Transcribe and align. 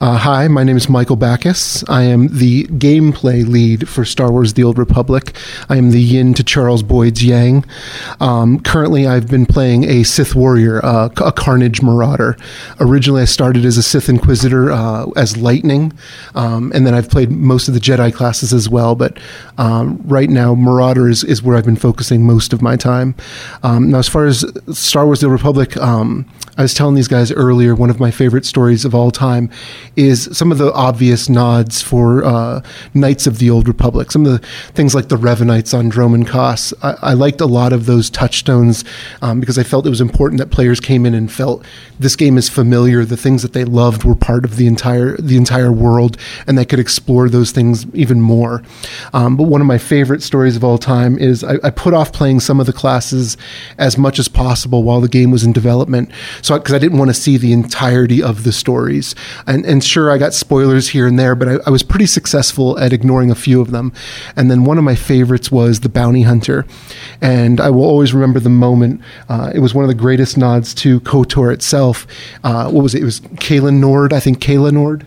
Uh, 0.00 0.16
hi, 0.16 0.46
my 0.46 0.62
name 0.62 0.76
is 0.76 0.88
Michael 0.88 1.16
Backus. 1.16 1.82
I 1.88 2.04
am 2.04 2.28
the 2.28 2.66
gameplay 2.66 3.44
lead 3.44 3.88
for 3.88 4.04
Star 4.04 4.30
Wars 4.30 4.54
The 4.54 4.62
Old 4.62 4.78
Republic. 4.78 5.36
I 5.68 5.76
am 5.76 5.90
the 5.90 6.00
yin 6.00 6.34
to 6.34 6.44
Charles 6.44 6.84
Boyd's 6.84 7.24
yang. 7.24 7.64
Um, 8.20 8.60
currently, 8.60 9.08
I've 9.08 9.26
been 9.26 9.44
playing 9.44 9.82
a 9.90 10.04
Sith 10.04 10.36
warrior, 10.36 10.80
uh, 10.84 11.08
a 11.16 11.32
Carnage 11.32 11.82
Marauder. 11.82 12.36
Originally, 12.78 13.22
I 13.22 13.24
started 13.24 13.64
as 13.64 13.76
a 13.76 13.82
Sith 13.82 14.08
Inquisitor 14.08 14.70
uh, 14.70 15.06
as 15.16 15.36
Lightning, 15.36 15.92
um, 16.36 16.70
and 16.72 16.86
then 16.86 16.94
I've 16.94 17.10
played 17.10 17.32
most 17.32 17.66
of 17.66 17.74
the 17.74 17.80
Jedi 17.80 18.14
classes 18.14 18.52
as 18.52 18.68
well. 18.68 18.94
But 18.94 19.18
um, 19.58 20.00
right 20.04 20.30
now, 20.30 20.54
Marauder 20.54 21.08
is, 21.08 21.24
is 21.24 21.42
where 21.42 21.56
I've 21.56 21.64
been 21.64 21.74
focusing 21.74 22.22
most 22.22 22.52
of 22.52 22.62
my 22.62 22.76
time. 22.76 23.16
Um, 23.64 23.90
now, 23.90 23.98
as 23.98 24.08
far 24.08 24.26
as 24.26 24.44
Star 24.70 25.06
Wars 25.06 25.18
The 25.18 25.26
Old 25.26 25.32
Republic, 25.32 25.76
um, 25.78 26.24
I 26.56 26.62
was 26.62 26.74
telling 26.74 26.96
these 26.96 27.06
guys 27.08 27.30
earlier, 27.30 27.74
one 27.74 27.88
of 27.88 28.00
my 28.00 28.10
favorite 28.10 28.44
stories 28.44 28.84
of 28.84 28.92
all 28.92 29.12
time 29.12 29.48
is 29.98 30.28
some 30.32 30.52
of 30.52 30.58
the 30.58 30.72
obvious 30.74 31.28
nods 31.28 31.82
for 31.82 32.24
uh, 32.24 32.62
Knights 32.94 33.26
of 33.26 33.40
the 33.40 33.50
Old 33.50 33.66
Republic. 33.66 34.12
Some 34.12 34.24
of 34.24 34.30
the 34.30 34.46
things 34.72 34.94
like 34.94 35.08
the 35.08 35.16
Revanites 35.16 35.76
on 35.76 35.90
Dromund 35.90 36.28
Kaas. 36.28 36.72
I, 36.82 36.94
I 37.02 37.12
liked 37.14 37.40
a 37.40 37.46
lot 37.46 37.72
of 37.72 37.86
those 37.86 38.08
touchstones 38.08 38.84
um, 39.22 39.40
because 39.40 39.58
I 39.58 39.64
felt 39.64 39.86
it 39.86 39.90
was 39.90 40.00
important 40.00 40.38
that 40.38 40.50
players 40.50 40.78
came 40.78 41.04
in 41.04 41.14
and 41.14 41.30
felt 41.30 41.64
this 41.98 42.14
game 42.14 42.38
is 42.38 42.48
familiar. 42.48 43.04
The 43.04 43.16
things 43.16 43.42
that 43.42 43.54
they 43.54 43.64
loved 43.64 44.04
were 44.04 44.14
part 44.14 44.44
of 44.44 44.54
the 44.54 44.68
entire 44.68 45.16
the 45.16 45.36
entire 45.36 45.72
world, 45.72 46.16
and 46.46 46.56
they 46.56 46.64
could 46.64 46.78
explore 46.78 47.28
those 47.28 47.50
things 47.50 47.84
even 47.92 48.20
more. 48.20 48.62
Um, 49.12 49.36
but 49.36 49.48
one 49.48 49.60
of 49.60 49.66
my 49.66 49.78
favorite 49.78 50.22
stories 50.22 50.54
of 50.54 50.62
all 50.62 50.78
time 50.78 51.18
is 51.18 51.42
I, 51.42 51.54
I 51.64 51.70
put 51.70 51.92
off 51.92 52.12
playing 52.12 52.38
some 52.38 52.60
of 52.60 52.66
the 52.66 52.72
classes 52.72 53.36
as 53.78 53.98
much 53.98 54.20
as 54.20 54.28
possible 54.28 54.84
while 54.84 55.00
the 55.00 55.08
game 55.08 55.32
was 55.32 55.42
in 55.42 55.52
development. 55.52 56.12
So 56.40 56.56
because 56.56 56.74
I 56.74 56.78
didn't 56.78 56.98
want 56.98 57.10
to 57.10 57.14
see 57.14 57.36
the 57.36 57.52
entirety 57.52 58.22
of 58.22 58.44
the 58.44 58.52
stories, 58.52 59.16
and 59.44 59.66
and 59.66 59.82
sure, 59.88 60.10
I 60.10 60.18
got 60.18 60.34
spoilers 60.34 60.88
here 60.88 61.06
and 61.06 61.18
there, 61.18 61.34
but 61.34 61.48
I, 61.48 61.58
I, 61.66 61.70
was 61.70 61.82
pretty 61.82 62.06
successful 62.06 62.78
at 62.78 62.92
ignoring 62.92 63.30
a 63.30 63.34
few 63.34 63.60
of 63.60 63.70
them. 63.70 63.92
And 64.36 64.50
then 64.50 64.64
one 64.64 64.78
of 64.78 64.84
my 64.84 64.94
favorites 64.94 65.50
was 65.50 65.80
The 65.80 65.88
Bounty 65.88 66.22
Hunter. 66.22 66.66
And 67.20 67.60
I 67.60 67.70
will 67.70 67.84
always 67.84 68.14
remember 68.14 68.40
the 68.40 68.50
moment. 68.50 69.00
Uh, 69.28 69.50
it 69.54 69.60
was 69.60 69.74
one 69.74 69.84
of 69.84 69.88
the 69.88 69.94
greatest 69.94 70.36
nods 70.36 70.74
to 70.74 71.00
KOTOR 71.00 71.52
itself. 71.52 72.06
Uh, 72.44 72.70
what 72.70 72.82
was 72.82 72.94
it? 72.94 73.02
It 73.02 73.06
was 73.06 73.20
Kayla 73.20 73.74
Nord, 73.74 74.12
I 74.12 74.20
think 74.20 74.40
Kayla 74.40 74.72
Nord. 74.72 75.06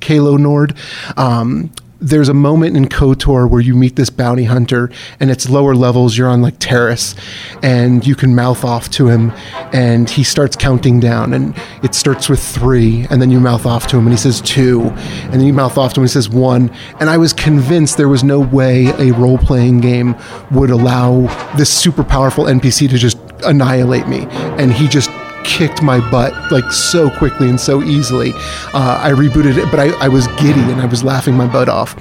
Calo 0.00 0.38
Nord. 0.38 0.76
Um, 1.16 1.70
there's 2.00 2.28
a 2.28 2.34
moment 2.34 2.76
in 2.76 2.88
KOTOR 2.88 3.48
where 3.48 3.60
you 3.60 3.74
meet 3.74 3.96
this 3.96 4.10
bounty 4.10 4.44
hunter, 4.44 4.90
and 5.18 5.30
it's 5.30 5.48
lower 5.48 5.74
levels. 5.74 6.16
You're 6.16 6.28
on 6.28 6.42
like 6.42 6.58
Taris, 6.58 7.14
and 7.62 8.06
you 8.06 8.14
can 8.14 8.34
mouth 8.34 8.64
off 8.64 8.90
to 8.90 9.08
him, 9.08 9.32
and 9.72 10.08
he 10.08 10.22
starts 10.22 10.56
counting 10.56 11.00
down, 11.00 11.32
and 11.32 11.56
it 11.82 11.94
starts 11.94 12.28
with 12.28 12.40
three, 12.40 13.06
and 13.10 13.22
then 13.22 13.30
you 13.30 13.40
mouth 13.40 13.66
off 13.66 13.86
to 13.88 13.96
him, 13.96 14.06
and 14.06 14.12
he 14.12 14.18
says 14.18 14.40
two, 14.42 14.82
and 14.82 15.34
then 15.34 15.44
you 15.44 15.52
mouth 15.52 15.78
off 15.78 15.94
to 15.94 16.00
him, 16.00 16.02
and 16.02 16.10
he 16.10 16.12
says 16.12 16.28
one, 16.28 16.70
and 17.00 17.08
I 17.08 17.16
was 17.16 17.32
convinced 17.32 17.96
there 17.96 18.08
was 18.08 18.24
no 18.24 18.40
way 18.40 18.86
a 18.98 19.12
role 19.12 19.38
playing 19.38 19.80
game 19.80 20.14
would 20.50 20.70
allow 20.70 21.26
this 21.56 21.72
super 21.72 22.04
powerful 22.04 22.44
NPC 22.44 22.90
to 22.90 22.98
just 22.98 23.18
annihilate 23.44 24.06
me, 24.06 24.26
and 24.30 24.72
he 24.72 24.86
just 24.88 25.10
kicked 25.46 25.82
my 25.82 25.98
butt 26.10 26.52
like 26.52 26.70
so 26.72 27.08
quickly 27.08 27.48
and 27.48 27.58
so 27.58 27.82
easily. 27.82 28.32
Uh, 28.74 29.00
I 29.02 29.12
rebooted 29.12 29.56
it, 29.56 29.70
but 29.70 29.80
I, 29.80 29.88
I, 30.04 30.08
was 30.08 30.26
giddy 30.38 30.60
and 30.60 30.80
I 30.80 30.86
was 30.86 31.02
laughing 31.02 31.34
my 31.34 31.46
butt 31.46 31.68
off. 31.68 31.96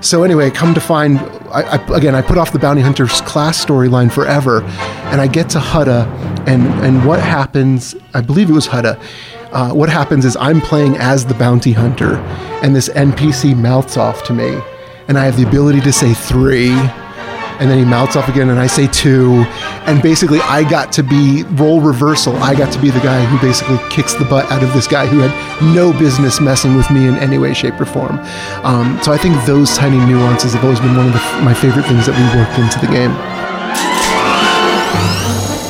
So 0.00 0.22
anyway, 0.22 0.50
come 0.50 0.72
to 0.72 0.80
find, 0.80 1.18
I, 1.50 1.62
I, 1.76 1.96
again, 1.96 2.14
I 2.14 2.22
put 2.22 2.38
off 2.38 2.52
the 2.52 2.58
bounty 2.58 2.80
hunter's 2.80 3.20
class 3.22 3.62
storyline 3.62 4.12
forever, 4.12 4.62
and 5.10 5.20
I 5.20 5.26
get 5.26 5.50
to 5.50 5.58
Hutta, 5.58 6.06
and 6.46 6.62
and 6.84 7.04
what 7.04 7.18
happens? 7.18 7.96
I 8.14 8.20
believe 8.20 8.48
it 8.48 8.52
was 8.52 8.68
Hutta. 8.68 9.00
Uh, 9.52 9.72
what 9.72 9.88
happens 9.88 10.24
is 10.24 10.36
I'm 10.36 10.60
playing 10.60 10.96
as 10.98 11.26
the 11.26 11.34
bounty 11.34 11.72
hunter, 11.72 12.16
and 12.62 12.76
this 12.76 12.88
NPC 12.90 13.56
mouths 13.56 13.96
off 13.96 14.22
to 14.24 14.32
me, 14.32 14.60
and 15.08 15.18
I 15.18 15.24
have 15.24 15.36
the 15.36 15.48
ability 15.48 15.80
to 15.80 15.92
say 15.92 16.14
three 16.14 16.76
and 17.60 17.70
then 17.70 17.78
he 17.78 17.84
mouths 17.84 18.16
off 18.16 18.28
again, 18.28 18.50
and 18.50 18.58
I 18.58 18.66
say 18.66 18.86
two, 18.86 19.44
and 19.86 20.02
basically 20.02 20.40
I 20.40 20.68
got 20.68 20.92
to 20.92 21.02
be 21.02 21.44
role 21.52 21.80
reversal. 21.80 22.36
I 22.36 22.54
got 22.54 22.72
to 22.72 22.80
be 22.80 22.90
the 22.90 23.00
guy 23.00 23.24
who 23.24 23.38
basically 23.46 23.78
kicks 23.90 24.14
the 24.14 24.24
butt 24.24 24.50
out 24.50 24.62
of 24.62 24.72
this 24.72 24.86
guy 24.86 25.06
who 25.06 25.18
had 25.20 25.32
no 25.74 25.92
business 25.92 26.40
messing 26.40 26.76
with 26.76 26.90
me 26.90 27.06
in 27.06 27.16
any 27.16 27.38
way, 27.38 27.54
shape, 27.54 27.80
or 27.80 27.86
form. 27.86 28.18
Um, 28.62 28.98
so 29.02 29.12
I 29.12 29.18
think 29.18 29.34
those 29.46 29.76
tiny 29.76 29.98
nuances 29.98 30.54
have 30.54 30.64
always 30.64 30.80
been 30.80 30.96
one 30.96 31.06
of 31.06 31.12
the, 31.12 31.20
my 31.42 31.54
favorite 31.54 31.86
things 31.86 32.06
that 32.06 32.16
we 32.16 32.24
worked 32.38 32.58
into 32.58 32.78
the 32.80 32.92
game. 32.92 33.35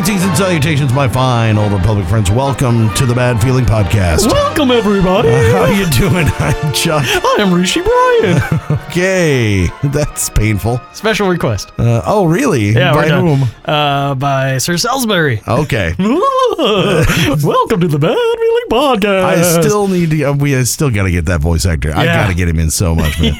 Greetings 0.00 0.24
and 0.24 0.34
salutations, 0.34 0.94
my 0.94 1.06
fine 1.06 1.58
old 1.58 1.72
Republic 1.72 2.06
friends. 2.06 2.30
Welcome 2.30 2.88
to 2.94 3.04
the 3.04 3.14
Bad 3.14 3.38
Feeling 3.42 3.66
Podcast. 3.66 4.32
Welcome, 4.32 4.70
everybody. 4.70 5.28
Uh, 5.28 5.52
how 5.52 5.66
you 5.66 5.84
doing? 5.90 6.26
I'm 6.38 6.72
Chuck. 6.72 7.04
I 7.04 7.36
am 7.38 7.52
Rishi 7.52 7.82
Brian. 7.82 8.40
okay, 8.88 9.66
that's 9.90 10.30
painful. 10.30 10.80
Special 10.94 11.28
request. 11.28 11.72
Uh, 11.78 12.00
oh, 12.06 12.24
really? 12.24 12.70
Yeah, 12.70 12.94
by 12.94 13.10
whom? 13.10 13.42
Uh, 13.66 14.14
by 14.14 14.56
Sir 14.56 14.78
Salisbury. 14.78 15.42
Okay. 15.46 15.94
Welcome 15.98 17.80
to 17.80 17.88
the 17.88 17.98
Bad 18.00 18.16
Feeling 18.16 18.68
Podcast. 18.70 19.24
I 19.24 19.60
still 19.60 19.86
need 19.86 20.10
to. 20.12 20.24
Uh, 20.24 20.32
we 20.32 20.64
still 20.64 20.90
got 20.90 21.02
to 21.04 21.10
get 21.10 21.26
that 21.26 21.42
voice 21.42 21.66
actor. 21.66 21.92
I 21.94 22.06
got 22.06 22.28
to 22.28 22.34
get 22.34 22.48
him 22.48 22.58
in 22.58 22.70
so 22.70 22.94
much, 22.94 23.20
man. 23.20 23.34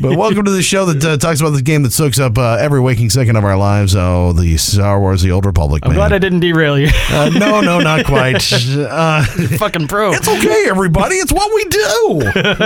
but 0.00 0.16
welcome 0.16 0.44
to 0.44 0.50
the 0.50 0.62
show 0.62 0.84
that 0.86 1.04
uh, 1.04 1.16
talks 1.16 1.40
about 1.40 1.50
this 1.50 1.62
game 1.62 1.82
that 1.82 1.92
soaks 1.92 2.18
up 2.20 2.38
uh, 2.38 2.56
every 2.60 2.80
waking 2.80 3.10
second 3.10 3.36
of 3.36 3.44
our 3.44 3.56
lives. 3.56 3.96
Oh, 3.96 4.32
the 4.32 4.56
Star 4.56 5.00
Wars: 5.00 5.22
The 5.22 5.32
Old 5.32 5.44
Republic. 5.44 5.82
I'm 5.84 5.90
man. 5.90 6.03
Glad 6.08 6.12
I 6.12 6.18
didn't 6.18 6.40
derail 6.40 6.78
you. 6.78 6.88
Uh, 7.10 7.30
no, 7.30 7.60
no, 7.60 7.80
not 7.80 8.04
quite. 8.06 8.34
Uh, 8.94 9.24
fucking 9.58 9.88
pro. 9.88 10.12
It's 10.12 10.28
okay, 10.28 10.66
everybody. 10.68 11.16
It's 11.16 11.32
what 11.32 11.52
we 11.54 11.64
do. 11.64 12.22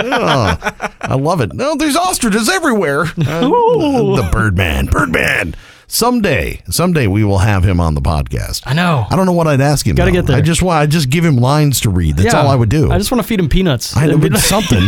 Yeah. 0.09 0.91
I 1.01 1.15
love 1.15 1.41
it. 1.41 1.53
No, 1.53 1.75
there's 1.75 1.95
ostriches 1.95 2.49
everywhere. 2.49 3.01
Uh, 3.01 3.41
the 3.41 4.29
Birdman. 4.31 4.87
Birdman 4.87 5.55
someday, 5.91 6.61
someday 6.69 7.07
we 7.07 7.23
will 7.23 7.39
have 7.39 7.63
him 7.63 7.79
on 7.79 7.95
the 7.95 8.01
podcast. 8.01 8.61
I 8.65 8.73
know. 8.73 9.05
I 9.09 9.15
don't 9.15 9.25
know 9.25 9.33
what 9.33 9.47
I'd 9.47 9.59
ask 9.61 9.85
him. 9.85 9.95
Got 9.95 10.05
to 10.05 10.11
get 10.11 10.25
there. 10.27 10.37
I 10.37 10.41
just 10.41 10.61
want. 10.61 10.79
I 10.79 10.85
just 10.85 11.09
give 11.09 11.25
him 11.25 11.35
lines 11.37 11.81
to 11.81 11.89
read. 11.89 12.15
That's 12.17 12.33
Yeah. 12.33 12.41
all 12.41 12.47
I 12.47 12.55
would 12.55 12.69
do. 12.69 12.91
I 12.91 12.97
just 12.97 13.11
want 13.11 13.21
to 13.21 13.27
feed 13.27 13.39
him 13.39 13.49
peanuts. 13.49 13.95
I 13.97 14.05
know, 14.05 14.17
but 14.17 14.37
something, 14.37 14.83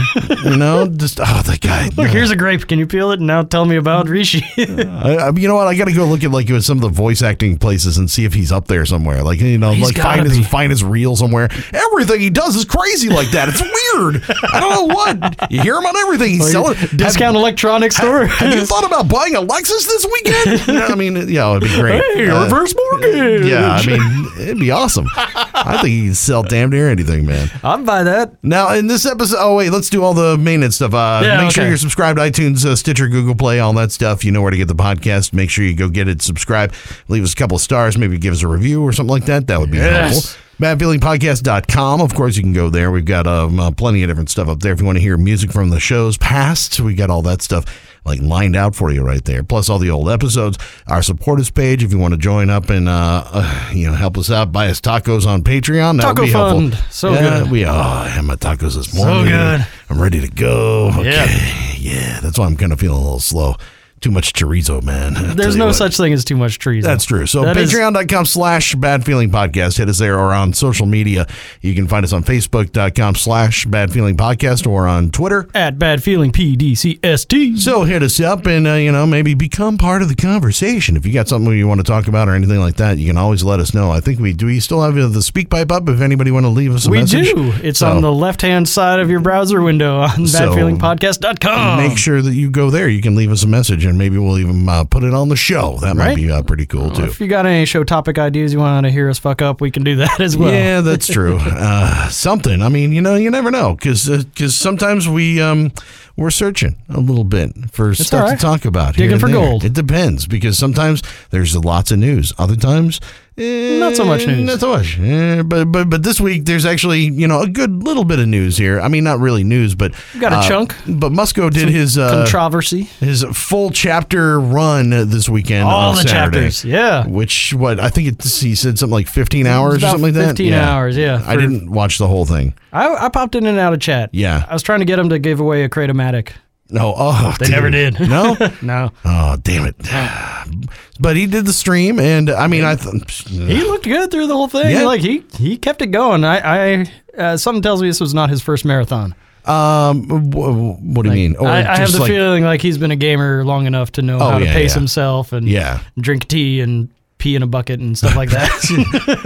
you 0.46 0.56
know, 0.58 0.88
just 0.88 1.20
oh, 1.20 1.42
the 1.46 1.58
guy. 1.60 1.90
Look, 1.98 2.08
here's 2.08 2.32
a 2.32 2.36
grape. 2.36 2.68
Can 2.68 2.80
you 2.80 2.88
peel 2.88 3.12
it 3.12 3.20
and 3.20 3.28
now 3.28 3.42
tell 3.44 3.66
me 3.66 3.76
about 3.76 4.08
Rishi? 4.08 4.44
I, 4.58 4.64
uh, 4.82 5.32
I- 5.32 5.38
you 5.40 5.48
know 5.48 5.56
what? 5.56 5.68
I 5.68 5.76
got 5.76 5.86
to 5.86 5.94
go 5.94 6.06
look 6.06 6.24
at 6.24 6.32
like 6.32 6.48
some 6.62 6.78
of 6.78 6.82
the 6.82 6.90
voice 6.90 7.22
acting 7.22 7.58
places 7.58 7.98
and 7.98 8.10
see 8.10 8.26
if 8.26 8.34
he's 8.34 8.52
up 8.52 8.68
there 8.68 8.86
somewhere. 8.86 9.24
Like 9.24 9.40
you 9.42 9.58
know, 9.58 9.72
He's 9.72 9.86
like 9.86 9.98
find 9.98 10.26
his 10.30 10.48
find 10.48 10.70
his 10.72 10.84
reel 10.84 11.16
somewhere. 11.16 11.50
Everything 11.74 12.20
he 12.22 12.30
does 12.30 12.56
is 12.56 12.66
crazy 12.66 13.10
like 13.10 13.32
that. 13.32 13.50
It's 13.50 13.62
weird. 13.62 14.24
I 14.54 14.60
don't 14.60 14.72
know 14.90 14.96
what 14.96 15.52
you 15.52 15.62
hear 15.62 15.76
him 15.78 15.86
on 15.86 15.98
everything. 15.98 16.32
He's 16.32 16.52
selling 16.52 16.78
Discount 16.96 17.36
electronics 17.36 17.96
store. 17.98 18.26
Have 18.28 18.54
you 18.54 18.66
thought 18.66 18.86
about 18.86 19.10
buying 19.10 19.36
a 19.36 19.42
Lexus 19.42 19.86
this 19.88 20.06
weekend? 20.12 20.62
I 20.92 20.96
mean, 20.96 21.16
yeah, 21.30 21.50
it'd 21.52 21.64
be 21.64 21.76
great. 21.76 22.02
Hey, 22.16 22.30
Uh, 22.30 22.44
reverse 22.44 22.74
mortgage. 22.76 23.46
Yeah, 23.46 23.72
I 23.82 23.86
mean, 23.86 24.28
it'd 24.42 24.60
be 24.60 24.72
awesome. 24.72 25.08
I 25.16 25.78
think 25.82 25.88
he 25.94 26.06
can 26.06 26.16
sell 26.16 26.44
damn 26.44 26.70
near 26.70 26.90
anything, 26.90 27.26
man. 27.26 27.50
I'm 27.64 27.84
by 27.86 28.04
that. 28.04 28.34
Now, 28.44 28.74
in 28.74 28.88
this 28.88 29.06
episode, 29.06 29.38
oh, 29.40 29.56
wait, 29.56 29.72
let's 29.72 29.90
do 29.90 30.04
all 30.04 30.14
the 30.14 30.38
maintenance 30.38 30.76
stuff. 30.76 30.94
Uh, 30.94 31.22
Yeah, 31.24 31.42
make 31.42 31.52
sure 31.52 31.68
you're 31.68 31.78
subscribed 31.78 32.18
to 32.20 32.24
iTunes, 32.24 32.66
uh, 32.66 32.76
Stitcher, 32.76 33.08
Google 33.08 33.36
Play, 33.36 33.60
all 33.60 33.74
that 33.74 33.92
stuff. 33.92 34.24
You 34.26 34.32
know 34.32 34.42
where 34.42 34.52
to 34.52 34.58
get 34.58 34.68
the 34.68 34.76
podcast. 34.76 35.34
Make 35.34 35.50
sure 35.50 35.64
you 35.64 35.76
go 35.76 35.90
get 35.90 36.08
it, 36.08 36.22
subscribe, 36.22 36.74
leave 37.08 37.24
us 37.24 37.34
a 37.34 37.36
couple 37.36 37.56
of 37.56 37.62
stars, 37.62 37.98
maybe 37.98 38.18
give 38.18 38.34
us 38.34 38.44
a 38.44 38.48
review 38.48 38.84
or 38.84 38.92
something 38.92 39.12
like 39.12 39.26
that. 39.26 39.48
That 39.48 39.60
would 39.60 39.72
be 39.72 39.78
Yes. 39.78 40.12
helpful. 40.14 40.41
Badfeelingpodcast.com. 40.60 42.02
Of 42.02 42.14
course, 42.14 42.38
you 42.38 42.44
can 42.44 42.54
go 42.54 42.70
there. 42.70 42.92
We've 42.92 43.06
got 43.06 43.26
um, 43.26 43.60
uh, 43.60 43.72
plenty 43.72 44.04
of 44.04 44.10
different 44.10 44.30
stuff 44.30 44.48
up 44.48 44.60
there. 44.60 44.74
If 44.74 44.80
you 44.80 44.86
want 44.86 44.98
to 44.98 45.02
hear 45.02 45.18
music 45.18 45.52
from 45.52 45.70
the 45.70 45.80
shows 45.80 46.18
past, 46.18 46.80
we 46.80 46.94
got 46.94 47.10
all 47.10 47.22
that 47.24 47.42
stuff 47.42 47.66
like 48.06 48.22
lined 48.22 48.56
out 48.56 48.76
for 48.76 48.92
you 48.92 49.04
right 49.04 49.24
there. 49.26 49.44
Plus 49.44 49.70
all 49.70 49.80
the 49.80 49.90
old 49.90 50.10
episodes. 50.10 50.58
Our 50.88 51.02
support 51.02 51.40
us 51.40 51.50
page 51.50 51.84
if 51.84 51.92
you 51.92 51.98
want 51.98 52.14
to 52.14 52.18
join 52.18 52.50
up 52.50 52.70
and 52.70 52.88
uh, 52.88 53.24
uh, 53.26 53.70
you 53.74 53.88
know 53.88 53.94
help 53.94 54.18
us 54.18 54.30
out. 54.30 54.52
Buy 54.52 54.68
us 54.68 54.82
tacos 54.82 55.26
on 55.26 55.44
Patreon. 55.44 55.98
That 55.98 56.04
Taco 56.04 56.22
would 56.22 56.28
be 56.28 56.32
fund. 56.34 56.74
helpful. 56.74 56.92
So 56.92 57.14
yeah, 57.14 57.40
good. 57.42 57.52
We 57.52 57.66
oh, 57.66 57.72
I 57.72 58.08
had 58.08 58.26
my 58.26 58.36
tacos 58.36 58.76
this 58.76 58.94
morning. 58.94 59.26
So 59.26 59.30
good. 59.32 59.68
I'm 59.90 60.02
ready 60.02 60.22
to 60.22 60.30
go. 60.30 60.90
Okay. 60.90 61.12
Yeah. 61.12 61.62
Yeah, 61.78 62.20
that's 62.20 62.38
why 62.38 62.46
I'm 62.46 62.56
kind 62.56 62.72
of 62.72 62.80
feeling 62.80 63.00
a 63.00 63.02
little 63.02 63.20
slow 63.20 63.56
too 64.02 64.12
much 64.12 64.34
chorizo, 64.34 64.82
man. 64.84 65.16
I'll 65.18 65.36
There's 65.36 65.56
no 65.56 65.68
what. 65.68 65.76
such 65.76 65.96
thing 65.98 66.12
as 66.14 66.26
too 66.26 66.36
much 66.38 66.60
trees. 66.60 66.84
That's 66.84 67.06
true. 67.06 67.26
So 67.28 67.44
That 67.44 67.56
is- 67.58 67.72
patreon.com 67.74 68.26
slash 68.26 68.76
bad 68.76 69.06
feeling 69.06 69.30
podcast. 69.30 69.78
Hit 69.78 69.88
us 69.90 70.00
there 70.00 70.18
or 70.20 70.34
on 70.34 70.54
social 70.54 70.86
media. 70.86 71.28
You 71.62 71.74
can 71.76 71.88
find 71.88 72.04
us 72.04 72.12
on 72.14 72.24
facebook.com 72.24 73.16
slash 73.16 73.66
bad 73.66 73.92
feeling 73.92 74.18
podcast 74.18 74.66
or 74.68 74.88
on 74.88 75.12
Twitter. 75.12 75.48
at 75.54 75.78
bad 75.80 76.04
feeling 76.04 76.32
PDCST. 76.32 77.58
So 77.60 77.84
hit 77.84 78.04
us 78.04 78.20
up 78.20 78.46
and, 78.46 78.68
uh, 78.68 78.74
you 78.74 78.92
know, 78.92 79.06
maybe 79.06 79.34
become 79.34 79.78
part 79.78 80.02
of 80.02 80.10
the 80.10 80.16
conversation. 80.16 80.98
If 80.98 81.06
you 81.06 81.14
got 81.14 81.28
something 81.28 81.52
you 81.54 81.68
want 81.68 81.80
to 81.80 81.84
talk 81.86 82.08
about 82.08 82.28
or 82.28 82.34
anything 82.36 82.60
like 82.60 82.76
that, 82.78 82.98
you 82.98 83.08
can 83.08 83.18
always 83.18 83.44
let 83.44 83.60
us 83.60 83.74
know. 83.74 83.92
I 83.92 84.00
think 84.00 84.20
we 84.20 84.34
do. 84.34 84.48
We 84.48 84.60
still 84.60 84.82
have 84.82 84.98
uh, 84.98 85.08
the 85.08 85.20
SpeakPipe 85.20 85.72
up 85.72 85.88
if 85.90 86.02
anybody 86.02 86.32
want 86.32 86.46
to 86.46 86.50
leave 86.50 86.74
us 86.74 86.88
a 86.88 86.90
we 86.90 87.00
message. 87.00 87.34
do. 87.34 87.52
It's 87.64 87.80
So- 87.80 87.92
on 87.92 88.02
the 88.02 88.12
left 88.12 88.42
hand 88.42 88.68
side 88.68 89.00
of 89.00 89.10
your 89.10 89.20
browser 89.20 89.62
window 89.62 90.00
on 90.00 90.26
So- 90.28 90.40
badfeelingpodcast.com. 90.56 91.78
Make 91.78 91.98
sure 91.98 92.22
that 92.22 92.34
you 92.34 92.50
go 92.50 92.70
there. 92.72 92.88
You 92.90 93.02
can 93.02 93.16
leave 93.16 93.32
us 93.32 93.44
a 93.44 93.48
message, 93.48 93.86
and 93.92 93.98
maybe 93.98 94.18
we'll 94.18 94.40
even 94.40 94.68
uh, 94.70 94.86
put 94.86 95.04
it 95.04 95.14
on 95.14 95.28
the 95.28 95.36
show. 95.36 95.78
That 95.82 95.98
might 95.98 96.16
be 96.16 96.32
uh, 96.32 96.42
pretty 96.44 96.66
cool 96.66 96.92
too. 96.92 97.04
If 97.04 97.20
you 97.20 97.28
got 97.28 97.46
any 97.46 97.66
show 97.66 97.84
topic 97.84 98.18
ideas 98.18 98.54
you 98.54 98.60
want 98.60 98.86
to 98.86 98.90
hear 98.90 99.10
us 99.10 99.20
fuck 99.20 99.42
up, 99.42 99.60
we 99.60 99.70
can 99.70 99.84
do 99.84 99.98
that 99.98 100.20
as 100.22 100.38
well. 100.38 100.52
Yeah, 100.52 100.82
that's 100.82 101.08
true. 101.08 101.38
Uh, 101.62 102.08
something. 102.10 102.62
I 102.62 102.70
mean, 102.70 102.92
you 102.92 103.02
know, 103.02 103.16
you 103.16 103.30
never 103.30 103.52
know 103.52 103.76
because 103.76 104.08
because 104.08 104.56
sometimes 104.56 105.08
we 105.08 105.42
um 105.42 105.72
we're 106.16 106.32
searching 106.32 106.76
a 106.90 107.00
little 107.00 107.24
bit 107.24 107.52
for 107.72 107.94
stuff 107.94 108.24
all 108.24 108.32
to 108.32 108.38
talk 108.38 108.66
about. 108.66 108.96
Digging 108.96 109.20
for 109.20 109.28
there. 109.28 109.36
gold. 109.36 109.64
It 109.64 109.74
depends 109.74 110.26
because 110.28 110.58
sometimes 110.58 111.04
there's 111.30 111.56
lots 111.56 111.92
of 111.92 112.00
news. 112.00 112.34
Other 112.38 112.56
times. 112.56 113.00
Eh, 113.42 113.80
Not 113.80 113.96
so 113.96 114.06
much 114.06 114.26
news. 114.28 114.46
Not 114.46 114.60
so 114.60 114.70
much. 114.70 115.00
Eh, 115.00 115.42
but 115.44 115.66
but 115.66 115.90
but 115.90 116.04
this 116.04 116.22
week 116.22 116.46
there's 116.46 116.66
actually 116.66 117.02
you 117.02 117.28
know 117.28 117.42
a 117.42 117.48
good 117.48 117.84
little 117.84 118.04
bit 118.04 118.20
of 118.20 118.28
news 118.28 118.58
here. 118.58 118.80
I 118.80 118.88
mean, 118.88 119.04
not 119.04 119.20
really 119.20 119.44
news, 119.44 119.76
but 119.76 119.94
Got 120.20 120.34
a 120.34 120.38
uh, 120.38 120.48
chunk. 120.48 120.76
But 120.88 121.12
Musco 121.12 121.50
did 121.52 121.70
his 121.70 121.98
uh, 121.98 122.10
Controversy. 122.12 122.84
his 123.00 123.24
full 123.34 123.72
chapter 123.72 124.40
run 124.40 124.90
this 124.90 125.28
weekend. 125.28 125.68
All 125.68 125.90
on 125.90 125.96
the 125.96 126.02
Saturday. 126.04 126.38
chapters. 126.38 126.66
Yeah. 126.66 127.08
Which 127.08 127.54
what 127.54 127.80
I 127.80 127.90
think 127.90 128.08
it, 128.08 128.24
he 128.24 128.56
said 128.56 128.78
something 128.80 128.94
like 128.94 129.08
15 129.08 129.48
hours 129.48 129.78
or 129.78 129.80
something 129.88 130.04
like 130.04 130.14
that. 130.14 130.28
15 130.38 130.54
hours, 130.54 130.98
yeah, 130.98 131.24
I 131.26 131.36
didn't 131.36 131.72
watch 131.72 131.98
the 131.98 132.08
whole 132.08 132.26
thing. 132.26 132.54
I, 132.74 133.06
I 133.06 133.10
popped 133.10 133.36
in 133.36 133.46
and 133.46 133.58
out 133.60 133.74
of 133.74 133.80
chat. 133.80 134.10
Yeah. 134.14 134.46
I 134.48 134.54
was 134.54 134.64
trying 134.64 134.80
to 134.80 134.86
get 134.86 134.98
him 135.00 135.10
to 135.10 135.20
give 135.20 135.40
away 135.40 135.64
a 135.64 135.70
Cratomatic. 135.70 136.32
No, 136.70 136.94
oh, 136.96 137.36
They 137.38 137.50
never 137.50 137.70
did. 137.70 138.00
No, 138.00 138.38
No. 138.62 138.92
oh 139.04 139.36
damn 139.44 139.66
it. 139.68 139.76
But 141.02 141.16
he 141.18 141.26
did 141.26 141.46
the 141.46 141.54
stream, 141.54 142.00
and 142.00 142.30
I 142.30 142.48
mean, 142.48 142.64
I 142.64 142.76
th- 142.76 143.28
He 143.28 143.64
looked 143.64 143.86
good 143.86 144.12
through 144.12 144.28
the 144.28 144.36
whole 144.36 144.48
thing. 144.48 144.70
Yeah. 144.72 144.84
Like 144.86 145.02
he 145.02 145.24
he 145.38 145.58
kept 145.58 145.82
it 145.82 145.88
going. 145.88 146.24
I 146.24 146.38
I 146.84 146.86
uh, 147.18 147.38
something 147.38 147.62
tells 147.62 147.82
me 147.82 147.88
this 147.90 148.00
was 148.00 148.14
not 148.14 148.30
his 148.30 148.42
first 148.42 148.64
marathon. 148.66 149.16
um, 149.46 150.04
wh- 150.32 150.80
what 150.96 151.02
do 151.04 151.10
you 151.10 151.16
mean? 151.16 151.36
Or 151.38 151.48
I, 151.48 151.62
I 151.64 151.78
have 151.80 151.92
the 151.92 152.00
like- 152.00 152.08
feeling 152.12 152.44
like 152.44 152.62
he's 152.62 152.78
been 152.78 152.92
a 152.92 152.96
gamer 152.96 153.44
long 153.44 153.66
enough 153.66 153.92
to 153.94 154.02
know 154.04 154.18
Oh, 154.20 154.30
how 154.30 154.40
to 154.40 154.46
yeah, 154.46 154.54
pace 154.54 154.72
yeah. 154.72 154.80
himself 154.80 155.34
and 155.34 155.48
Yeah. 155.50 155.80
drink 156.00 156.28
tea 156.28 156.62
and 156.62 156.90
pee 157.18 157.36
in 157.36 157.44
a 157.44 157.48
bucket 157.48 157.80
and 157.80 157.98
stuff 157.98 158.16
like 158.16 158.30
that. 158.32 158.50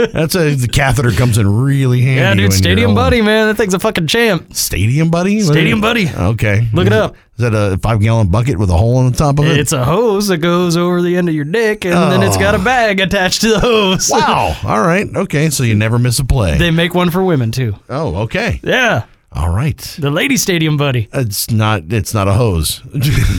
That's 0.13 0.35
a 0.35 0.55
the 0.55 0.67
catheter 0.67 1.11
comes 1.11 1.37
in 1.37 1.47
really 1.47 2.01
handy. 2.01 2.21
yeah, 2.21 2.47
dude, 2.47 2.53
Stadium. 2.53 2.95
Buddy, 2.95 3.21
man, 3.21 3.47
that 3.47 3.55
thing's 3.55 3.73
a 3.73 3.79
fucking 3.79 4.07
champ. 4.07 4.53
Stadium 4.53 5.09
Buddy. 5.11 5.41
Stadium 5.41 5.81
Buddy. 5.81 6.09
Okay, 6.09 6.67
Look 6.73 6.87
it 6.87 6.93
up. 6.93 7.15
Is 7.37 7.41
that 7.41 7.53
a 7.53 7.77
five 7.79 7.99
gallon 7.99 8.27
bucket 8.29 8.57
with 8.57 8.69
a 8.69 8.77
hole 8.77 8.95
on 8.97 9.11
the 9.11 9.17
top 9.17 9.39
of 9.39 9.45
it? 9.45 9.57
It's 9.59 9.73
a 9.73 9.83
hose 9.83 10.27
that 10.29 10.37
goes 10.37 10.77
over 10.77 11.01
the 11.01 11.17
end 11.17 11.27
of 11.27 11.35
your 11.35 11.43
dick, 11.43 11.83
and 11.83 11.93
then 11.93 12.23
it's 12.23 12.37
got 12.37 12.55
a 12.55 12.59
bag 12.59 13.01
attached 13.01 13.41
to 13.41 13.49
the 13.49 13.59
hose. 13.59 14.09
Oh. 14.13 14.17
wow. 14.17 14.55
All 14.63 14.81
right. 14.81 15.05
Okay. 15.13 15.49
So 15.49 15.63
you 15.63 15.75
never 15.75 15.99
miss 15.99 16.17
a 16.19 16.23
play. 16.23 16.57
they 16.57 16.71
make 16.71 16.93
one 16.93 17.09
for 17.09 17.21
women 17.23 17.51
too. 17.51 17.75
oh, 17.89 18.15
okay. 18.23 18.61
Yeah, 18.63 19.05
All 19.33 19.49
right. 19.49 19.77
the 19.99 20.11
Lady 20.11 20.37
Stadium 20.37 20.77
Buddy. 20.77 21.09
It's 21.11 21.51
not. 21.51 21.91
It's 21.91 22.13
not 22.13 22.29
a 22.29 22.33
hose. 22.33 22.81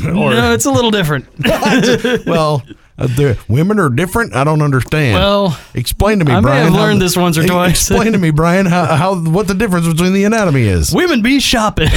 or, 0.05 0.31
no, 0.31 0.53
it's 0.53 0.67
a 0.67 0.71
little 0.71 0.91
different. 0.91 1.27
well, 2.27 2.63
uh, 2.99 3.07
the 3.07 3.39
women 3.49 3.79
are 3.81 3.89
different. 3.89 4.35
I 4.37 4.45
don't 4.45 4.61
understand. 4.61 5.15
well, 5.15 5.59
explain 5.73 6.19
to 6.19 6.27
me, 6.27 6.33
I 6.33 6.41
Brian. 6.43 6.65
have 6.67 6.75
learned 6.75 7.01
the- 7.01 7.07
this 7.07 7.17
once 7.17 7.39
or 7.39 7.47
twice. 7.47 7.89
Explain 7.91 8.13
to 8.13 8.19
me, 8.19 8.31
Brian, 8.31 8.67
how, 8.67 8.95
how 8.95 9.15
what 9.19 9.49
the 9.49 9.55
difference 9.55 9.89
between 9.89 10.13
the 10.13 10.25
anatomy 10.25 10.65
is. 10.65 10.93
women 10.95 11.23
be 11.23 11.41
shopping. 11.41 11.89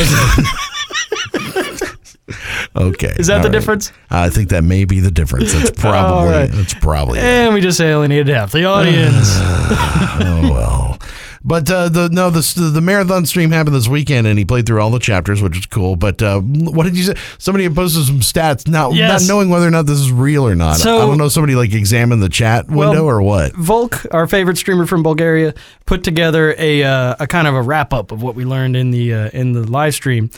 Okay, 2.79 3.13
Is 3.17 3.27
that 3.27 3.37
all 3.37 3.43
the 3.43 3.49
right. 3.49 3.51
difference? 3.53 3.91
I 4.09 4.29
think 4.29 4.49
that 4.49 4.63
may 4.63 4.85
be 4.85 4.99
the 5.01 5.11
difference. 5.11 5.51
That's 5.53 5.71
probably. 5.79 6.31
right. 6.31 6.49
That's 6.51 6.73
probably. 6.75 7.19
it. 7.19 7.25
and 7.25 7.53
we 7.53 7.61
just 7.61 7.77
say 7.77 7.89
alienated 7.89 8.27
half 8.29 8.51
the 8.53 8.65
audience. 8.65 9.27
oh 9.41 10.49
well. 10.51 10.99
But 11.41 11.71
uh, 11.71 11.87
the 11.87 12.09
no 12.09 12.29
the 12.29 12.69
the 12.73 12.81
marathon 12.81 13.25
stream 13.25 13.51
happened 13.51 13.73
this 13.75 13.87
weekend, 13.87 14.27
and 14.27 14.37
he 14.37 14.43
played 14.43 14.65
through 14.65 14.81
all 14.81 14.91
the 14.91 14.99
chapters, 14.99 15.41
which 15.41 15.55
was 15.55 15.65
cool. 15.67 15.95
But 15.95 16.21
uh, 16.21 16.41
what 16.41 16.83
did 16.83 16.97
you 16.97 17.03
say? 17.03 17.15
Somebody 17.37 17.69
posted 17.69 18.05
some 18.05 18.19
stats, 18.19 18.67
not 18.67 18.93
Yes. 18.93 19.21
not 19.25 19.33
knowing 19.33 19.49
whether 19.49 19.65
or 19.65 19.71
not 19.71 19.85
this 19.85 19.99
is 19.99 20.11
real 20.11 20.45
or 20.45 20.53
not. 20.55 20.77
So- 20.77 20.97
I 20.97 21.05
don't 21.05 21.17
know. 21.17 21.29
Somebody 21.29 21.55
like 21.55 21.73
examined 21.73 22.21
the 22.21 22.27
chat 22.29 22.67
window 22.67 23.05
or 23.05 23.21
what? 23.21 23.53
Volk, 23.55 24.05
our 24.11 24.27
favorite 24.27 24.57
streamer 24.57 24.85
from 24.85 25.01
Bulgaria, 25.01 25.53
put 25.85 26.03
together 26.03 26.55
a 26.57 26.83
uh, 26.83 27.15
a 27.21 27.25
kind 27.27 27.47
of 27.47 27.55
a 27.55 27.61
wrap 27.61 27.93
up 27.93 28.11
of 28.11 28.21
what 28.21 28.35
we 28.35 28.43
learned 28.43 28.75
in 28.75 28.91
the 28.91 29.13
uh, 29.13 29.29
in 29.33 29.53
the 29.53 29.63
live 29.63 29.93
stream, 29.93 30.29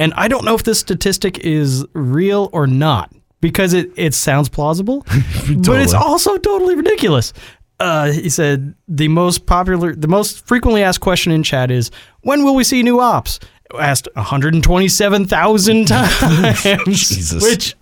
and 0.00 0.12
I 0.14 0.26
don't 0.28 0.44
know 0.44 0.54
if 0.54 0.62
this 0.64 0.78
statistic 0.80 1.38
is 1.38 1.84
real 1.92 2.48
or 2.52 2.66
not 2.66 3.12
because 3.40 3.72
it 3.74 3.90
it 3.96 4.14
sounds 4.14 4.48
plausible, 4.48 5.02
but 5.66 5.80
it's 5.80 5.94
also 5.94 6.36
totally 6.38 6.74
ridiculous. 6.74 7.32
Uh, 7.78 8.12
he 8.12 8.28
said 8.28 8.74
the 8.88 9.08
most 9.08 9.46
popular, 9.46 9.94
the 9.94 10.08
most 10.08 10.46
frequently 10.46 10.82
asked 10.82 11.00
question 11.00 11.32
in 11.32 11.42
chat 11.42 11.70
is, 11.70 11.90
"When 12.22 12.44
will 12.44 12.54
we 12.54 12.64
see 12.64 12.82
new 12.82 13.00
ops?" 13.00 13.38
Asked 13.78 14.08
127,000 14.16 15.84
times, 15.88 16.62
Jesus. 16.86 17.42
which 17.42 17.76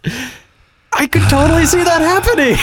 I 0.93 1.07
could 1.07 1.23
totally 1.31 1.65
see 1.67 1.83
that 1.83 2.01
happening. 2.03 2.57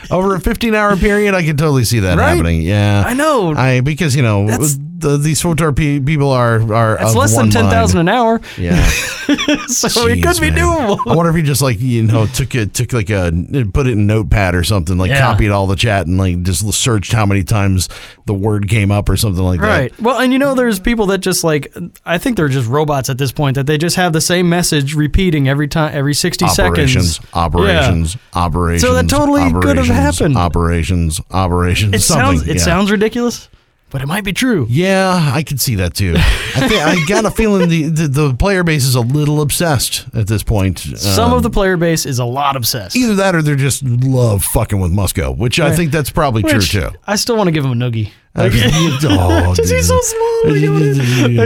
Over 0.10 0.34
a 0.36 0.40
15 0.40 0.74
hour 0.74 0.96
period, 0.96 1.34
I 1.34 1.44
could 1.44 1.58
totally 1.58 1.84
see 1.84 2.00
that 2.00 2.16
Right? 2.18 2.30
happening. 2.30 2.62
Yeah, 2.62 3.04
I 3.06 3.12
know. 3.14 3.54
I 3.54 3.80
because 3.82 4.16
you 4.16 4.22
know 4.22 4.46
That's- 4.46 4.78
the, 4.98 5.16
these 5.16 5.40
Photar 5.42 5.74
pe- 5.74 6.00
people 6.00 6.30
are 6.30 6.56
are 6.74 6.96
That's 6.98 7.10
of 7.10 7.16
less 7.16 7.36
than 7.36 7.50
ten 7.50 7.70
thousand 7.70 8.00
an 8.00 8.08
hour, 8.08 8.40
Yeah. 8.56 8.84
so 9.68 10.06
it 10.08 10.22
could 10.22 10.36
Jeez, 10.36 10.40
be 10.40 10.50
man. 10.50 10.58
doable. 10.58 10.98
I 11.06 11.14
wonder 11.14 11.30
if 11.30 11.36
he 11.36 11.42
just 11.42 11.62
like 11.62 11.80
you 11.80 12.02
know 12.02 12.26
took 12.26 12.54
it 12.54 12.74
took 12.74 12.92
like 12.92 13.10
a 13.10 13.30
put 13.72 13.86
it 13.86 13.92
in 13.92 14.06
notepad 14.06 14.54
or 14.54 14.64
something 14.64 14.98
like 14.98 15.10
Yeah. 15.10 15.20
copied 15.20 15.50
all 15.50 15.66
the 15.66 15.76
chat 15.76 16.06
and 16.06 16.18
like 16.18 16.42
just 16.42 16.70
searched 16.72 17.12
how 17.12 17.26
many 17.26 17.44
times 17.44 17.88
the 18.26 18.34
word 18.34 18.68
came 18.68 18.90
up 18.90 19.08
or 19.08 19.16
something 19.16 19.44
like 19.44 19.60
that. 19.60 19.66
Right. 19.66 20.00
Well, 20.00 20.18
and 20.18 20.32
you 20.32 20.38
know, 20.38 20.54
there's 20.54 20.80
people 20.80 21.06
that 21.06 21.18
just 21.18 21.44
like 21.44 21.72
I 22.04 22.18
think 22.18 22.36
they're 22.36 22.48
just 22.48 22.68
robots 22.68 23.08
at 23.10 23.18
this 23.18 23.32
point 23.32 23.54
that 23.56 23.66
they 23.66 23.78
just 23.78 23.96
have 23.96 24.12
the 24.12 24.20
same 24.20 24.48
message 24.48 24.94
repeating 24.94 25.48
every 25.48 25.68
time, 25.68 25.94
every 25.94 26.14
sixty 26.14 26.46
that. 26.46 26.58
Operations, 26.58 27.16
seconds. 27.16 27.34
operations, 27.34 28.16
operations. 28.34 28.82
So 28.82 28.94
that 28.94 29.08
totally 29.08 29.42
could 29.52 29.76
have 29.76 29.88
operations, 29.90 30.18
happened. 30.18 30.36
Operations, 30.36 31.20
operations. 31.30 31.94
It 31.94 32.00
something. 32.00 32.38
sounds 32.38 32.48
it 32.48 32.56
yeah. 32.56 32.62
sounds 32.62 32.90
ridiculous, 32.90 33.48
but 33.90 34.02
it 34.02 34.06
might 34.06 34.24
be 34.24 34.32
true. 34.32 34.66
Yeah, 34.68 35.30
I 35.34 35.42
could 35.42 35.60
see 35.60 35.76
that 35.76 35.94
too. 35.94 36.14
I 36.18 36.68
think 36.68 36.82
I 36.82 37.04
got 37.06 37.24
a 37.24 37.30
feeling 37.30 37.68
the, 37.68 37.84
the 37.88 38.08
the 38.08 38.34
player 38.34 38.62
base 38.64 38.84
is 38.84 38.94
a 38.94 39.00
little 39.00 39.40
obsessed 39.40 40.06
at 40.14 40.26
this 40.26 40.42
point. 40.42 40.78
Some 40.78 41.30
Um, 41.32 41.36
of 41.36 41.42
the 41.42 41.50
player 41.50 41.76
base 41.76 42.04
is 42.06 42.18
a 42.18 42.24
lot 42.24 42.56
obsessed. 42.56 42.96
either 42.96 43.14
that 43.16 43.34
or 43.34 43.42
they're 43.42 43.54
just 43.56 43.82
love 43.82 44.42
fucking 44.44 44.80
with 44.80 44.92
Musco, 44.92 45.36
which 45.36 45.60
I 45.60 45.74
think 45.74 45.92
that's 45.92 46.10
probably 46.10 46.42
which 46.42 46.70
true 46.70 46.90
too. 46.90 46.96
I 47.06 47.16
still 47.16 47.36
want 47.36 47.48
to 47.48 47.52
give 47.52 47.64
him 47.64 47.72
a 47.72 47.74
noogie. 47.90 48.10
Uh, 48.34 48.50
oh, 48.54 49.52
Because 49.56 49.70
he's 49.70 49.88
so 49.88 49.98
small. 50.00 50.24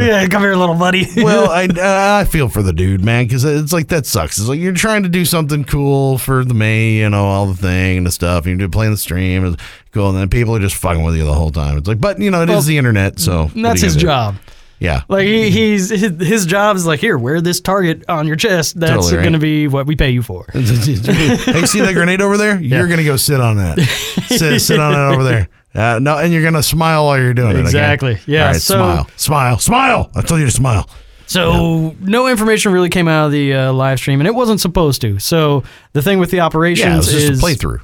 Yeah, 0.02 0.26
come 0.28 0.42
here, 0.42 0.54
little 0.54 0.74
buddy. 0.74 1.06
well, 1.16 1.50
I 1.50 2.20
I 2.20 2.24
feel 2.24 2.48
for 2.48 2.62
the 2.62 2.72
dude, 2.72 3.02
man, 3.04 3.24
because 3.24 3.44
it's 3.44 3.72
like 3.72 3.88
that 3.88 4.04
sucks. 4.04 4.38
It's 4.38 4.48
like 4.48 4.60
you're 4.60 4.72
trying 4.74 5.02
to 5.04 5.08
do 5.08 5.24
something 5.24 5.64
cool 5.64 6.18
for 6.18 6.44
the 6.44 6.54
May, 6.54 6.92
you 6.92 7.08
know, 7.08 7.24
all 7.24 7.46
the 7.46 7.54
thing 7.54 7.98
and 7.98 8.06
the 8.06 8.10
stuff. 8.10 8.44
And 8.46 8.60
you're 8.60 8.68
playing 8.68 8.92
the 8.92 8.98
stream, 8.98 9.44
and 9.44 9.58
cool, 9.92 10.10
and 10.10 10.18
then 10.18 10.28
people 10.28 10.54
are 10.56 10.60
just 10.60 10.76
fucking 10.76 11.02
with 11.02 11.16
you 11.16 11.24
the 11.24 11.32
whole 11.32 11.50
time. 11.50 11.78
It's 11.78 11.88
like, 11.88 12.00
but 12.00 12.18
you 12.18 12.30
know, 12.30 12.42
it 12.42 12.50
is 12.50 12.54
Well, 12.54 12.62
the 12.62 12.76
internet, 12.78 13.18
so 13.18 13.46
that's 13.54 13.80
his 13.80 13.96
job. 13.96 14.36
Yeah, 14.78 15.02
Like 15.08 15.26
he, 15.28 15.48
he's 15.50 15.90
his, 15.90 16.20
his 16.20 16.44
job 16.44 16.74
is 16.74 16.84
like 16.84 16.98
here, 16.98 17.16
wear 17.16 17.40
this 17.40 17.60
target 17.60 18.04
on 18.08 18.26
your 18.26 18.34
chest. 18.34 18.80
That's 18.80 18.92
Totally 18.92 19.16
right. 19.18 19.22
going 19.22 19.32
to 19.34 19.38
be 19.38 19.68
what 19.68 19.86
we 19.86 19.94
pay 19.94 20.10
you 20.10 20.22
for. 20.22 20.44
hey, 20.52 20.64
see 20.64 21.80
that 21.80 21.92
grenade 21.94 22.20
over 22.20 22.36
there? 22.36 22.60
You're 22.60 22.88
gonna 22.88 23.04
go 23.04 23.16
sit 23.16 23.40
on 23.40 23.58
that. 23.58 23.78
sit, 24.26 24.60
sit 24.60 24.80
on 24.80 24.92
it 24.92 25.14
over 25.14 25.22
there. 25.22 25.48
Uh, 25.74 25.98
no, 26.02 26.18
and 26.18 26.32
you're 26.32 26.42
gonna 26.42 26.62
smile 26.62 27.06
while 27.06 27.18
you're 27.18 27.32
doing 27.34 27.56
Exactly. 27.56 28.12
it. 28.12 28.14
Okay? 28.22 28.32
Yeah, 28.32 28.46
right, 28.48 28.56
so- 28.56 28.74
smile, 28.74 29.06
smile, 29.16 29.58
smile. 29.58 30.10
I 30.14 30.20
told 30.22 30.40
you 30.40 30.46
to 30.46 30.52
smile. 30.52 30.88
So 31.26 31.96
no 32.00 32.26
information 32.28 32.72
really 32.72 32.90
came 32.90 33.08
out 33.08 33.26
of 33.26 33.32
the 33.32 33.54
uh, 33.54 33.72
live 33.72 33.98
stream, 33.98 34.20
and 34.20 34.26
it 34.26 34.34
wasn't 34.34 34.60
supposed 34.60 35.00
to. 35.00 35.18
So 35.18 35.62
the 35.94 36.02
thing 36.02 36.18
with 36.18 36.30
the 36.30 36.38
Yeah, 36.38 36.46
operations 36.46 37.06
just 37.06 37.30
is 37.30 37.42
a 37.42 37.46
playthrough. 37.46 37.80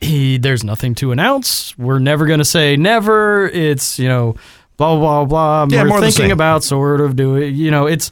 he, 0.00 0.36
there's 0.36 0.64
nothing 0.64 0.96
to 0.96 1.12
announce. 1.12 1.78
We're 1.78 2.00
never 2.00 2.26
going 2.26 2.40
to 2.40 2.44
say 2.44 2.76
never. 2.76 3.46
It's 3.50 4.00
you 4.00 4.08
know 4.08 4.34
blah 4.78 4.96
blah 4.98 5.24
blah. 5.24 5.66
blah. 5.66 5.76
Yeah, 5.76 5.82
We're 5.84 5.88
more 5.90 5.98
of 5.98 6.04
the 6.04 6.10
thinking 6.10 6.32
about 6.32 6.64
sort 6.64 7.00
of 7.00 7.14
doing. 7.14 7.54
You 7.54 7.70
know, 7.70 7.86
it's 7.86 8.10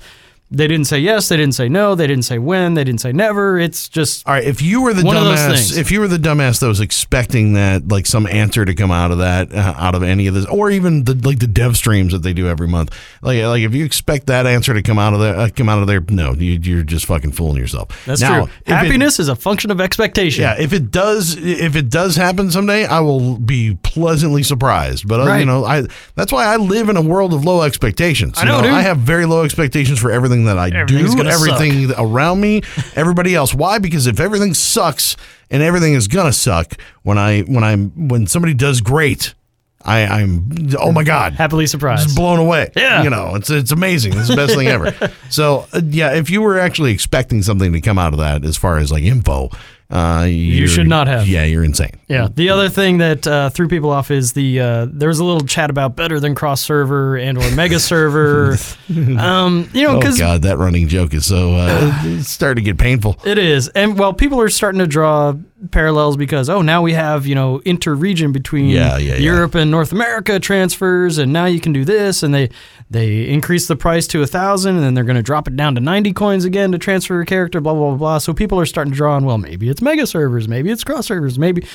They 0.49 0.69
didn't 0.69 0.87
say 0.87 1.01
yes, 1.01 1.29
they 1.29 1.37
didn't 1.37 1.55
say 1.57 1.69
no, 1.69 1.97
they 1.97 2.07
didn't 2.07 2.25
say 2.25 2.39
when, 2.39 2.75
they 2.75 2.85
didn't 2.85 3.01
say 3.01 3.13
never. 3.13 3.59
It's 3.59 3.89
just 3.89 4.27
All 4.29 4.35
right, 4.35 4.45
if 4.45 4.63
you 4.63 4.81
were 4.81 4.95
the 4.95 5.05
One 5.05 5.17
of 5.17 5.25
those 5.25 5.41
dumbass, 5.41 5.77
if 5.77 5.91
you 5.91 5.99
were 5.99 6.07
the 6.07 6.19
dumbass 6.19 6.61
that 6.61 6.69
was 6.69 6.81
expecting 6.81 7.55
that, 7.55 7.89
like 7.89 8.07
some 8.07 8.29
answer 8.29 8.65
to 8.65 8.73
come 8.73 8.93
out 8.93 9.11
of 9.11 9.19
that, 9.19 9.53
uh, 9.53 9.75
out 9.77 9.97
of 9.97 10.05
any 10.05 10.29
of 10.29 10.35
this, 10.35 10.47
or 10.47 10.71
even 10.71 11.03
the 11.03 11.15
like 11.15 11.41
the 11.41 11.49
dev 11.49 11.77
streams 11.77 12.13
that 12.13 12.23
they 12.23 12.33
do 12.33 12.47
every 12.47 12.69
month, 12.69 12.97
like 13.23 13.43
like 13.43 13.63
if 13.63 13.75
you 13.75 13.85
expect 13.85 14.29
that 14.29 14.47
answer 14.47 14.73
to 14.73 14.83
come 14.83 15.01
out 15.01 15.15
of 15.15 15.19
there, 15.21 15.35
uh, 15.35 15.49
come 15.55 15.69
out 15.69 15.81
of 15.81 15.89
there, 15.89 16.01
no, 16.11 16.33
you, 16.35 16.53
you're 16.63 16.85
just 16.85 17.07
fucking 17.07 17.33
fooling 17.33 17.57
yourself. 17.57 18.05
that's 18.07 18.21
Now, 18.21 18.45
true. 18.47 18.55
Happiness 18.67 19.19
is 19.19 19.29
a 19.29 19.35
function 19.35 19.73
of 19.73 19.81
expectation. 19.81 20.43
yeah, 20.43 20.55
if 20.61 20.73
it 20.73 20.93
does, 20.93 21.37
if 21.37 21.75
it 21.75 21.89
does 21.91 22.15
happen 22.15 22.53
someday, 22.53 22.87
I 22.87 23.01
will 23.01 23.37
be 23.37 23.77
pleasantly 23.83 24.45
surprised. 24.45 25.09
But 25.09 25.27
uh, 25.27 25.35
you 25.35 25.45
know, 25.45 25.65
I 25.65 25.89
that's 26.15 26.31
why 26.31 26.45
I 26.45 26.57
live 26.57 26.89
in 26.89 26.97
a 26.97 27.03
world 27.03 27.35
of 27.35 27.45
low 27.45 27.63
expectations. 27.63 28.39
I 28.39 28.43
You 28.43 28.49
know, 28.49 28.63
dude. 28.63 28.71
I 28.71 28.83
have 28.83 28.99
very 28.99 29.27
low 29.27 29.45
expectations 29.45 29.99
for 29.99 30.13
everything 30.13 30.36
that 30.45 30.59
I 30.59 30.71
do, 30.85 30.99
everything 31.27 31.91
around 31.97 32.41
me, 32.41 32.63
everybody 32.95 33.35
else. 33.35 33.55
Why? 33.55 33.79
Because 33.79 34.07
if 34.07 34.21
everything 34.21 34.55
sucks 34.55 35.17
and 35.51 35.63
everything 35.63 35.95
is 35.95 36.07
gonna 36.09 36.33
suck 36.33 36.81
when 37.03 37.19
I 37.19 37.41
when 37.43 37.65
I'm 37.65 38.09
when 38.09 38.27
somebody 38.27 38.55
does 38.55 38.81
great, 38.81 39.35
I, 39.83 40.01
I'm 40.05 40.49
oh 40.79 40.93
my 40.93 41.05
god, 41.05 41.35
Happily 41.35 41.67
surprised. 41.67 42.05
just 42.05 42.17
blown 42.17 42.39
away. 42.41 42.71
Yeah. 42.77 43.03
You 43.05 43.11
know, 43.11 43.37
it's 43.37 43.51
it's 43.51 43.71
amazing. 43.73 44.15
It's 44.17 44.29
the 44.29 44.37
best 44.37 44.55
thing 44.55 44.69
ever. 44.69 44.95
So, 45.29 45.67
uh, 45.73 45.81
yeah, 45.85 46.15
if 46.15 46.31
you 46.31 46.41
were 46.41 46.57
actually 46.59 46.93
expecting 46.93 47.43
something 47.43 47.73
to 47.73 47.81
come 47.81 47.99
out 47.99 48.13
of 48.13 48.21
that 48.21 48.45
as 48.45 48.57
far 48.57 48.79
as 48.79 48.93
like 48.93 49.03
info, 49.03 49.51
uh, 49.89 50.27
you 50.29 50.67
should 50.67 50.89
not 50.89 51.07
have. 51.07 51.29
Yeah, 51.29 51.45
you're 51.45 51.63
insane. 51.63 51.93
Yeah. 52.09 52.29
The 52.33 52.51
other 52.51 52.69
thing 52.69 52.99
that 52.99 53.27
uh, 53.27 53.51
threw 53.51 53.69
people 53.69 53.91
off 53.91 54.11
is 54.11 54.33
the 54.33 54.61
uh, 54.61 54.87
there 54.91 55.09
was 55.09 55.21
a 55.21 55.25
little 55.25 55.47
chat 55.47 55.71
about 55.71 55.95
better 55.95 56.19
than 56.19 56.35
cross 56.35 56.61
server 56.61 57.17
and 57.17 57.39
or 57.39 57.49
mega 57.53 57.79
server. 57.79 58.57
um, 59.19 59.69
you 59.73 59.83
know, 59.87 59.97
Oh 59.97 59.99
because 59.99 60.19
god, 60.19 60.43
that 60.43 60.59
running 60.59 60.89
joke 60.89 61.15
is 61.15 61.27
so 61.27 61.55
uh, 61.55 61.93
it's 62.05 62.29
starting 62.29 62.65
to 62.65 62.71
get 62.71 62.79
painful. 62.79 63.17
it 63.25 63.39
is, 63.39 63.69
and 63.69 63.99
well, 63.99 64.13
people 64.13 64.41
are 64.41 64.49
starting 64.49 64.81
to 64.81 64.87
draw 64.87 65.35
parallels 65.71 66.17
because 66.17 66.49
oh, 66.49 66.63
now 66.63 66.83
we 66.83 66.93
have 66.93 67.27
you 67.27 67.35
know 67.35 67.61
inter-region 67.65 68.33
between 68.33 68.67
Yeah, 68.69 68.97
yeah, 68.97 69.15
yeah. 69.15 69.17
Europe 69.17 69.55
and 69.55 69.71
North 69.71 69.93
America 69.93 70.39
transfers, 70.41 71.19
and 71.19 71.33
now 71.33 71.47
you 71.47 71.61
can 71.61 71.73
do 71.73 71.85
this, 71.85 72.23
and 72.23 72.35
they 72.35 72.51
they 72.91 73.29
increase 73.29 73.67
the 73.69 73.77
price 73.77 74.07
to 74.09 74.23
a 74.23 74.27
thousand, 74.27 74.77
and 74.77 74.85
then 74.85 74.95
they're 74.95 75.05
going 75.05 75.17
to 75.17 75.23
drop 75.23 75.49
it 75.49 75.57
down 75.57 75.75
to 75.75 75.81
ninety 75.81 76.13
coins 76.13 76.45
again 76.45 76.73
to 76.73 76.79
transfer 76.79 77.21
a 77.21 77.27
character, 77.27 77.61
blah 77.61 77.75
blah 77.75 77.89
blah 77.91 77.97
blah. 77.99 78.19
So 78.19 78.33
people 78.33 78.59
are 78.61 78.67
starting 78.67 78.93
to 78.93 78.97
draw 78.97 79.15
on 79.17 79.25
well, 79.25 79.39
maybe 79.39 79.69
it's 79.69 79.83
mega 79.83 80.07
servers, 80.07 80.49
maybe 80.49 80.71
it's 80.71 80.85
cross 80.85 81.07
servers, 81.07 81.39
maybe 81.39 81.67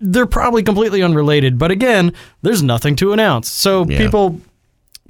they're 0.00 0.26
probably 0.26 0.62
completely 0.62 1.02
unrelated. 1.02 1.58
But 1.58 1.70
again, 1.70 2.12
there's 2.42 2.62
nothing 2.62 2.96
to 2.96 3.12
announce. 3.12 3.48
So 3.48 3.84
Yeah. 3.88 3.98
people 3.98 4.40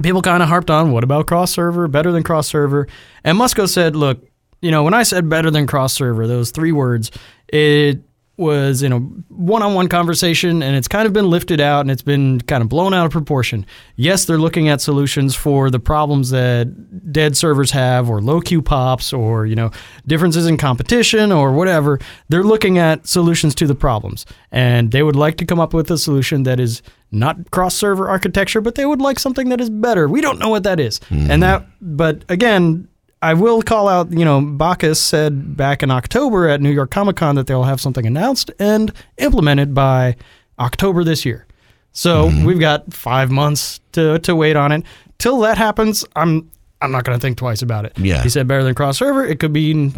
people 0.02 0.23
kind 0.23 0.42
of 0.42 0.49
harped 0.49 0.70
on 0.70 0.92
what 0.92 1.04
about 1.04 1.26
cross 1.26 1.52
server, 1.52 1.88
better 1.88 2.12
than 2.12 2.23
cross 2.23 2.47
server, 2.47 2.87
and 3.25 3.37
Musco 3.37 3.68
said, 3.68 3.97
look, 3.97 4.25
you 4.61 4.70
know, 4.70 4.82
when 4.85 4.94
I 4.94 5.02
said 5.02 5.28
better 5.28 5.50
than 5.50 5.66
cross 5.66 5.92
server, 5.92 6.26
those 6.26 6.50
three 6.52 6.73
words, 6.73 7.11
it 7.49 8.00
was 8.38 8.85
in 8.85 8.93
a 8.93 8.99
one-on-one 8.99 9.88
conversation 9.88 10.62
and 10.62 10.76
it's 10.76 10.87
kind 10.87 11.07
of 11.07 11.12
been 11.12 11.28
lifted 11.28 11.61
out 11.61 11.81
and 11.81 11.90
it's 11.90 12.02
been 12.02 12.40
kind 12.43 12.62
of 12.62 12.69
blown 12.69 12.95
out 12.95 13.05
of 13.05 13.11
proportion. 13.11 13.67
Yes, 13.97 14.26
they're 14.26 14.38
looking 14.38 14.69
at 14.69 14.81
solutions 14.81 15.35
for 15.35 15.71
the 15.71 15.81
problems 15.81 16.31
that 16.31 17.12
dead 17.12 17.37
servers 17.37 17.73
have 17.73 18.09
or 18.09 18.23
low 18.23 18.40
queue 18.40 18.62
pops 18.62 19.12
or, 19.12 19.45
you 19.45 19.57
know, 19.57 19.73
differences 20.07 20.47
in 20.47 20.57
competition 20.57 21.33
or 21.33 21.52
whatever. 21.52 21.99
They're 22.28 22.45
looking 22.45 22.78
at 22.78 23.09
solutions 23.09 23.57
to 23.57 23.67
the 23.67 23.75
problems 23.75 24.25
and 24.52 24.93
they 24.93 25.02
would 25.02 25.17
like 25.17 25.37
to 25.38 25.45
come 25.45 25.59
up 25.59 25.75
with 25.75 25.90
a 25.90 25.99
solution 25.99 26.45
that 26.45 26.61
is 26.61 26.81
not 27.11 27.50
cross 27.50 27.75
server 27.75 28.09
architecture, 28.09 28.61
but 28.61 28.76
they 28.76 28.87
would 28.87 29.00
like 29.00 29.19
something 29.19 29.49
that 29.49 29.61
is 29.61 29.69
better. 29.69 30.07
We 30.07 30.21
don't 30.21 30.38
know 30.38 30.49
what 30.49 30.62
that 30.62 30.78
is. 30.78 31.00
And 31.11 31.28
mm-hmm. 31.28 31.40
that 31.40 31.67
but 31.81 32.25
again, 32.28 32.87
I 33.20 33.34
will 33.34 33.62
call 33.62 33.88
out, 33.88 34.12
you 34.12 34.25
know, 34.25 34.40
Backus 34.40 35.00
said 35.00 35.56
back 35.56 35.82
in 35.82 35.90
October 35.90 36.48
at 36.48 36.60
New 36.60 36.70
York 36.70 36.90
Comic 36.90 37.16
Con 37.16 37.34
that 37.34 37.46
they'll 37.46 37.64
have 37.64 37.80
something 37.80 38.06
announced 38.06 38.50
and 38.58 38.92
implemented 39.16 39.75
by 39.75 40.16
October 40.58 41.02
this 41.02 41.25
year. 41.25 41.46
So 41.92 42.28
mm-hmm. 42.28 42.44
we've 42.44 42.60
got 42.60 42.92
five 42.92 43.30
months 43.30 43.80
to, 43.92 44.20
to 44.20 44.37
wait 44.37 44.54
on 44.54 44.70
it. 44.70 44.84
Till 45.18 45.40
that 45.40 45.58
happens, 45.58 46.04
I'm 46.14 46.50
I'm 46.80 46.92
not 46.92 47.04
going 47.04 47.18
to 47.18 47.20
think 47.20 47.38
twice 47.38 47.62
about 47.62 47.84
it. 47.84 47.98
Yeah. 47.98 48.22
He 48.22 48.28
said 48.28 48.46
better 48.46 48.62
than 48.62 48.75
cross 48.75 48.98
server. 48.98 49.26
It 49.26 49.40
could 49.40 49.52
mean 49.52 49.94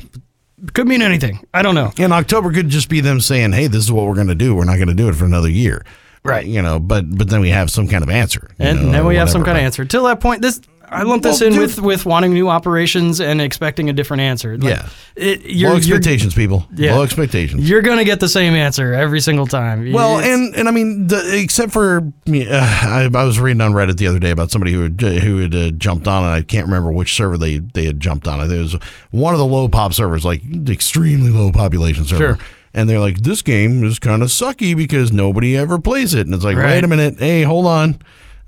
could 0.72 0.88
mean 0.88 1.02
anything. 1.02 1.46
I 1.52 1.62
don't 1.62 1.74
know. 1.74 1.92
And 1.98 2.12
October 2.12 2.52
could 2.52 2.68
just 2.68 2.88
be 2.88 3.00
them 3.00 3.20
saying, 3.20 3.52
"Hey, 3.52 3.66
this 3.66 3.84
is 3.84 3.92
what 3.92 4.06
we're 4.06 4.14
going 4.14 4.28
to 4.28 4.34
do. 4.34 4.54
We're 4.54 4.64
not 4.64 4.76
going 4.76 4.88
to 4.88 4.94
do 4.94 5.08
it 5.08 5.14
for 5.14 5.26
another 5.26 5.50
year." 5.50 5.84
Right. 6.22 6.46
You 6.46 6.62
know, 6.62 6.78
but 6.78 7.04
but 7.16 7.28
then 7.28 7.40
we 7.40 7.50
have 7.50 7.70
some 7.70 7.88
kind 7.88 8.02
of 8.02 8.10
answer. 8.10 8.50
And 8.58 8.86
know, 8.86 8.92
then 8.92 9.06
we 9.06 9.16
have 9.16 9.30
some 9.30 9.44
kind 9.44 9.58
of 9.58 9.64
answer. 9.64 9.84
Till 9.84 10.04
that 10.04 10.20
point, 10.20 10.42
this 10.42 10.60
I 10.92 11.04
lump 11.04 11.22
this 11.22 11.40
Well, 11.40 11.46
in 11.46 11.52
dude- 11.52 11.62
with 11.62 11.80
with 11.80 12.04
wanting 12.06 12.34
new 12.34 12.48
operations 12.48 13.20
and 13.20 13.40
expecting 13.40 13.88
a 13.88 13.92
different 13.92 14.22
answer. 14.22 14.58
Like, 14.58 14.70
Yeah. 14.74 14.88
it, 15.16 15.56
Low 15.56 15.76
expectations, 15.76 16.34
people. 16.34 16.66
Yeah. 16.74 16.96
Low 16.96 17.02
expectations. 17.04 17.68
You're 17.68 17.82
gonna 17.82 18.04
get 18.04 18.18
the 18.18 18.28
same 18.28 18.54
answer 18.54 18.92
every 18.92 19.20
single 19.20 19.46
time. 19.46 19.92
Well, 19.92 20.18
It's- 20.18 20.34
and 20.34 20.54
and 20.56 20.68
I 20.68 20.72
mean, 20.72 21.06
the, 21.06 21.38
except 21.38 21.70
for 21.72 21.98
uh, 22.28 22.32
I, 22.32 23.08
I 23.14 23.24
was 23.24 23.38
reading 23.38 23.60
on 23.60 23.72
Reddit 23.72 23.98
the 23.98 24.08
other 24.08 24.18
day 24.18 24.30
about 24.32 24.50
somebody 24.50 24.72
who 24.72 24.82
had, 24.82 25.00
who 25.00 25.38
had 25.38 25.54
uh, 25.54 25.70
jumped 25.70 26.08
on, 26.08 26.24
and 26.24 26.32
I 26.32 26.42
can't 26.42 26.66
remember 26.66 26.90
which 26.90 27.14
server 27.14 27.38
they 27.38 27.58
they 27.58 27.84
had 27.84 28.00
jumped 28.00 28.26
on. 28.26 28.40
I 28.40 28.48
think 28.48 28.58
it 28.58 28.62
was 28.62 28.76
one 29.12 29.32
of 29.32 29.38
the 29.38 29.46
low 29.46 29.68
pop 29.68 29.94
servers, 29.94 30.24
like 30.24 30.42
extremely 30.68 31.30
low 31.30 31.52
population 31.52 32.04
server. 32.04 32.34
Sure. 32.36 32.38
And 32.72 32.88
they're 32.88 33.00
like, 33.00 33.22
this 33.22 33.42
game 33.42 33.82
is 33.82 33.98
kind 33.98 34.22
of 34.22 34.28
sucky 34.28 34.76
because 34.76 35.10
nobody 35.12 35.56
ever 35.56 35.80
plays 35.80 36.14
it. 36.14 36.26
And 36.26 36.34
it's 36.34 36.44
like, 36.44 36.56
Right. 36.56 36.66
wait 36.66 36.84
a 36.84 36.88
minute, 36.88 37.16
hey, 37.18 37.42
hold 37.42 37.66
on. 37.66 37.98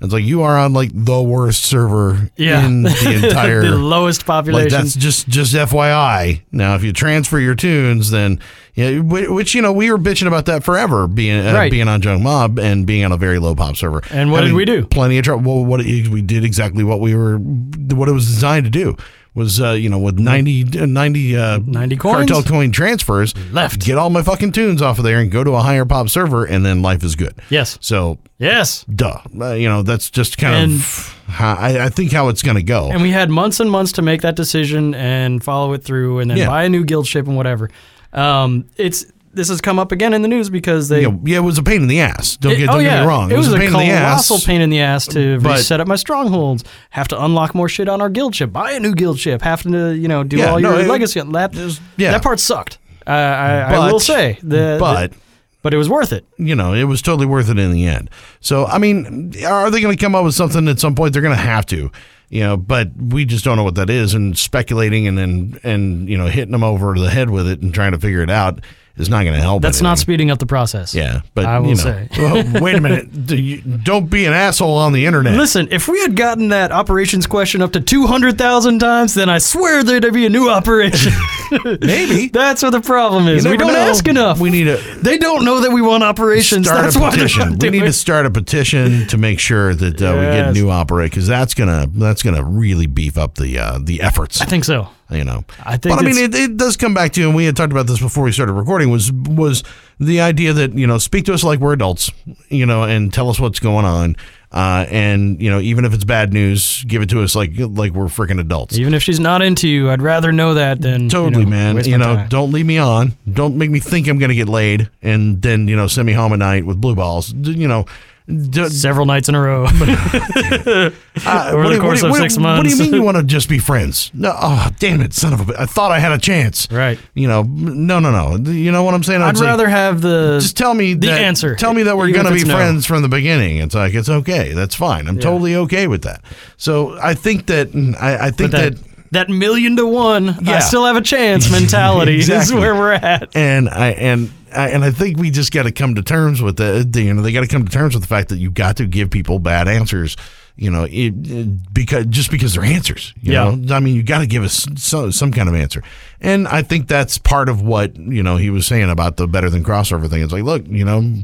It's 0.03 0.11
like 0.11 0.25
you 0.25 0.41
are 0.41 0.57
on 0.57 0.73
like 0.73 0.91
the 0.93 1.21
worst 1.23 1.63
server 1.63 2.29
yeah, 2.35 2.65
in 2.65 2.83
the 2.83 3.21
entire 3.23 3.61
the 3.61 3.77
lowest 3.77 4.21
like 4.21 4.25
population. 4.27 4.69
that's 4.69 4.95
just 4.95 5.29
just 5.29 5.53
FYI. 5.55 6.41
Now, 6.51 6.75
if 6.75 6.83
you 6.83 6.91
transfer 6.91 7.39
your 7.39 7.55
tunes, 7.55 8.11
then 8.11 8.39
yeah, 8.75 8.99
which 8.99 9.55
you 9.55 9.61
know 9.61 9.71
we 9.71 9.89
were 9.89 9.97
bitching 9.97 10.27
about 10.27 10.45
that 10.47 10.63
forever, 10.65 11.07
being 11.07 11.45
uh, 11.45 11.53
Right. 11.53 11.71
being 11.71 11.87
on 11.87 12.01
Jung 12.01 12.21
Ma 12.21 12.49
and 12.61 12.85
being 12.85 13.05
on 13.05 13.13
a 13.13 13.17
very 13.17 13.39
low 13.39 13.55
pop 13.55 13.77
server. 13.77 14.01
And 14.11 14.29
what 14.29 14.41
did 14.41 14.53
we 14.53 14.65
do? 14.65 14.85
Plenty 14.85 15.17
of 15.19 15.23
trouble. 15.23 15.43
Well, 15.55 15.65
what 15.65 15.79
we 15.85 16.21
did 16.21 16.43
exactly 16.43 16.83
what 16.83 16.99
we 16.99 17.15
were, 17.15 17.37
what 17.37 18.09
it 18.09 18.13
was 18.13 18.25
designed 18.27 18.65
to 18.65 18.69
do 18.71 18.97
was 19.35 19.59
uh, 19.61 19.71
you 19.71 19.89
know 19.89 19.99
with 19.99 20.19
90, 20.19 20.79
uh, 20.79 20.85
90, 20.85 21.37
uh, 21.37 21.59
90 21.65 21.97
coins? 21.97 22.15
cartel 22.29 22.43
coin 22.43 22.71
transfers 22.71 23.33
Left. 23.51 23.83
get 23.83 23.97
all 23.97 24.09
my 24.09 24.21
fucking 24.21 24.51
tunes 24.51 24.81
off 24.81 24.97
of 24.99 25.03
there 25.05 25.19
and 25.19 25.31
go 25.31 25.43
to 25.43 25.51
a 25.51 25.61
higher 25.61 25.85
pop 25.85 26.09
server, 26.09 26.45
and 26.45 26.65
then 26.65 26.81
life 26.81 27.03
is 27.03 27.15
good. 27.15 27.33
yes, 27.49 27.77
So 27.81 28.17
yes. 28.37 28.83
duh, 28.85 29.19
uh, 29.39 29.53
you 29.53 29.67
know 29.69 29.81
that's 29.81 30.09
just 30.09 30.37
kind 30.37 30.55
And- 30.55 30.73
of 30.73 31.19
how, 31.27 31.55
I, 31.55 31.85
I 31.85 31.89
think 31.89 32.11
how 32.11 32.27
it's 32.27 32.43
going 32.43 32.57
to 32.57 32.63
go. 32.63 32.91
And 32.91 33.01
we 33.01 33.09
had 33.11 33.29
months 33.29 33.59
and 33.59 33.71
months 33.71 33.93
to 33.93 34.01
make 34.01 34.21
that 34.21 34.35
decision 34.35 34.93
and 34.93 35.43
follow 35.43 35.73
it 35.73 35.83
through, 35.83 36.19
and 36.19 36.29
then 36.29 36.37
Yeah. 36.37 36.47
buy 36.47 36.63
a 36.65 36.69
new 36.69 36.83
guild 36.83 37.07
ship 37.07 37.25
and 37.27 37.35
whatever. 37.37 37.69
Um, 38.11 38.65
it's 38.77 39.05
this 39.33 39.49
has 39.49 39.59
come 39.61 39.79
up 39.79 39.91
again 39.91 40.13
in 40.13 40.21
the 40.21 40.27
news 40.27 40.49
because 40.49 40.89
they. 40.89 41.03
know, 41.03 41.19
yeah, 41.25 41.37
it 41.37 41.41
was 41.41 41.57
a 41.57 41.63
pain 41.63 41.81
in 41.81 41.87
the 41.87 41.99
ass. 42.01 42.37
Don't 42.37 42.53
It- 42.53 42.57
get, 42.57 42.69
oh 42.69 42.73
don't 42.73 42.83
get 42.83 42.91
yeah, 42.91 43.01
me 43.01 43.07
wrong. 43.07 43.31
It, 43.31 43.37
was, 43.37 43.51
a, 43.51 43.57
pain 43.57 43.67
in 43.67 43.73
the 43.73 43.79
ass. 43.91 44.27
colossal 44.27 44.45
pain 44.45 44.61
in 44.61 44.69
the 44.69 44.79
ass 44.79 45.07
to 45.07 45.39
But- 45.39 45.57
reset 45.57 45.79
up 45.81 45.87
my 45.87 45.95
strongholds. 45.95 46.63
Have 46.91 47.07
to 47.09 47.23
unlock 47.23 47.53
more 47.55 47.67
shit 47.67 47.89
on 47.89 47.99
our 48.01 48.09
guild 48.09 48.35
ship. 48.35 48.51
Buy 48.53 48.71
a 48.71 48.79
new 48.79 48.93
guild 48.93 49.19
ship. 49.19 49.41
Having 49.41 49.71
to 49.73 49.91
you 49.95 50.07
know 50.07 50.23
do 50.23 50.37
Yeah, 50.37 50.51
all 50.51 50.59
no, 50.59 50.71
your 50.71 50.81
it- 50.81 50.87
legacy. 50.87 51.19
That 51.21 51.53
yeah. 51.97 52.11
that 52.11 52.23
part 52.23 52.39
sucked. 52.39 52.77
Uh, 53.05 53.09
I, 53.09 53.73
I 53.75 53.91
will 53.91 53.99
say 53.99 54.37
the, 54.41 54.77
but 54.79 55.11
the- 55.11 55.17
but 55.61 55.73
it 55.73 55.77
was 55.77 55.89
worth 55.89 56.11
it. 56.13 56.25
you 56.37 56.55
know, 56.55 56.73
it 56.73 56.83
was 56.83 57.01
totally 57.01 57.25
worth 57.25 57.49
it 57.49 57.57
in 57.57 57.71
the 57.71 57.85
end. 57.87 58.09
So, 58.41 58.65
I 58.65 58.77
mean, 58.79 59.33
are 59.45 59.71
they 59.71 59.79
going 59.79 59.95
to 59.95 60.01
come 60.03 60.13
up 60.13 60.25
with 60.25 60.35
something 60.35 60.67
at 60.67 60.77
some 60.79 60.93
point? 60.93 61.13
They're 61.13 61.21
going 61.21 61.35
to 61.35 61.41
have 61.41 61.65
to, 61.67 61.89
you 62.29 62.39
know, 62.41 62.57
but 62.57 62.89
we 62.97 63.23
just 63.23 63.45
don't 63.45 63.55
know 63.55 63.63
what 63.63 63.75
that 63.75 63.89
is. 63.89 64.13
And 64.13 64.37
speculating 64.37 65.07
and 65.07 65.17
then 65.17 65.59
and 65.63 66.09
you 66.09 66.17
know 66.17 66.27
hitting 66.27 66.51
them 66.51 66.63
over 66.63 66.93
the 66.99 67.09
head 67.09 67.29
with 67.29 67.47
it 67.47 67.61
and 67.61 67.73
trying 67.73 67.93
to 67.93 67.99
figure 67.99 68.21
it 68.21 68.29
out 68.29 68.59
is 68.97 69.09
not 69.09 69.23
going 69.23 69.33
to 69.35 69.41
help. 69.41 69.61
That's 69.61 69.81
not 69.81 69.97
speeding 69.97 70.29
up 70.29 70.39
the 70.39 70.45
process. 70.45 70.93
Yeah, 70.93 71.21
but 71.33 71.45
I 71.45 71.59
will 71.59 71.69
you 71.69 71.75
know, 71.75 71.81
say. 71.81 72.07
well, 72.17 72.61
wait 72.61 72.75
a 72.75 72.81
minute. 72.81 73.25
Do 73.25 73.35
you- 73.35 73.61
Don't 73.61 74.09
be 74.09 74.25
an 74.25 74.33
asshole 74.33 74.77
on 74.77 74.93
the 74.93 75.05
internet. 75.05 75.35
Listen, 75.35 75.67
if 75.71 75.87
we 75.87 75.99
had 76.01 76.15
gotten 76.15 76.49
that 76.49 76.71
operations 76.71 77.25
question 77.25 77.61
up 77.61 77.71
to 77.73 77.81
200,000 77.81 78.79
times, 78.79 79.13
then 79.15 79.29
I 79.29 79.39
swear 79.39 79.83
there'd 79.83 80.13
be 80.13 80.25
a 80.25 80.29
new 80.29 80.49
operation. 80.49 81.11
Maybe. 81.81 82.27
That's 82.33 82.63
what 82.63 82.71
the 82.71 82.81
problem 82.81 83.27
is. 83.27 83.47
We 83.47 83.57
don't 83.57 83.67
know. 83.73 83.75
ask 83.79 84.07
enough. 84.07 84.39
We 84.39 84.49
need 84.49 84.67
a 84.67 84.77
they 84.97 85.17
don't 85.17 85.45
know 85.45 85.61
that 85.61 85.71
we 85.71 85.81
want 85.81 86.03
operations. 86.03 86.67
start 86.67 86.83
That's 86.83 86.95
a 86.95 86.99
petition. 86.99 87.39
not 87.41 87.51
We 87.51 87.57
doing 87.57 87.71
need 87.73 87.79
to 87.85 87.93
start 87.93 88.25
a 88.25 88.31
petition 88.31 89.07
to 89.07 89.17
make 89.17 89.39
sure 89.39 89.75
that 89.75 90.01
uh, 90.01 90.13
we 90.15 90.21
get 90.25 90.47
a 90.49 90.51
new 90.53 90.69
operate 90.69 91.11
because 91.11 91.27
that's 91.27 91.53
gonna 91.53 91.87
that's 91.93 92.23
gonna 92.23 92.43
really 92.43 92.87
beef 92.87 93.17
up 93.17 93.35
the 93.35 93.59
uh, 93.59 93.79
the 93.81 94.01
efforts. 94.01 94.41
I 94.41 94.45
think 94.45 94.63
so. 94.63 94.87
You 95.09 95.23
know, 95.23 95.43
I 95.63 95.77
think 95.77 95.95
but 95.95 96.03
I 96.03 96.07
mean, 96.07 96.17
it, 96.17 96.33
it 96.33 96.57
does 96.57 96.77
come 96.77 96.93
back 96.93 97.11
to, 97.13 97.23
and 97.23 97.35
we 97.35 97.45
had 97.45 97.55
talked 97.55 97.71
about 97.71 97.87
this 97.87 97.99
before 97.99 98.23
we 98.23 98.31
started 98.31 98.53
recording. 98.53 98.89
Was 98.89 99.11
was 99.11 99.63
the 99.99 100.21
idea 100.21 100.53
that 100.53 100.73
you 100.73 100.87
know, 100.87 100.97
speak 100.97 101.25
to 101.25 101.33
us 101.33 101.43
like 101.43 101.59
we're 101.59 101.73
adults, 101.73 102.09
you 102.49 102.65
know, 102.65 102.83
and 102.83 103.13
tell 103.13 103.29
us 103.29 103.39
what's 103.39 103.59
going 103.59 103.85
on, 103.85 104.15
uh, 104.53 104.85
and 104.89 105.41
you 105.41 105.49
know, 105.49 105.59
even 105.59 105.83
if 105.83 105.93
it's 105.93 106.03
bad 106.03 106.31
news, 106.31 106.83
give 106.85 107.01
it 107.01 107.09
to 107.09 107.21
us 107.23 107.35
like 107.35 107.51
like 107.57 107.91
we're 107.91 108.05
freaking 108.05 108.39
adults. 108.39 108.77
Even 108.77 108.93
if 108.93 109.01
she's 109.01 109.19
not 109.19 109.41
into 109.41 109.67
you, 109.67 109.89
I'd 109.89 110.01
rather 110.01 110.31
know 110.31 110.53
that 110.53 110.79
than 110.79 111.09
Totally, 111.09 111.43
you 111.43 111.49
know, 111.49 111.73
man. 111.73 111.83
You 111.83 111.97
know, 111.97 112.15
time. 112.15 112.29
don't 112.29 112.51
leave 112.51 112.65
me 112.65 112.77
on. 112.77 113.13
Don't 113.31 113.57
make 113.57 113.71
me 113.71 113.79
think 113.79 114.07
I'm 114.07 114.19
going 114.19 114.29
to 114.29 114.35
get 114.35 114.47
laid 114.47 114.89
and 115.01 115.41
then, 115.41 115.67
you 115.67 115.75
know, 115.75 115.87
send 115.87 116.05
me 116.05 116.13
home 116.13 116.33
at 116.33 116.39
night 116.39 116.65
with 116.65 116.79
blue 116.79 116.95
balls. 116.95 117.33
You 117.33 117.67
know, 117.67 117.85
D- 118.25 118.69
Several 118.69 119.05
nights 119.05 119.27
in 119.27 119.35
a 119.35 119.41
row. 119.41 119.65
uh, 119.65 121.51
over 121.51 121.69
the 121.69 121.77
course 121.81 122.01
what 122.01 122.11
of 122.11 122.17
six 122.17 122.37
months. 122.37 122.57
What 122.57 122.63
do 122.63 122.69
you 122.69 122.77
mean 122.77 122.93
you 122.93 123.03
want 123.03 123.17
to 123.17 123.23
just 123.23 123.49
be 123.49 123.59
friends? 123.59 124.11
No, 124.13 124.33
oh, 124.33 124.69
damn 124.79 125.01
it, 125.01 125.13
son 125.13 125.33
of 125.33 125.49
a! 125.49 125.61
I 125.61 125.65
thought 125.65 125.91
I 125.91 125.99
had 125.99 126.13
a 126.13 126.17
chance. 126.17 126.71
Right. 126.71 126.97
You 127.15 127.27
know, 127.27 127.43
no, 127.43 127.99
no, 127.99 128.11
no. 128.11 128.49
You 128.49 128.71
know 128.71 128.83
what 128.83 128.93
I'm 128.93 129.03
saying? 129.03 129.21
I'd 129.21 129.35
like, 129.35 129.43
rather 129.43 129.67
have 129.67 130.01
the 130.01 130.39
just 130.41 130.55
tell 130.55 130.73
me 130.73 130.93
the 130.93 131.07
that- 131.07 131.21
answer. 131.21 131.55
Tell 131.55 131.73
me 131.73 131.83
that 131.83 131.97
we're 131.97 132.11
going 132.11 132.25
to 132.25 132.33
be 132.33 132.45
no. 132.45 132.55
friends 132.55 132.85
from 132.85 133.01
the 133.01 133.09
beginning. 133.09 133.57
It's 133.57 133.75
like 133.75 133.93
it's 133.93 134.09
okay. 134.09 134.53
That's 134.53 134.75
fine. 134.75 135.07
I'm 135.07 135.19
totally 135.19 135.55
okay 135.55 135.87
with 135.87 136.03
that. 136.03 136.23
So 136.55 136.97
I 137.01 137.15
think 137.15 137.47
that 137.47 137.75
I, 137.99 138.27
I 138.27 138.31
think 138.31 138.51
that, 138.51 138.75
that 138.75 138.93
that 139.13 139.29
million 139.29 139.75
to 139.77 139.85
one. 139.85 140.35
Yeah. 140.41 140.55
I 140.55 140.59
still 140.59 140.85
have 140.85 140.95
a 140.95 141.01
chance 141.01 141.49
mentality 141.51 142.19
is 142.19 142.53
where 142.53 142.75
we're 142.75 142.93
at. 142.93 143.35
and 143.35 143.69
I 143.69 143.91
and 143.91 144.31
and 144.55 144.83
I 144.83 144.91
think 144.91 145.17
we 145.17 145.29
just 145.29 145.51
got 145.51 145.63
to 145.63 145.71
come 145.71 145.95
to 145.95 146.01
terms 146.01 146.41
with 146.41 146.57
the, 146.57 146.89
you 147.01 147.13
know 147.13 147.21
they 147.21 147.31
got 147.31 147.41
to 147.41 147.47
come 147.47 147.65
to 147.65 147.71
terms 147.71 147.93
with 147.93 148.03
the 148.03 148.07
fact 148.07 148.29
that 148.29 148.37
you 148.37 148.49
got 148.51 148.77
to 148.77 148.85
give 148.85 149.09
people 149.09 149.39
bad 149.39 149.67
answers. 149.67 150.15
You 150.55 150.69
know, 150.69 150.83
it, 150.83 151.13
it- 151.27 151.73
because 151.73 152.05
just 152.07 152.29
because 152.29 152.53
they're 152.53 152.63
answers. 152.63 153.13
You 153.21 153.33
Yeah. 153.33 153.55
know, 153.55 153.75
I 153.75 153.79
mean, 153.79 153.95
you 153.95 154.03
got 154.03 154.19
to 154.19 154.27
give 154.27 154.43
us 154.43 154.67
some, 154.77 155.11
some 155.11 155.31
kind 155.31 155.49
of 155.49 155.55
answer, 155.55 155.81
and 156.21 156.47
I 156.47 156.61
think 156.61 156.87
that's 156.87 157.17
part 157.17 157.49
of 157.49 157.61
what 157.61 157.95
you 157.97 158.21
know 158.23 158.37
he 158.37 158.49
was 158.51 158.67
saying 158.67 158.89
about 158.89 159.17
the 159.17 159.27
better 159.27 159.49
than 159.49 159.63
crossover 159.63 160.07
thing. 160.09 160.21
It's 160.21 160.31
like, 160.33 160.43
look, 160.43 160.63
you 160.67 160.85
know, 160.85 161.21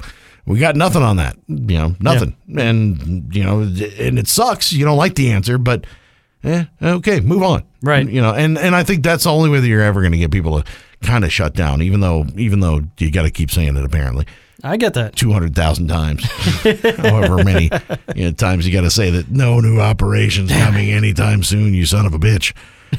we 0.47 0.57
got 0.57 0.75
nothing 0.75 1.03
on 1.03 1.17
that. 1.17 1.37
You 1.47 1.77
know, 1.77 1.95
nothing, 1.99 2.35
and 2.57 3.33
you 3.35 3.43
know, 3.43 3.59
and 3.61 4.17
it 4.17 4.27
sucks. 4.27 4.73
You 4.73 4.83
don't 4.83 4.97
like 4.97 5.13
the 5.13 5.29
answer, 5.31 5.59
but 5.59 5.85
eh, 6.43 6.65
okay, 6.81 7.19
move 7.19 7.43
on. 7.43 7.63
Right. 7.83 8.09
You 8.09 8.21
know, 8.21 8.33
and 8.33 8.57
and 8.57 8.75
I 8.75 8.83
think 8.83 9.03
that's 9.03 9.25
the 9.25 9.31
only 9.31 9.49
way 9.51 9.59
that 9.59 9.67
you're 9.67 9.81
ever 9.83 10.01
going 10.01 10.11
to 10.13 10.17
get 10.17 10.31
people 10.31 10.61
to 10.63 10.69
kind 11.01 11.23
of 11.23 11.31
shut 11.31 11.53
down, 11.53 11.81
even 11.81 11.99
though 11.99 12.25
even 12.35 12.59
though 12.59 12.81
you 12.97 13.11
got 13.11 13.23
to 13.23 13.31
keep 13.31 13.51
saying 13.51 13.75
it 13.77 13.83
apparently 13.85 14.25
I 14.63 14.75
get 14.77 14.93
that. 14.95 15.15
two 15.15 15.31
hundred 15.31 15.55
thousand 15.55 15.87
times, 15.87 16.23
however 16.97 17.43
many 17.43 17.69
you 18.15 18.25
know, 18.25 18.31
times 18.31 18.67
you 18.67 18.73
got 18.73 18.81
to 18.81 18.91
say 18.91 19.09
that 19.11 19.29
no 19.31 19.59
new 19.61 19.79
operations 19.79 20.51
coming 20.51 20.91
anytime 20.91 21.43
soon. 21.43 21.73
You 21.73 21.85
son 21.85 22.05
of 22.05 22.13
a 22.13 22.19
bitch. 22.19 22.53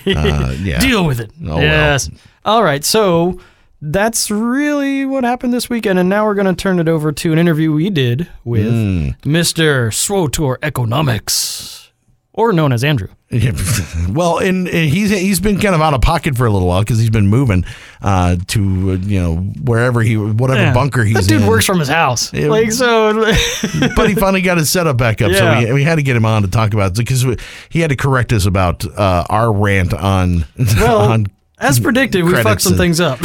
Uh, 0.07 0.55
yeah. 0.61 0.79
Deal 0.79 1.05
with 1.05 1.21
it. 1.21 1.31
Oh, 1.43 1.57
well. 1.57 1.61
yes. 1.63 2.09
All 2.45 2.63
right. 2.63 2.85
So 2.85 3.41
that's 3.83 4.31
really 4.31 5.05
what 5.05 5.25
happened 5.25 5.53
this 5.53 5.69
weekend. 5.69 5.99
And 5.99 6.09
now 6.09 6.25
we're 6.27 6.35
going 6.35 6.47
to 6.47 6.55
turn 6.55 6.79
it 6.79 6.89
over 6.89 7.11
to 7.13 7.33
an 7.33 7.39
interview 7.39 7.73
we 7.73 7.91
did 7.91 8.29
with 8.45 8.71
Hmm. 8.71 9.09
Mr. 9.29 9.89
SWTOR 9.91 10.59
Economics, 10.63 11.91
or 12.33 12.53
known 12.53 12.73
as 12.73 12.85
Andrew. 12.85 13.09
Yeah, 13.33 13.53
well, 14.11 14.39
and, 14.39 14.67
he's 14.67 15.11
he's 15.11 15.39
been 15.39 15.61
kind 15.61 15.73
of 15.73 15.81
out 15.81 15.95
of 15.95 16.01
pocket 16.01 16.37
for 16.37 16.47
a 16.47 16.51
little 16.51 16.67
while 16.67 16.81
because 16.81 16.99
he's 16.99 17.11
been 17.11 17.29
moving 17.29 17.65
uh, 18.03 18.35
to 18.49 18.95
you 18.97 19.21
know 19.21 19.37
wherever 19.37 20.03
he 20.03 20.17
whatever 20.17 20.61
Yeah. 20.61 20.75
bunker 20.75 21.05
he's 21.05 21.15
That 21.15 21.29
dude 21.29 21.43
in. 21.43 21.47
works 21.47 21.65
from 21.65 21.79
his 21.79 21.89
house. 21.89 22.33
Yeah. 22.33 22.49
Like, 22.49 22.73
so. 22.73 23.13
but 23.95 24.09
he 24.09 24.17
finally 24.17 24.43
got 24.43 24.59
his 24.59 24.69
setup 24.69 24.97
back 24.97 25.23
up, 25.23 25.31
Yeah. 25.31 25.61
so 25.61 25.67
we, 25.69 25.73
we 25.75 25.83
had 25.85 25.97
to 25.97 26.03
get 26.03 26.17
him 26.17 26.25
on 26.25 26.43
to 26.43 26.49
talk 26.49 26.75
about 26.75 26.97
because 26.97 27.25
he 27.69 27.79
had 27.79 27.91
to 27.91 27.97
correct 27.97 28.33
us 28.33 28.47
about 28.47 28.85
uh, 28.99 29.25
our 29.31 29.53
rant 29.53 29.95
on 29.95 30.45
Well, 30.81 30.99
on. 31.13 31.29
as 31.59 31.79
predicted, 31.79 32.25
we 32.25 32.33
fucked 32.43 32.63
some 32.63 32.73
and- 32.73 32.81
things 32.81 32.99
up. 33.01 33.21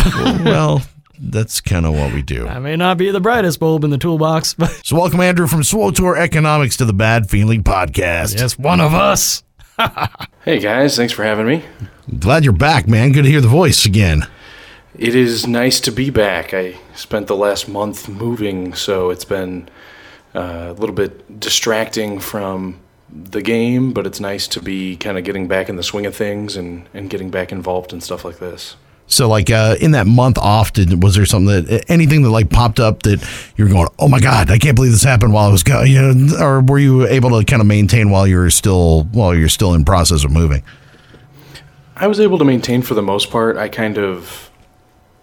Well, 0.46 0.84
that's 1.18 1.62
kind 1.62 1.84
of 1.84 1.96
what 1.96 2.14
we 2.14 2.22
do. 2.22 2.46
I 2.48 2.60
may 2.60 2.76
not 2.76 3.00
be 3.00 3.10
the 3.10 3.22
brightest 3.22 3.60
bulb 3.60 3.84
in 3.84 3.90
the 3.90 3.98
toolbox, 3.98 4.54
but 4.54 4.70
So, 4.86 4.98
welcome 4.98 5.20
Andrew 5.22 5.48
from 5.48 5.62
SWTOR 5.62 6.16
Economics 6.20 6.78
to 6.78 6.86
the 6.86 6.94
Bad 6.94 7.28
Feeling 7.28 7.64
Podcast. 7.64 8.38
yes, 8.38 8.56
one 8.60 8.80
of 8.82 8.94
us. 8.94 9.42
Hey 10.46 10.60
guys, 10.60 10.96
thanks 10.96 11.12
for 11.12 11.24
having 11.24 11.48
me. 11.48 11.65
Glad 12.20 12.44
you're 12.44 12.53
back, 12.53 12.88
man. 12.88 13.12
Good 13.12 13.24
to 13.24 13.29
hear 13.29 13.41
the 13.41 13.48
voice 13.48 13.84
again. 13.84 14.27
It 14.96 15.15
is 15.15 15.48
nice 15.48 15.79
to 15.79 15.91
be 15.91 16.12
back. 16.12 16.53
I 16.53 16.77
spent 16.94 17.25
the 17.25 17.36
last 17.36 17.67
month 17.67 18.08
moving, 18.08 18.75
so 18.75 19.10
it's 19.10 19.25
been 19.25 19.67
uh, 20.36 20.67
a 20.70 20.74
little 20.74 20.94
bit 20.94 21.39
distracting 21.39 22.20
from 22.20 22.79
the 23.10 23.41
game, 23.41 23.91
but 23.91 24.05
it's 24.05 24.20
nice 24.20 24.48
to 24.50 24.62
be 24.62 24.96
kind 24.98 25.17
of 25.17 25.24
getting 25.24 25.48
back 25.48 25.67
in 25.67 25.77
the 25.77 25.84
swing 25.84 26.05
of 26.05 26.15
things 26.15 26.55
and, 26.55 26.88
and 26.94 27.10
getting 27.10 27.32
back 27.32 27.51
involved 27.51 27.91
in 27.91 28.00
stuff 28.00 28.24
like 28.24 28.38
this. 28.38 28.75
So, 29.08 29.30
like 29.30 29.52
uh, 29.52 29.76
in 29.80 29.92
that 29.92 30.08
month 30.08 30.38
off, 30.38 30.74
did, 30.74 31.04
was 31.04 31.16
there 31.16 31.26
something 31.26 31.66
that 31.66 31.86
anything 31.90 32.24
that 32.24 32.32
like 32.32 32.50
popped 32.50 32.80
up 32.80 33.04
that 33.04 33.24
you're 33.56 33.70
going, 33.70 33.88
oh 34.00 34.08
my 34.08 34.20
god, 34.20 34.50
I 34.50 34.58
can't 34.58 34.76
believe 34.76 34.92
this 34.92 35.04
happened 35.04 35.32
while 35.32 35.48
I 35.48 35.52
was 35.52 35.64
going, 35.64 35.92
you 35.92 36.02
know, 36.02 36.44
or 36.44 36.62
were 36.62 36.80
you 36.80 37.06
able 37.08 37.38
to 37.40 37.46
kind 37.46 37.62
of 37.62 37.68
maintain 37.68 38.10
while 38.10 38.26
you 38.26 38.38
were 38.38 38.50
still 38.50 39.04
while 39.12 39.36
you're 39.36 39.50
still 39.50 39.74
in 39.74 39.86
process 39.86 40.24
of 40.24 40.32
moving? 40.32 40.64
I 41.96 42.08
was 42.08 42.20
able 42.20 42.38
to 42.40 42.46
maintain 42.46 42.82
for 42.82 42.94
the 42.94 43.04
most 43.04 43.30
part. 43.30 43.58
I 43.58 43.70
kind 43.70 43.98
of, 43.98 44.50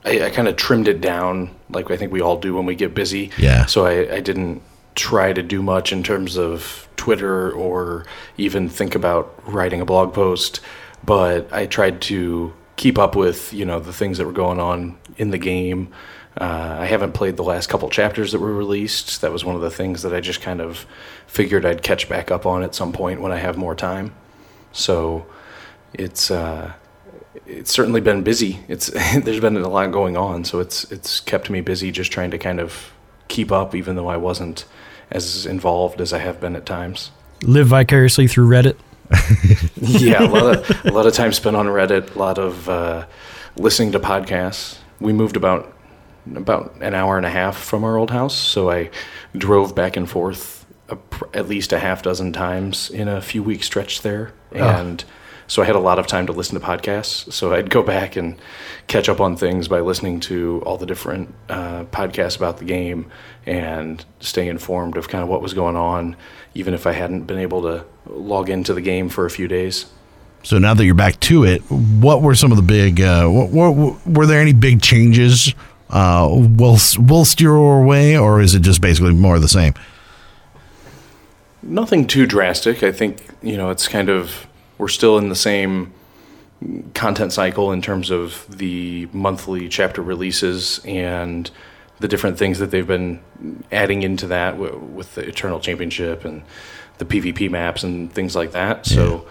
I, 0.04 0.26
I 0.26 0.30
kind 0.30 0.48
of 0.48 0.56
trimmed 0.56 0.88
it 0.88 1.00
down, 1.00 1.54
like 1.68 1.90
I 1.90 1.96
think 1.96 2.12
we 2.12 2.20
all 2.20 2.38
do 2.38 2.54
when 2.54 2.64
we 2.64 2.74
get 2.74 2.94
busy. 2.94 3.30
Yeah. 3.36 3.66
So 3.66 3.84
I, 3.84 4.14
I 4.14 4.20
didn't 4.20 4.62
try 4.94 5.32
to 5.32 5.42
do 5.42 5.62
much 5.62 5.92
in 5.92 6.02
terms 6.02 6.38
of 6.38 6.88
Twitter 6.96 7.50
or 7.50 8.06
even 8.38 8.68
think 8.68 8.94
about 8.94 9.34
writing 9.44 9.80
a 9.80 9.84
blog 9.84 10.14
post, 10.14 10.60
but 11.04 11.52
I 11.52 11.66
tried 11.66 12.00
to 12.02 12.54
keep 12.82 12.98
up 12.98 13.14
with 13.14 13.52
you 13.52 13.64
know 13.64 13.78
the 13.78 13.92
things 13.92 14.18
that 14.18 14.26
were 14.26 14.32
going 14.32 14.58
on 14.58 14.98
in 15.16 15.30
the 15.30 15.38
game. 15.38 15.88
Uh, 16.36 16.78
I 16.80 16.86
haven't 16.86 17.12
played 17.12 17.36
the 17.36 17.44
last 17.44 17.68
couple 17.68 17.88
chapters 17.90 18.32
that 18.32 18.40
were 18.40 18.52
released. 18.52 19.20
That 19.20 19.30
was 19.30 19.44
one 19.44 19.54
of 19.54 19.60
the 19.60 19.70
things 19.70 20.02
that 20.02 20.12
I 20.12 20.20
just 20.20 20.40
kind 20.40 20.60
of 20.60 20.84
figured 21.28 21.64
I'd 21.64 21.84
catch 21.84 22.08
back 22.08 22.32
up 22.32 22.44
on 22.44 22.64
at 22.64 22.74
some 22.74 22.92
point 22.92 23.20
when 23.20 23.30
I 23.30 23.36
have 23.36 23.56
more 23.56 23.76
time. 23.76 24.12
So 24.72 25.26
it's 25.94 26.32
uh, 26.32 26.72
it's 27.46 27.70
certainly 27.70 28.00
been 28.00 28.24
busy. 28.24 28.58
It's 28.66 28.86
there's 29.22 29.38
been 29.38 29.56
a 29.56 29.68
lot 29.68 29.92
going 29.92 30.16
on, 30.16 30.44
so 30.44 30.58
it's 30.58 30.90
it's 30.90 31.20
kept 31.20 31.50
me 31.50 31.60
busy 31.60 31.92
just 31.92 32.10
trying 32.10 32.32
to 32.32 32.38
kind 32.38 32.58
of 32.58 32.92
keep 33.28 33.52
up, 33.52 33.76
even 33.76 33.94
though 33.94 34.08
I 34.08 34.16
wasn't 34.16 34.64
as 35.12 35.46
involved 35.46 36.00
as 36.00 36.12
I 36.12 36.18
have 36.18 36.40
been 36.40 36.56
at 36.56 36.66
times. 36.66 37.12
Live 37.44 37.68
vicariously 37.68 38.26
through 38.26 38.48
Reddit. 38.48 38.76
yeah, 39.76 40.22
a 40.22 40.28
lot 40.28 40.56
of 40.56 40.84
a 40.84 40.90
lot 40.90 41.06
of 41.06 41.14
time 41.14 41.32
spent 41.32 41.56
on 41.56 41.66
Reddit, 41.66 42.14
a 42.14 42.18
lot 42.18 42.38
of 42.38 42.68
uh, 42.68 43.06
listening 43.56 43.92
to 43.92 44.00
podcasts. 44.00 44.78
We 45.00 45.12
moved 45.12 45.36
about 45.36 45.72
about 46.34 46.76
an 46.80 46.94
hour 46.94 47.16
and 47.16 47.26
a 47.26 47.30
half 47.30 47.56
from 47.56 47.84
our 47.84 47.96
old 47.96 48.10
house, 48.10 48.34
so 48.34 48.70
I 48.70 48.90
drove 49.36 49.74
back 49.74 49.96
and 49.96 50.08
forth 50.08 50.64
a, 50.88 50.98
at 51.34 51.48
least 51.48 51.72
a 51.72 51.78
half 51.78 52.02
dozen 52.02 52.32
times 52.32 52.90
in 52.90 53.08
a 53.08 53.20
few 53.20 53.42
week 53.42 53.64
stretch 53.64 54.02
there, 54.02 54.32
and 54.52 55.04
so 55.48 55.60
I 55.60 55.66
had 55.66 55.76
a 55.76 55.80
lot 55.80 55.98
of 55.98 56.06
time 56.06 56.26
to 56.28 56.32
listen 56.32 56.58
to 56.58 56.64
podcasts. 56.64 57.30
So 57.32 57.52
I'd 57.52 57.68
go 57.68 57.82
back 57.82 58.16
and 58.16 58.40
catch 58.86 59.08
up 59.10 59.20
on 59.20 59.36
things 59.36 59.68
by 59.68 59.80
listening 59.80 60.20
to 60.20 60.62
all 60.64 60.78
the 60.78 60.86
different 60.86 61.34
uh, 61.50 61.84
podcasts 61.84 62.36
about 62.36 62.56
the 62.58 62.64
game 62.64 63.10
and 63.44 64.02
stay 64.20 64.48
informed 64.48 64.96
of 64.96 65.08
kind 65.08 65.22
of 65.22 65.28
what 65.28 65.42
was 65.42 65.52
going 65.52 65.76
on, 65.76 66.16
even 66.54 66.74
if 66.74 66.86
I 66.86 66.92
hadn't 66.92 67.22
been 67.22 67.38
able 67.38 67.62
to 67.62 67.84
log 68.06 68.50
into 68.50 68.74
the 68.74 68.80
game 68.80 69.08
for 69.08 69.24
a 69.24 69.30
few 69.30 69.48
days. 69.48 69.86
So 70.42 70.58
now 70.58 70.74
that 70.74 70.84
you're 70.84 70.94
back 70.94 71.20
to 71.20 71.44
it, 71.44 71.60
what 71.70 72.20
were 72.20 72.34
some 72.34 72.50
of 72.50 72.56
the 72.56 72.62
big? 72.62 73.00
Uh, 73.00 73.28
what, 73.28 73.50
what, 73.50 74.06
were 74.06 74.26
there 74.26 74.40
any 74.40 74.52
big 74.52 74.82
changes 74.82 75.54
uh, 75.90 76.28
whilst 76.30 76.98
whilst 76.98 77.40
you're 77.40 77.80
away, 77.80 78.16
or 78.16 78.40
is 78.40 78.54
it 78.54 78.62
just 78.62 78.80
basically 78.80 79.14
more 79.14 79.36
of 79.36 79.42
the 79.42 79.48
same? 79.48 79.74
Nothing 81.62 82.08
too 82.08 82.26
drastic. 82.26 82.82
I 82.82 82.90
think, 82.90 83.28
you 83.40 83.56
know, 83.56 83.70
it's 83.70 83.86
kind 83.86 84.08
of, 84.08 84.46
we're 84.78 84.88
still 84.88 85.16
in 85.16 85.28
the 85.28 85.36
same 85.36 85.92
content 86.94 87.32
cycle 87.32 87.70
in 87.70 87.80
terms 87.80 88.10
of 88.10 88.46
the 88.48 89.08
monthly 89.12 89.68
chapter 89.68 90.02
releases 90.02 90.80
and 90.84 91.50
the 92.02 92.08
different 92.08 92.36
things 92.36 92.58
that 92.58 92.70
they've 92.70 92.86
been 92.86 93.20
adding 93.70 94.02
into 94.02 94.26
that 94.26 94.52
w- 94.52 94.76
with 94.76 95.14
the 95.14 95.22
Eternal 95.26 95.60
Championship 95.60 96.24
and 96.24 96.42
the 96.98 97.04
PvP 97.04 97.48
maps 97.48 97.84
and 97.84 98.12
things 98.12 98.34
like 98.34 98.52
that. 98.52 98.84
So 98.84 99.26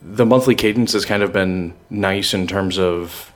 the 0.00 0.24
monthly 0.24 0.54
cadence 0.54 0.92
has 0.92 1.04
kind 1.04 1.22
of 1.24 1.32
been 1.32 1.74
nice 1.90 2.32
in 2.32 2.46
terms 2.46 2.78
of 2.78 3.32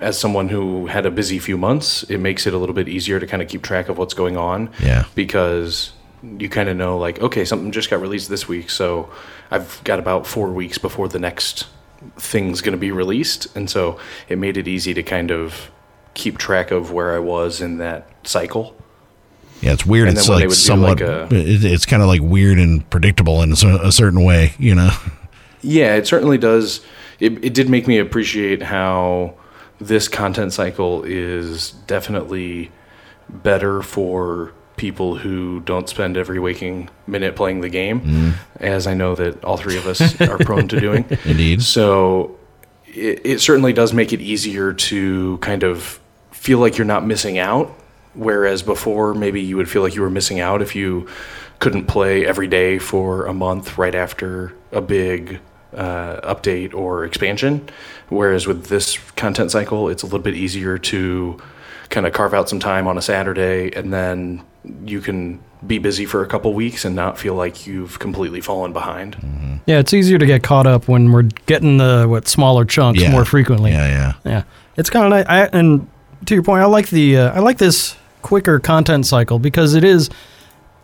as 0.00 0.18
someone 0.18 0.50
who 0.50 0.86
had 0.86 1.06
a 1.06 1.10
busy 1.10 1.38
few 1.38 1.56
months, 1.56 2.04
it 2.04 2.18
makes 2.18 2.46
it 2.46 2.54
a 2.54 2.58
little 2.58 2.74
bit 2.74 2.88
easier 2.88 3.18
to 3.18 3.26
kind 3.26 3.42
of 3.42 3.48
keep 3.48 3.62
track 3.62 3.88
of 3.88 3.96
what's 3.98 4.14
going 4.14 4.36
on. 4.36 4.70
Yeah. 4.80 5.04
Because 5.14 5.92
you 6.22 6.48
kind 6.48 6.68
of 6.68 6.76
know, 6.76 6.98
like, 6.98 7.20
okay, 7.20 7.44
something 7.44 7.72
just 7.72 7.90
got 7.90 8.00
released 8.00 8.28
this 8.28 8.46
week, 8.46 8.70
so 8.70 9.10
I've 9.50 9.80
got 9.84 9.98
about 9.98 10.26
four 10.26 10.50
weeks 10.50 10.76
before 10.78 11.08
the 11.08 11.18
next 11.18 11.66
thing's 12.16 12.60
going 12.60 12.72
to 12.72 12.78
be 12.78 12.92
released. 12.92 13.48
And 13.56 13.68
so 13.70 13.98
it 14.28 14.38
made 14.38 14.56
it 14.56 14.68
easy 14.68 14.94
to 14.94 15.02
kind 15.02 15.30
of 15.30 15.70
keep 16.14 16.38
track 16.38 16.70
of 16.70 16.92
where 16.92 17.14
I 17.14 17.18
was 17.18 17.60
in 17.60 17.78
that 17.78 18.08
cycle. 18.24 18.74
Yeah, 19.60 19.72
it's 19.72 19.84
weird. 19.84 20.08
And 20.08 20.16
It's 20.16 20.26
then 20.26 20.34
when 20.34 20.40
they 20.42 20.46
like 20.48 20.56
somewhat. 20.56 21.00
like, 21.00 21.32
a- 21.32 21.36
it's 21.74 21.86
kind 21.86 22.02
of 22.02 22.08
like 22.08 22.20
weird 22.22 22.58
and 22.58 22.88
predictable 22.90 23.42
in 23.42 23.52
a, 23.52 23.78
a 23.82 23.92
certain 23.92 24.22
way, 24.24 24.52
you 24.58 24.74
know. 24.74 24.90
Yeah, 25.62 25.96
it 25.96 26.06
certainly 26.06 26.38
does. 26.38 26.80
It, 27.18 27.44
it 27.44 27.54
did 27.54 27.68
make 27.68 27.88
me 27.88 27.98
appreciate 27.98 28.62
how 28.62 29.34
this 29.80 30.06
content 30.06 30.52
cycle 30.52 31.02
is 31.02 31.72
definitely 31.86 32.70
better 33.28 33.82
for 33.82 34.52
people 34.76 35.16
who 35.16 35.60
don't 35.60 35.88
spend 35.88 36.16
every 36.16 36.38
waking 36.38 36.88
minute 37.08 37.34
playing 37.34 37.60
the 37.60 37.68
game, 37.68 38.00
mm-hmm. 38.00 38.30
as 38.60 38.86
I 38.86 38.94
know 38.94 39.16
that 39.16 39.42
all 39.44 39.56
three 39.56 39.76
of 39.76 39.86
us 39.86 40.20
are 40.20 40.38
prone 40.38 40.68
to 40.68 40.78
doing. 40.80 41.04
Indeed. 41.24 41.62
So 41.62 42.37
it, 42.98 43.20
it 43.24 43.40
certainly 43.40 43.72
does 43.72 43.92
make 43.92 44.12
it 44.12 44.20
easier 44.20 44.72
to 44.72 45.38
kind 45.38 45.62
of 45.62 46.00
feel 46.32 46.58
like 46.58 46.78
you're 46.78 46.86
not 46.86 47.04
missing 47.06 47.38
out 47.38 47.74
whereas 48.18 48.62
before 48.62 49.14
maybe 49.14 49.40
you 49.40 49.56
would 49.56 49.70
feel 49.70 49.82
like 49.82 49.94
you 49.94 50.02
were 50.02 50.10
missing 50.10 50.40
out 50.40 50.60
if 50.60 50.74
you 50.74 51.06
couldn't 51.60 51.86
play 51.86 52.26
every 52.26 52.48
day 52.48 52.78
for 52.78 53.26
a 53.26 53.32
month 53.34 53.78
right 53.78 53.94
after 53.94 54.52
a 54.72 54.80
big 54.80 55.40
uh, 55.74 56.34
update 56.34 56.74
or 56.74 57.04
expansion. 57.04 57.68
Whereas 58.08 58.46
with 58.46 58.66
this 58.66 58.98
content 59.12 59.50
cycle, 59.50 59.88
it's 59.88 60.02
a 60.02 60.06
little 60.06 60.20
bit 60.20 60.34
easier 60.34 60.78
to 60.78 61.40
kind 61.90 62.06
of 62.06 62.12
carve 62.12 62.34
out 62.34 62.48
some 62.48 62.60
time 62.60 62.86
on 62.86 62.98
a 62.98 63.02
Saturday 63.02 63.72
and 63.74 63.92
then 63.92 64.42
you 64.84 65.00
can 65.00 65.40
be 65.66 65.78
busy 65.78 66.04
for 66.06 66.22
a 66.22 66.26
couple 66.26 66.54
weeks 66.54 66.84
and 66.84 66.94
not 66.94 67.18
feel 67.18 67.34
like 67.34 67.66
you've 67.66 67.98
completely 67.98 68.40
fallen 68.40 68.72
behind. 68.72 69.60
Yeah, 69.66 69.78
it's 69.80 69.92
easier 69.92 70.16
to 70.18 70.26
get 70.26 70.42
caught 70.42 70.66
up 70.66 70.86
when 70.88 71.10
we're 71.12 71.22
getting 71.46 71.78
the 71.78 72.06
what 72.08 72.28
smaller 72.28 72.64
chunks 72.64 73.00
Yeah. 73.00 73.10
more 73.10 73.24
frequently. 73.24 73.72
Yeah, 73.72 73.86
yeah. 73.88 74.12
Yeah, 74.24 74.42
it's 74.76 74.88
kind 74.90 75.04
of 75.06 75.10
nice. 75.10 75.26
I, 75.28 75.46
and 75.56 75.88
to 76.26 76.34
your 76.34 76.42
point, 76.44 76.62
I 76.62 76.66
like 76.66 76.88
the 76.90 77.16
uh, 77.18 77.32
I 77.34 77.40
like 77.40 77.58
this 77.58 77.96
quicker 78.22 78.58
content 78.60 79.06
cycle 79.06 79.38
because 79.38 79.74
it 79.74 79.84
is 79.84 80.10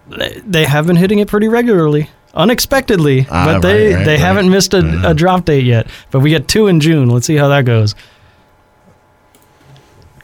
they- 0.09 0.41
they 0.47 0.65
have 0.65 0.87
been 0.87 0.97
hitting 0.97 1.19
it 1.21 1.29
pretty 1.29 1.49
regularly, 1.49 2.11
unexpectedly, 2.35 3.27
Ah, 3.31 3.45
but 3.47 3.61
they 3.61 3.89
right, 3.89 3.95
right, 3.97 4.05
they 4.05 4.13
right. 4.13 4.21
haven't 4.21 4.51
missed 4.51 4.75
a, 4.75 5.09
a 5.11 5.15
drop 5.15 5.45
date 5.45 5.65
yet. 5.65 5.87
But 6.11 6.21
we 6.21 6.31
get 6.31 6.49
two 6.49 6.67
in 6.67 6.81
June. 6.81 7.09
Let's 7.11 7.27
see 7.27 7.37
how 7.37 7.49
that 7.49 7.65
goes. 7.65 7.95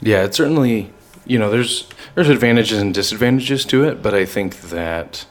Yeah, 0.01 0.25
it's 0.25 0.37
certainly 0.37 0.91
you 1.31 1.39
know 1.39 1.49
there's 1.49 1.87
there's 2.17 2.29
advantages 2.29 2.79
and 2.83 2.93
disadvantages 2.93 3.65
to 3.67 3.85
it, 3.85 4.03
but 4.03 4.15
I 4.15 4.25
think 4.25 4.63
that 4.63 5.27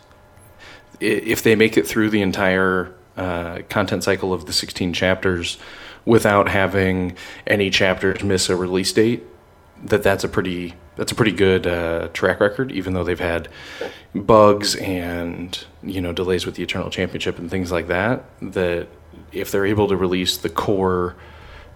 if 1.02 1.44
they 1.44 1.56
make 1.56 1.76
it 1.76 1.86
through 1.86 2.10
the 2.10 2.22
entire 2.22 2.94
uh, 3.18 3.60
content 3.68 4.06
cycle 4.06 4.32
of 4.32 4.46
the 4.46 4.54
16 4.54 4.94
chapters 4.94 5.58
without 6.06 6.48
having 6.48 7.18
any 7.46 7.70
chapters 7.70 8.24
miss 8.24 8.50
a 8.50 8.56
release 8.56 8.94
date, 8.94 9.24
that 9.84 10.02
that's 10.02 10.24
a 10.24 10.30
pretty 10.30 10.74
that's 10.96 11.12
a 11.12 11.16
pretty 11.16 11.34
good 11.34 11.68
uh, 11.68 12.08
track 12.14 12.40
record. 12.40 12.72
Even 12.72 12.94
though 12.94 13.04
they've 13.04 13.20
had 13.20 13.50
bugs 14.16 14.76
and 14.76 15.66
you 15.84 16.00
know 16.00 16.14
delays 16.14 16.46
with 16.46 16.56
the 16.56 16.64
Eternal 16.64 16.90
Championship 16.90 17.38
and 17.38 17.52
things 17.52 17.74
like 17.74 17.88
that, 17.88 18.24
that 18.42 18.88
if 19.34 19.52
they're 19.52 19.66
able 19.66 19.90
to 19.90 19.98
release 19.98 20.38
the 20.38 20.50
core 20.50 21.18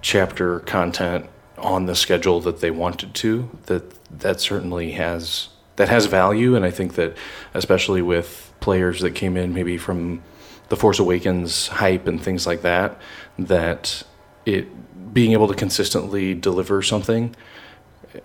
chapter 0.01 0.61
content 0.61 1.25
on 1.57 1.87
the 1.87 1.95
schedule 1.95 2.39
that 2.39 2.61
they 2.61 2.71
wanted 2.71 3.13
to 3.13 3.49
that 3.65 3.83
that 4.19 4.39
certainly 4.39 4.91
has 4.91 5.49
that 5.75 5.89
has 5.89 6.05
value 6.05 6.55
and 6.55 6.63
I 6.65 6.71
think 6.71 6.95
that 6.95 7.17
especially 7.53 8.01
with 8.01 8.53
players 8.59 9.01
that 9.01 9.11
came 9.11 9.35
in 9.37 9.53
maybe 9.53 9.77
from 9.77 10.21
the 10.69 10.75
Force 10.75 10.99
Awakens 10.99 11.67
hype 11.67 12.07
and 12.07 12.21
things 12.21 12.47
like 12.47 12.61
that 12.61 12.99
that 13.37 14.03
it 14.45 14.67
being 15.13 15.33
able 15.33 15.47
to 15.47 15.53
consistently 15.53 16.33
deliver 16.33 16.81
something 16.81 17.35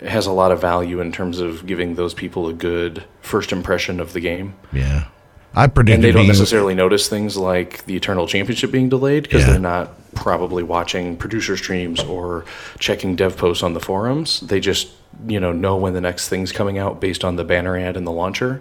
has 0.01 0.27
a 0.27 0.33
lot 0.33 0.53
of 0.53 0.61
value 0.61 1.01
in 1.01 1.11
terms 1.13 1.41
of 1.41 1.67
giving 1.67 1.95
those 1.95 2.13
people 2.15 2.49
a 2.49 2.53
good 2.53 3.05
first 3.21 3.53
impression 3.53 4.01
of 4.01 4.13
the 4.13 4.21
game 4.21 4.55
Yeah. 4.73 5.09
I 5.55 5.67
predicted 5.67 5.95
and 5.95 6.05
they 6.05 6.17
don't 6.17 6.27
necessarily 6.29 6.75
notice 6.75 7.09
things 7.09 7.37
like 7.37 7.85
the 7.87 7.97
Eternal 7.97 8.27
Championship 8.27 8.71
being 8.71 8.89
delayed 8.89 9.25
because 9.25 9.43
Yeah. 9.43 9.51
they're 9.53 9.59
not 9.61 9.95
probably 10.15 10.63
watching 10.63 11.17
producer 11.17 11.57
streams 11.57 12.01
or 12.05 12.45
checking 12.79 13.17
dev 13.17 13.37
posts 13.37 13.63
on 13.63 13.75
the 13.75 13.81
forums. 13.81 14.41
They 14.41 14.61
just 14.61 14.89
you 15.27 15.41
know 15.41 15.53
know 15.53 15.77
when 15.77 15.95
the 15.95 16.01
next 16.01 16.29
thing's 16.29 16.53
coming 16.53 16.79
out 16.79 17.01
based 17.01 17.25
on 17.25 17.37
the 17.37 17.45
banner 17.45 17.77
ad 17.77 17.97
in 17.97 18.05
the 18.05 18.13
launcher. 18.13 18.61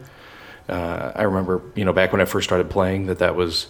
Uh, 0.67 1.11
I 1.15 1.23
remember 1.23 1.61
you 1.75 1.85
know 1.85 1.93
back 1.93 2.11
when 2.11 2.21
I 2.21 2.25
first 2.25 2.47
started 2.47 2.69
playing 2.69 3.05
that 3.07 3.19
that 3.19 3.35
was 3.35 3.67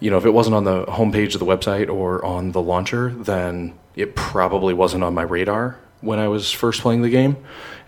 you 0.00 0.10
know 0.10 0.18
if 0.18 0.24
it 0.26 0.30
wasn't 0.30 0.54
on 0.56 0.64
the 0.64 0.84
homepage 0.86 1.34
of 1.34 1.40
the 1.40 1.46
website 1.46 1.88
or 1.88 2.24
on 2.24 2.52
the 2.52 2.60
launcher 2.62 3.12
then 3.16 3.74
it 3.96 4.14
probably 4.16 4.72
wasn't 4.74 5.02
on 5.02 5.14
my 5.14 5.22
radar 5.22 5.76
when 6.00 6.18
I 6.18 6.28
was 6.28 6.50
first 6.52 6.80
playing 6.82 7.02
the 7.02 7.10
game. 7.10 7.36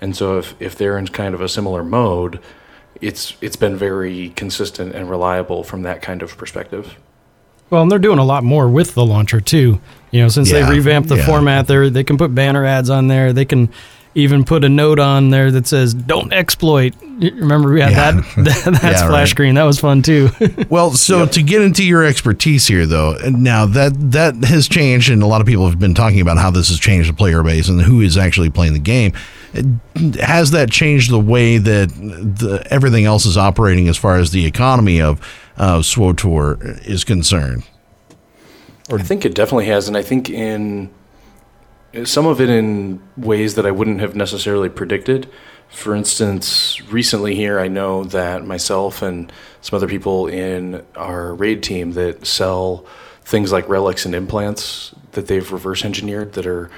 And 0.00 0.16
so 0.16 0.38
if 0.38 0.54
if 0.60 0.76
they're 0.76 0.96
in 0.98 1.08
kind 1.08 1.34
of 1.34 1.40
a 1.40 1.48
similar 1.48 1.84
mode, 1.84 2.40
it's 3.02 3.36
it's 3.42 3.56
been 3.56 3.76
very 3.76 4.30
consistent 4.30 4.94
and 4.94 5.10
reliable 5.10 5.62
from 5.64 5.82
that 5.82 6.00
kind 6.00 6.22
of 6.22 6.36
perspective. 6.38 6.96
Well, 7.68 7.82
and 7.82 7.90
they're 7.90 7.98
doing 7.98 8.18
a 8.18 8.24
lot 8.24 8.44
more 8.44 8.68
with 8.68 8.94
the 8.94 9.04
launcher 9.04 9.40
too. 9.40 9.80
You 10.10 10.22
know, 10.22 10.28
since 10.28 10.50
Yeah, 10.50 10.66
they 10.66 10.76
revamped 10.76 11.08
the 11.08 11.16
yeah. 11.16 11.26
format, 11.26 11.66
there 11.66 11.90
they 11.90 12.04
can 12.04 12.16
put 12.18 12.34
banner 12.34 12.64
ads 12.64 12.90
on 12.90 13.08
there. 13.08 13.32
They 13.32 13.44
can 13.44 13.70
even 14.14 14.44
put 14.44 14.64
a 14.64 14.68
note 14.68 14.98
on 14.98 15.30
there 15.30 15.50
that 15.50 15.66
says 15.66 15.94
"Don't 15.94 16.32
exploit." 16.32 16.94
Remember, 17.02 17.72
we 17.72 17.80
had 17.80 17.90
Yeah. 17.92 18.10
that 18.12 18.24
that, 18.44 18.64
that 18.64 18.82
Yeah, 18.82 18.96
splash 18.96 19.10
right. 19.10 19.28
screen. 19.28 19.54
That 19.54 19.64
was 19.64 19.78
fun 19.80 20.02
too. 20.02 20.30
Well, 20.68 20.92
so 20.92 21.26
to 21.26 21.42
get 21.42 21.60
into 21.62 21.84
your 21.84 22.04
expertise 22.04 22.66
here, 22.66 22.86
though, 22.86 23.16
now 23.28 23.66
that 23.66 23.92
that 24.12 24.36
has 24.44 24.68
changed, 24.68 25.10
and 25.10 25.22
a 25.22 25.26
lot 25.26 25.40
of 25.40 25.46
people 25.46 25.68
have 25.68 25.78
been 25.78 25.94
talking 25.94 26.20
about 26.20 26.38
how 26.38 26.50
this 26.50 26.68
has 26.68 26.78
changed 26.78 27.08
the 27.10 27.14
player 27.14 27.42
base 27.42 27.68
and 27.68 27.80
who 27.82 28.00
is 28.00 28.16
actually 28.16 28.50
playing 28.50 28.72
the 28.72 28.78
game. 28.78 29.12
Has 30.20 30.50
that 30.52 30.70
changed 30.70 31.10
the 31.10 31.18
way 31.20 31.58
that 31.58 31.88
the, 31.90 32.66
everything 32.70 33.04
else 33.04 33.26
is 33.26 33.36
operating 33.36 33.86
as 33.88 33.98
far 33.98 34.16
as 34.16 34.30
the 34.30 34.46
economy 34.46 35.00
of 35.02 35.20
uh, 35.58 35.78
SWTOR 35.80 36.86
is 36.86 37.04
concerned? 37.04 37.64
I 38.90 39.02
think 39.02 39.24
it 39.26 39.34
definitely 39.34 39.66
has, 39.66 39.88
and 39.88 39.96
I 39.96 40.02
think 40.02 40.28
in 40.30 40.90
some 42.04 42.26
of 42.26 42.40
it 42.40 42.48
in 42.50 43.00
ways 43.16 43.54
that 43.54 43.66
I 43.66 43.70
wouldn't 43.70 44.00
have 44.00 44.14
necessarily 44.16 44.68
predicted. 44.68 45.28
For 45.68 45.94
instance, 45.94 46.80
recently 46.90 47.34
here, 47.34 47.58
I 47.58 47.68
know 47.68 48.04
that 48.04 48.44
myself 48.44 49.02
and 49.02 49.32
some 49.62 49.76
other 49.76 49.88
people 49.88 50.26
in 50.26 50.84
our 50.96 51.34
raid 51.34 51.62
team 51.62 51.92
that 51.92 52.26
sell 52.26 52.84
things 53.24 53.52
like 53.52 53.68
relics 53.68 54.04
and 54.04 54.14
implants 54.14 54.94
that 55.12 55.28
they've 55.28 55.50
reverse 55.52 55.84
engineered 55.84 56.32
that 56.34 56.46
are 56.46 56.70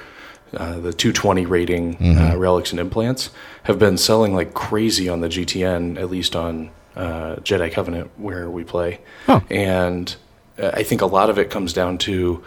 uh, 0.53 0.73
the 0.79 0.93
220 0.93 1.45
rating 1.45 1.97
uh, 2.17 2.37
relics 2.37 2.71
and 2.71 2.79
implants 2.79 3.31
have 3.63 3.79
been 3.79 3.97
selling 3.97 4.33
like 4.33 4.53
crazy 4.53 5.09
on 5.09 5.19
the 5.19 5.27
GTN, 5.27 5.97
at 5.99 6.09
least 6.09 6.35
on 6.35 6.69
uh, 6.95 7.35
Jedi 7.37 7.71
Covenant 7.71 8.11
where 8.17 8.49
we 8.49 8.63
play. 8.63 9.01
And 9.49 10.15
uh, 10.57 10.71
I 10.73 10.83
think 10.83 11.01
a 11.01 11.05
lot 11.07 11.29
of 11.29 11.37
it 11.37 11.49
comes 11.49 11.73
down 11.73 11.97
to 11.99 12.43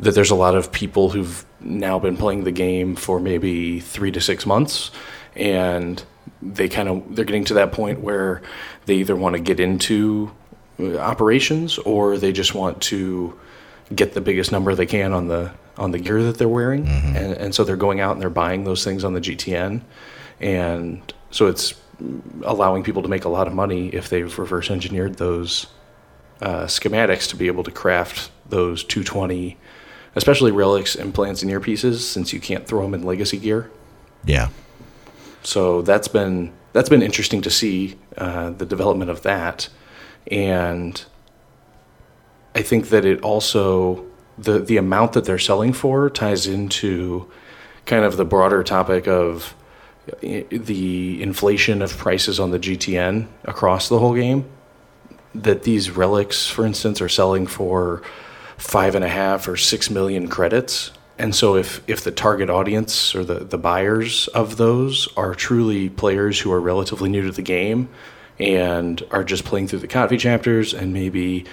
that 0.00 0.14
there's 0.16 0.30
a 0.30 0.34
lot 0.34 0.56
of 0.56 0.72
people 0.72 1.10
who've 1.10 1.45
now 1.60 1.98
been 1.98 2.16
playing 2.16 2.44
the 2.44 2.52
game 2.52 2.96
for 2.96 3.18
maybe 3.18 3.80
three 3.80 4.10
to 4.12 4.20
six 4.20 4.46
months 4.46 4.90
and 5.34 6.02
they 6.42 6.68
kind 6.68 6.88
of 6.88 7.16
they're 7.16 7.24
getting 7.24 7.44
to 7.44 7.54
that 7.54 7.72
point 7.72 8.00
where 8.00 8.42
they 8.86 8.96
either 8.96 9.16
want 9.16 9.34
to 9.34 9.40
get 9.40 9.58
into 9.58 10.30
uh, 10.78 10.96
operations 10.98 11.78
or 11.78 12.18
they 12.18 12.32
just 12.32 12.54
want 12.54 12.80
to 12.82 13.38
get 13.94 14.12
the 14.14 14.20
biggest 14.20 14.52
number 14.52 14.74
they 14.74 14.86
can 14.86 15.12
on 15.12 15.28
the 15.28 15.52
on 15.78 15.90
the 15.90 15.98
gear 15.98 16.22
that 16.22 16.38
they're 16.38 16.48
wearing. 16.48 16.86
And, 16.88 17.32
and 17.34 17.54
so 17.54 17.62
they're 17.62 17.76
going 17.76 18.00
out 18.00 18.12
and 18.12 18.22
they're 18.22 18.30
buying 18.30 18.64
those 18.64 18.82
things 18.82 19.04
on 19.04 19.12
the 19.12 19.20
GTN 19.20 19.82
and 20.40 21.12
so 21.30 21.46
it's 21.46 21.74
allowing 22.42 22.82
people 22.82 23.02
to 23.02 23.08
make 23.08 23.24
a 23.24 23.28
lot 23.28 23.46
of 23.46 23.54
money 23.54 23.88
if 23.88 24.08
they've 24.10 24.38
reverse 24.38 24.70
engineered 24.70 25.16
those 25.16 25.66
uh, 26.42 26.64
schematics 26.64 27.28
to 27.30 27.36
be 27.36 27.46
able 27.46 27.64
to 27.64 27.70
craft 27.70 28.30
those 28.48 28.84
220 28.84 29.56
especially 30.16 30.50
relics 30.50 30.96
implants 30.96 31.42
and 31.42 31.50
earpieces 31.52 31.98
since 32.00 32.32
you 32.32 32.40
can't 32.40 32.66
throw 32.66 32.82
them 32.82 32.94
in 32.94 33.02
legacy 33.04 33.38
gear 33.38 33.70
Yeah. 34.24 34.48
so 35.44 35.82
that's 35.82 36.08
been 36.08 36.52
that's 36.72 36.88
been 36.88 37.02
interesting 37.02 37.40
to 37.42 37.50
see 37.50 37.96
uh, 38.18 38.50
the 38.50 38.66
development 38.66 39.10
of 39.10 39.22
that, 39.22 39.68
and 40.30 41.02
I 42.54 42.60
think 42.62 42.88
that 42.90 43.04
it 43.06 43.22
also 43.22 44.04
the 44.36 44.58
the 44.58 44.76
amount 44.76 45.14
that 45.14 45.24
they're 45.24 45.38
selling 45.38 45.72
for 45.72 46.10
ties 46.10 46.46
into 46.46 47.30
kind 47.86 48.04
of 48.04 48.16
the 48.18 48.24
broader 48.26 48.62
topic 48.62 49.06
of 49.08 49.54
the 50.20 51.22
inflation 51.22 51.80
of 51.82 51.96
prices 51.96 52.38
on 52.38 52.50
the 52.50 52.58
GTN 52.58 53.26
across 53.44 53.88
the 53.88 53.98
whole 53.98 54.14
game. 54.14 54.44
That 55.34 55.62
these 55.64 55.90
relics, 55.90 56.46
for 56.46 56.64
instance, 56.66 57.00
are 57.00 57.08
selling 57.08 57.46
for 57.46 58.02
five 58.56 58.94
and 58.94 59.04
a 59.04 59.08
half 59.08 59.48
or 59.48 59.56
six 59.56 59.90
million 59.90 60.28
credits. 60.28 60.92
And 61.18 61.34
so 61.34 61.56
if, 61.56 61.82
if 61.88 62.04
the 62.04 62.10
target 62.10 62.50
audience 62.50 63.14
or 63.14 63.24
the, 63.24 63.40
the 63.40 63.58
buyers 63.58 64.28
of 64.28 64.56
those 64.56 65.08
are 65.16 65.34
truly 65.34 65.88
players 65.88 66.40
who 66.40 66.52
are 66.52 66.60
relatively 66.60 67.08
new 67.08 67.22
to 67.22 67.32
the 67.32 67.42
game 67.42 67.88
and 68.38 69.02
are 69.10 69.24
just 69.24 69.44
playing 69.44 69.68
through 69.68 69.78
the 69.78 69.88
KotFE 69.88 70.18
chapters 70.18 70.74
and 70.74 70.92
maybe, 70.92 71.46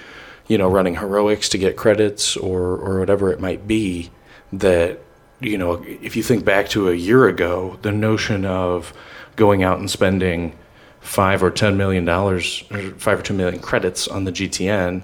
you 0.48 0.58
know, 0.58 0.68
running 0.68 0.96
heroics 0.96 1.48
to 1.50 1.58
get 1.58 1.76
credits 1.76 2.36
or, 2.36 2.76
or 2.76 2.98
whatever 3.00 3.32
it 3.32 3.40
might 3.40 3.66
be, 3.66 4.10
that, 4.52 5.00
you 5.40 5.56
know, 5.56 5.82
if 5.86 6.14
you 6.14 6.22
think 6.22 6.44
back 6.44 6.68
to 6.70 6.90
a 6.90 6.94
year 6.94 7.26
ago, 7.26 7.78
the 7.82 7.92
notion 7.92 8.44
of 8.44 8.92
going 9.36 9.62
out 9.62 9.78
and 9.78 9.90
spending 9.90 10.56
five 11.00 11.42
or 11.42 11.50
ten 11.50 11.76
million 11.76 12.04
dollars 12.04 12.64
or 12.70 12.80
five 12.92 13.18
or 13.18 13.22
two 13.22 13.34
million 13.34 13.60
credits 13.60 14.08
on 14.08 14.24
the 14.24 14.32
GTN 14.32 15.02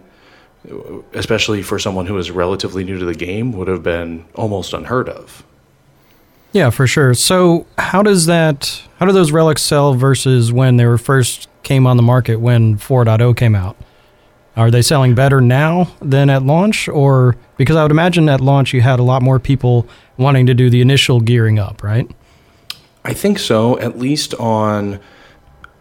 especially 1.15 1.63
for 1.63 1.79
someone 1.79 2.07
who 2.07 2.19
is 2.19 2.31
relatively 2.31 2.85
new 2.85 2.99
to 2.99 3.05
the 3.05 3.15
game, 3.15 3.53
would 3.53 3.69
have 3.69 3.83
been 3.83 4.25
almost 4.35 4.73
unheard 4.73 5.09
of. 5.09 5.45
yeah, 6.53 6.71
for 6.71 6.87
sure. 6.87 7.15
So 7.15 7.67
how 7.79 8.03
does 8.03 8.27
that? 8.27 8.83
How 8.99 9.07
do 9.07 9.13
those 9.13 9.33
relics 9.33 9.63
sell 9.63 9.95
versus 9.95 10.53
when 10.53 10.77
they 10.77 10.87
were 10.87 10.99
first 10.99 11.49
came 11.63 11.87
on 11.87 11.97
the 11.97 12.03
market 12.03 12.37
when 12.41 12.77
4.0 12.77 13.37
came 13.37 13.55
out? 13.55 13.77
Are 14.57 14.71
they 14.71 14.83
selling 14.83 15.15
better 15.15 15.41
now 15.41 15.89
than 16.03 16.29
at 16.29 16.43
launch, 16.43 16.89
or 16.89 17.37
because 17.57 17.77
I 17.77 17.83
would 17.83 17.93
imagine 17.93 18.29
at 18.29 18.41
launch 18.41 18.75
you 18.75 18.81
had 18.81 18.99
a 18.99 19.03
lot 19.03 19.23
more 19.23 19.39
people 19.39 19.87
wanting 20.19 20.45
to 20.47 20.55
do 20.55 20.69
the 20.69 20.81
initial 20.81 21.21
gearing 21.21 21.59
up, 21.59 21.83
right? 21.83 22.11
I 23.05 23.15
think 23.15 23.39
so. 23.39 23.79
At 23.79 23.99
least 23.99 24.35
on 24.35 25.01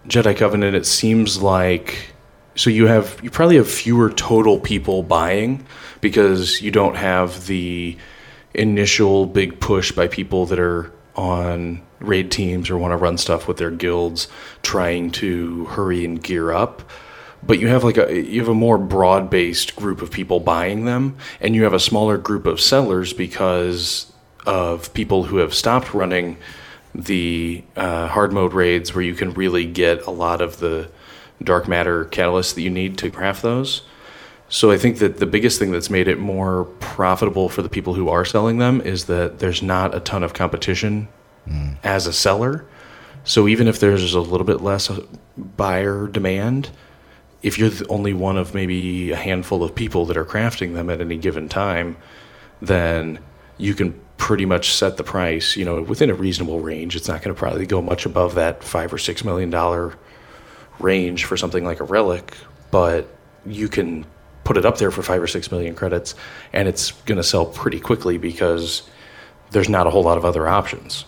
Jedi 0.08 0.38
Covenant, 0.38 0.76
it 0.76 0.86
seems 0.86 1.42
like 1.42 2.14
so 2.60 2.70
you 2.70 2.88
have 2.88 3.18
you 3.24 3.30
probably 3.30 3.56
have 3.56 3.72
fewer 3.72 4.10
total 4.10 4.60
people 4.60 5.02
buying 5.02 5.66
because 6.02 6.62
you 6.62 6.72
don't 6.72 6.96
have 6.96 7.48
the 7.48 7.96
initial 8.54 9.26
big 9.26 9.62
push 9.62 9.94
by 9.94 10.10
people 10.10 10.46
that 10.48 10.60
are 10.60 10.92
on 11.16 11.82
raid 12.00 12.30
teams 12.30 12.70
or 12.70 12.78
want 12.78 12.92
to 12.92 12.98
run 12.98 13.18
stuff 13.18 13.48
with 13.48 13.56
their 13.56 13.72
guilds 13.72 14.28
trying 14.62 15.10
to 15.10 15.64
hurry 15.68 16.04
and 16.04 16.22
gear 16.22 16.52
up. 16.52 16.84
But 17.42 17.60
you 17.60 17.68
have 17.68 17.86
like 17.86 17.98
a 17.98 18.22
you 18.24 18.42
have 18.42 18.50
a 18.50 18.54
more 18.54 18.78
broad 18.78 19.30
based 19.30 19.78
group 19.78 20.02
of 20.02 20.12
people 20.12 20.42
buying 20.42 20.84
them 20.84 21.16
and 21.40 21.56
you 21.56 21.64
have 21.64 21.74
a 21.74 21.80
smaller 21.80 22.18
group 22.18 22.46
of 22.46 22.60
sellers 22.60 23.14
because 23.14 24.12
of 24.46 24.94
people 24.94 25.24
who 25.24 25.38
have 25.38 25.54
stopped 25.54 25.94
running 25.94 26.36
the 26.94 27.64
uh, 27.78 28.08
hard 28.08 28.34
mode 28.34 28.52
raids 28.52 28.94
where 28.94 29.04
you 29.04 29.16
can 29.16 29.34
really 29.34 29.64
get 29.64 30.06
a 30.06 30.12
lot 30.12 30.42
of 30.42 30.60
the 30.60 30.90
dark 31.44 31.68
matter 31.68 32.06
catalysts 32.06 32.54
that 32.56 32.62
you 32.62 32.70
need 32.70 32.98
to 32.98 33.10
craft 33.10 33.42
those 33.42 33.82
so 34.50 34.72
I 34.72 34.78
think 34.78 34.98
that 34.98 35.18
the 35.18 35.28
biggest 35.28 35.60
thing 35.60 35.72
that's 35.72 35.92
made 35.92 36.08
it 36.08 36.18
more 36.18 36.66
profitable 36.80 37.50
for 37.50 37.62
the 37.62 37.70
people 37.70 37.94
who 37.94 38.10
are 38.10 38.26
selling 38.26 38.58
them 38.58 38.82
is 38.82 39.06
that 39.06 39.38
there's 39.38 39.62
not 39.62 39.96
a 39.96 40.00
ton 40.00 40.24
of 40.24 40.34
competition 40.34 41.08
hmm. 41.48 41.74
as 41.84 42.08
a 42.08 42.14
seller. 42.14 42.66
So 43.24 43.48
even 43.48 43.68
if 43.68 43.80
there's 43.80 44.16
a 44.16 44.20
little 44.20 44.46
bit 44.46 44.60
less 44.62 44.90
buyer 45.38 46.08
demand, 46.08 46.72
if 47.44 47.60
you're 47.60 47.70
the 47.70 47.88
only 47.90 48.14
one 48.14 48.38
of 48.38 48.56
maybe 48.56 49.12
a 49.12 49.16
handful 49.16 49.64
of 49.64 49.76
people 49.76 50.06
that 50.08 50.18
are 50.18 50.26
crafting 50.26 50.74
them 50.74 50.90
at 50.90 51.00
any 51.00 51.18
given 51.18 51.48
time, 51.48 51.96
then 52.60 53.20
you 53.60 53.76
can 53.76 54.00
pretty 54.18 54.46
much 54.46 54.74
set 54.74 54.98
the 54.98 55.04
price, 55.04 55.56
you 55.56 55.64
know, 55.64 55.82
within 55.84 56.10
a 56.10 56.16
reasonable 56.16 56.60
range. 56.60 56.96
It's 56.96 57.08
not 57.08 57.22
going 57.22 57.36
to 57.36 57.40
probably 57.40 57.68
go 57.68 57.84
much 57.84 58.06
above 58.06 58.34
that 58.36 58.64
five 58.64 58.92
or 58.92 58.98
six 58.98 59.24
million 59.24 59.52
dollar 59.52 59.96
range 60.80 61.26
for 61.26 61.38
something 61.38 61.64
like 61.64 61.80
a 61.80 61.84
relic, 61.84 62.34
but 62.72 63.08
you 63.46 63.68
can 63.68 64.06
put 64.44 64.58
it 64.58 64.66
up 64.66 64.78
there 64.78 64.92
for 64.92 65.02
five 65.02 65.22
or 65.22 65.28
six 65.28 65.52
million 65.52 65.76
credits, 65.76 66.16
and 66.54 66.68
it's 66.68 66.92
going 66.92 67.18
to 67.18 67.24
sell 67.24 67.46
pretty 67.46 67.80
quickly 67.80 68.18
because 68.18 68.84
there's 69.52 69.70
not 69.70 69.88
a 69.88 69.90
whole 69.90 70.04
lot 70.04 70.18
of 70.18 70.26
other 70.26 70.48
options. 70.48 71.06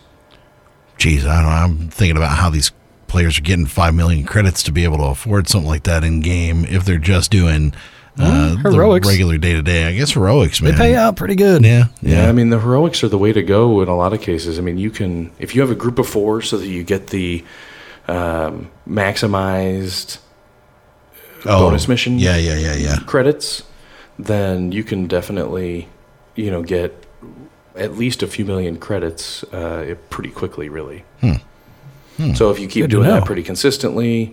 Geez, 0.97 1.25
I 1.25 1.41
don't 1.41 1.49
know. 1.49 1.49
I'm 1.49 1.89
thinking 1.89 2.17
about 2.17 2.37
how 2.37 2.49
these 2.49 2.71
players 3.07 3.37
are 3.37 3.41
getting 3.41 3.65
five 3.65 3.93
million 3.93 4.25
credits 4.25 4.63
to 4.63 4.71
be 4.71 4.83
able 4.83 4.97
to 4.97 5.05
afford 5.05 5.47
something 5.47 5.67
like 5.67 5.83
that 5.83 6.03
in 6.03 6.21
game 6.21 6.65
if 6.65 6.85
they're 6.85 6.97
just 6.97 7.31
doing 7.31 7.73
uh, 8.17 8.55
the 8.61 8.71
heroics. 8.71 9.07
regular 9.07 9.37
day 9.37 9.53
to 9.53 9.61
day. 9.61 9.85
I 9.85 9.93
guess 9.93 10.11
heroics, 10.11 10.59
They 10.59 10.73
pay 10.73 10.95
out 10.95 11.15
pretty 11.15 11.35
good. 11.35 11.63
Yeah, 11.63 11.85
Yeah, 12.01 12.23
yeah. 12.23 12.29
I 12.29 12.31
mean 12.31 12.49
the 12.49 12.59
heroics 12.59 13.03
are 13.03 13.07
the 13.07 13.17
way 13.17 13.33
to 13.33 13.41
go 13.41 13.81
in 13.81 13.87
a 13.87 13.95
lot 13.95 14.13
of 14.13 14.21
cases. 14.21 14.59
I 14.59 14.61
mean 14.61 14.77
you 14.77 14.91
can 14.91 15.31
if 15.39 15.55
you 15.55 15.61
have 15.61 15.71
a 15.71 15.75
group 15.75 15.99
of 15.99 16.07
four, 16.07 16.41
so 16.41 16.57
that 16.57 16.67
you 16.67 16.83
get 16.83 17.07
the 17.07 17.43
um, 18.07 18.69
maximized 18.87 20.17
Oh, 21.45 21.65
bonus 21.67 21.87
mission 21.87 22.19
Yeah, 22.19 22.37
yeah, 22.37 22.55
yeah, 22.57 22.75
yeah. 22.75 22.97
credits, 23.07 23.63
then 24.19 24.71
you 24.71 24.83
can 24.83 25.07
definitely 25.07 25.87
you 26.35 26.51
know 26.51 26.61
get 26.63 26.93
at 27.75 27.97
least 27.97 28.21
a 28.21 28.27
few 28.27 28.45
million 28.45 28.77
credits 28.77 29.43
uh, 29.45 29.95
pretty 30.09 30.29
quickly, 30.29 30.69
really. 30.69 31.03
So 32.35 32.51
if 32.51 32.59
you 32.59 32.67
keep 32.67 32.83
Good 32.83 32.91
doing 32.91 33.07
that 33.07 33.25
pretty 33.25 33.41
consistently, 33.41 34.31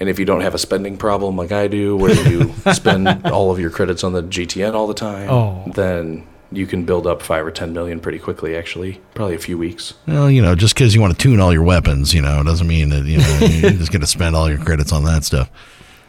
and 0.00 0.08
if 0.08 0.18
you 0.18 0.24
don't 0.24 0.40
have 0.40 0.54
a 0.54 0.58
spending 0.58 0.96
problem 0.96 1.36
like 1.36 1.52
I 1.52 1.66
do, 1.68 1.94
where 1.94 2.14
you 2.26 2.54
spend 2.72 3.26
all 3.26 3.50
of 3.50 3.58
your 3.60 3.68
credits 3.68 4.02
on 4.02 4.14
the 4.14 4.22
GTN 4.22 4.72
all 4.72 4.86
the 4.86 4.94
time, 4.94 5.28
Oh. 5.28 5.70
then 5.74 6.26
you 6.52 6.66
can 6.66 6.84
build 6.84 7.06
up 7.06 7.22
five 7.22 7.44
or 7.44 7.50
ten 7.50 7.72
million 7.72 8.00
pretty 8.00 8.18
quickly. 8.18 8.56
Actually, 8.56 9.00
probably 9.14 9.34
a 9.34 9.38
few 9.38 9.58
weeks. 9.58 9.94
Well, 10.06 10.30
you 10.30 10.42
know, 10.42 10.54
just 10.54 10.74
because 10.74 10.94
you 10.94 11.00
want 11.00 11.12
to 11.12 11.18
tune 11.18 11.40
all 11.40 11.52
your 11.52 11.62
weapons, 11.62 12.14
you 12.14 12.22
know, 12.22 12.42
doesn't 12.42 12.66
mean 12.66 12.90
that 12.90 13.04
you 13.04 13.18
know 13.18 13.38
you're 13.40 13.78
just 13.78 13.92
going 13.92 14.00
to 14.00 14.06
spend 14.06 14.36
all 14.36 14.48
your 14.48 14.58
credits 14.58 14.92
on 14.92 15.04
that 15.04 15.24
stuff. 15.24 15.50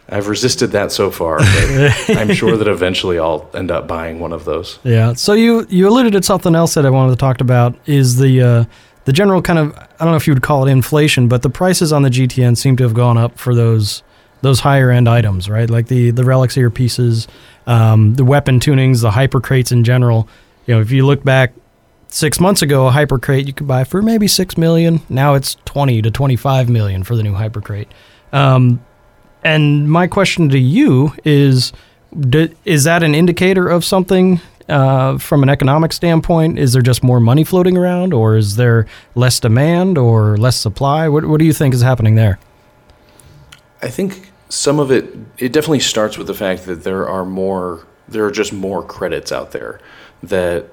I've 0.09 0.27
resisted 0.27 0.71
that 0.71 0.91
so 0.91 1.11
far, 1.11 1.39
but 1.39 2.09
I'm 2.17 2.33
sure 2.33 2.55
that 2.55 2.67
eventually 2.67 3.19
I'll 3.19 3.49
end 3.53 3.71
up 3.71 3.87
buying 3.87 4.19
one 4.19 4.31
of 4.31 4.45
those. 4.45 4.79
Yeah. 4.83 5.13
So 5.13 5.33
you 5.33 5.65
you 5.69 5.87
alluded 5.87 6.13
to 6.13 6.23
something 6.23 6.55
else 6.55 6.75
that 6.75 6.85
I 6.85 6.89
wanted 6.89 7.11
to 7.11 7.17
talk 7.17 7.41
about 7.41 7.75
is 7.85 8.17
the 8.17 8.41
uh, 8.41 8.65
the 9.05 9.13
general 9.13 9.41
kind 9.41 9.59
of 9.59 9.75
I 9.75 10.03
don't 10.03 10.11
know 10.11 10.15
if 10.15 10.27
you 10.27 10.33
would 10.33 10.43
call 10.43 10.65
it 10.67 10.71
inflation, 10.71 11.27
but 11.27 11.41
the 11.41 11.49
prices 11.49 11.91
on 11.91 12.03
the 12.03 12.09
GTN 12.09 12.57
seem 12.57 12.77
to 12.77 12.83
have 12.83 12.93
gone 12.93 13.17
up 13.17 13.37
for 13.37 13.53
those 13.53 14.03
those 14.41 14.59
higher 14.59 14.91
end 14.91 15.07
items, 15.07 15.49
right? 15.49 15.69
Like 15.69 15.87
the 15.87 16.11
the 16.11 16.23
relics 16.23 16.57
ear 16.57 16.69
pieces, 16.69 17.27
um, 17.65 18.15
the 18.15 18.23
weapon 18.23 18.59
tunings, 18.59 19.01
the 19.01 19.11
hyper 19.11 19.41
crates 19.41 19.71
in 19.71 19.83
general. 19.83 20.27
You 20.65 20.75
know, 20.75 20.81
if 20.81 20.91
you 20.91 21.05
look 21.05 21.23
back 21.23 21.53
six 22.07 22.39
months 22.39 22.61
ago, 22.61 22.87
a 22.87 22.91
hyper 22.91 23.19
crate 23.19 23.47
you 23.47 23.53
could 23.53 23.67
buy 23.67 23.83
for 23.83 24.01
maybe 24.01 24.27
six 24.27 24.57
million. 24.57 25.01
Now 25.09 25.33
it's 25.33 25.55
twenty 25.65 26.01
to 26.01 26.11
twenty 26.11 26.35
five 26.35 26.69
million 26.69 27.03
for 27.03 27.15
the 27.15 27.23
new 27.23 27.33
hyper 27.33 27.61
crate. 27.61 27.87
Um, 28.31 28.83
and 29.43 29.89
my 29.89 30.07
question 30.07 30.49
to 30.49 30.59
you 30.59 31.13
is 31.23 31.73
D- 32.17 32.53
is 32.65 32.85
that 32.85 33.03
an 33.03 33.13
indicator 33.13 33.67
of 33.67 33.83
something 33.83 34.39
uh, 34.69 35.17
from 35.17 35.43
an 35.43 35.49
economic 35.49 35.93
standpoint? 35.93 36.57
Is 36.57 36.73
there 36.73 36.81
just 36.81 37.03
more 37.03 37.19
money 37.19 37.43
floating 37.43 37.77
around, 37.77 38.13
or 38.13 38.37
is 38.37 38.55
there 38.55 38.85
less 39.15 39.39
demand 39.39 39.97
or 39.97 40.37
less 40.37 40.55
supply? 40.55 41.07
What, 41.09 41.25
what 41.25 41.39
do 41.39 41.45
you 41.45 41.53
think 41.53 41.73
is 41.73 41.81
happening 41.81 42.15
there? 42.15 42.39
I 43.81 43.89
think 43.89 44.31
some 44.49 44.79
of 44.79 44.91
it 44.91 45.13
it 45.37 45.51
definitely 45.51 45.79
starts 45.79 46.17
with 46.17 46.27
the 46.27 46.33
fact 46.33 46.65
that 46.65 46.83
there 46.83 47.07
are 47.07 47.25
more 47.25 47.85
there 48.07 48.25
are 48.25 48.31
just 48.31 48.53
more 48.53 48.83
credits 48.83 49.31
out 49.31 49.51
there 49.51 49.79
that 50.23 50.65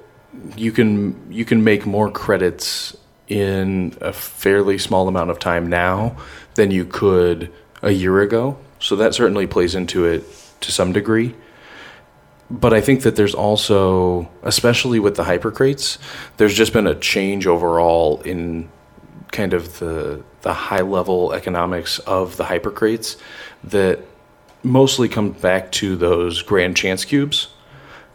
you 0.56 0.72
can 0.72 1.32
you 1.32 1.44
can 1.44 1.64
make 1.64 1.86
more 1.86 2.10
credits 2.10 2.96
in 3.28 3.96
a 4.00 4.12
fairly 4.12 4.78
small 4.78 5.08
amount 5.08 5.30
of 5.30 5.38
time 5.38 5.66
now 5.68 6.16
than 6.54 6.70
you 6.70 6.84
could 6.84 7.50
a 7.82 7.90
year 7.90 8.20
ago. 8.20 8.58
So 8.78 8.96
that 8.96 9.14
certainly 9.14 9.46
plays 9.46 9.74
into 9.74 10.04
it 10.04 10.24
to 10.60 10.72
some 10.72 10.92
degree. 10.92 11.34
But 12.50 12.74
I 12.74 12.80
think 12.80 13.02
that 13.02 13.16
there's 13.16 13.34
also, 13.34 14.30
especially 14.42 15.00
with 15.00 15.16
the 15.16 15.24
hyper 15.24 15.50
crates, 15.50 15.98
there's 16.36 16.54
just 16.54 16.72
been 16.72 16.86
a 16.86 16.94
change 16.94 17.46
overall 17.46 18.20
in 18.22 18.68
kind 19.34 19.52
of 19.52 19.78
the 19.80 20.22
the 20.40 20.54
high 20.54 20.80
level 20.80 21.34
economics 21.34 21.98
of 22.00 22.38
the 22.38 22.44
hyper 22.44 22.70
crates 22.70 23.16
that 23.64 23.98
mostly 24.62 25.08
come 25.08 25.32
back 25.32 25.70
to 25.72 25.96
those 25.96 26.40
grand 26.40 26.76
chance 26.76 27.04
cubes. 27.04 27.48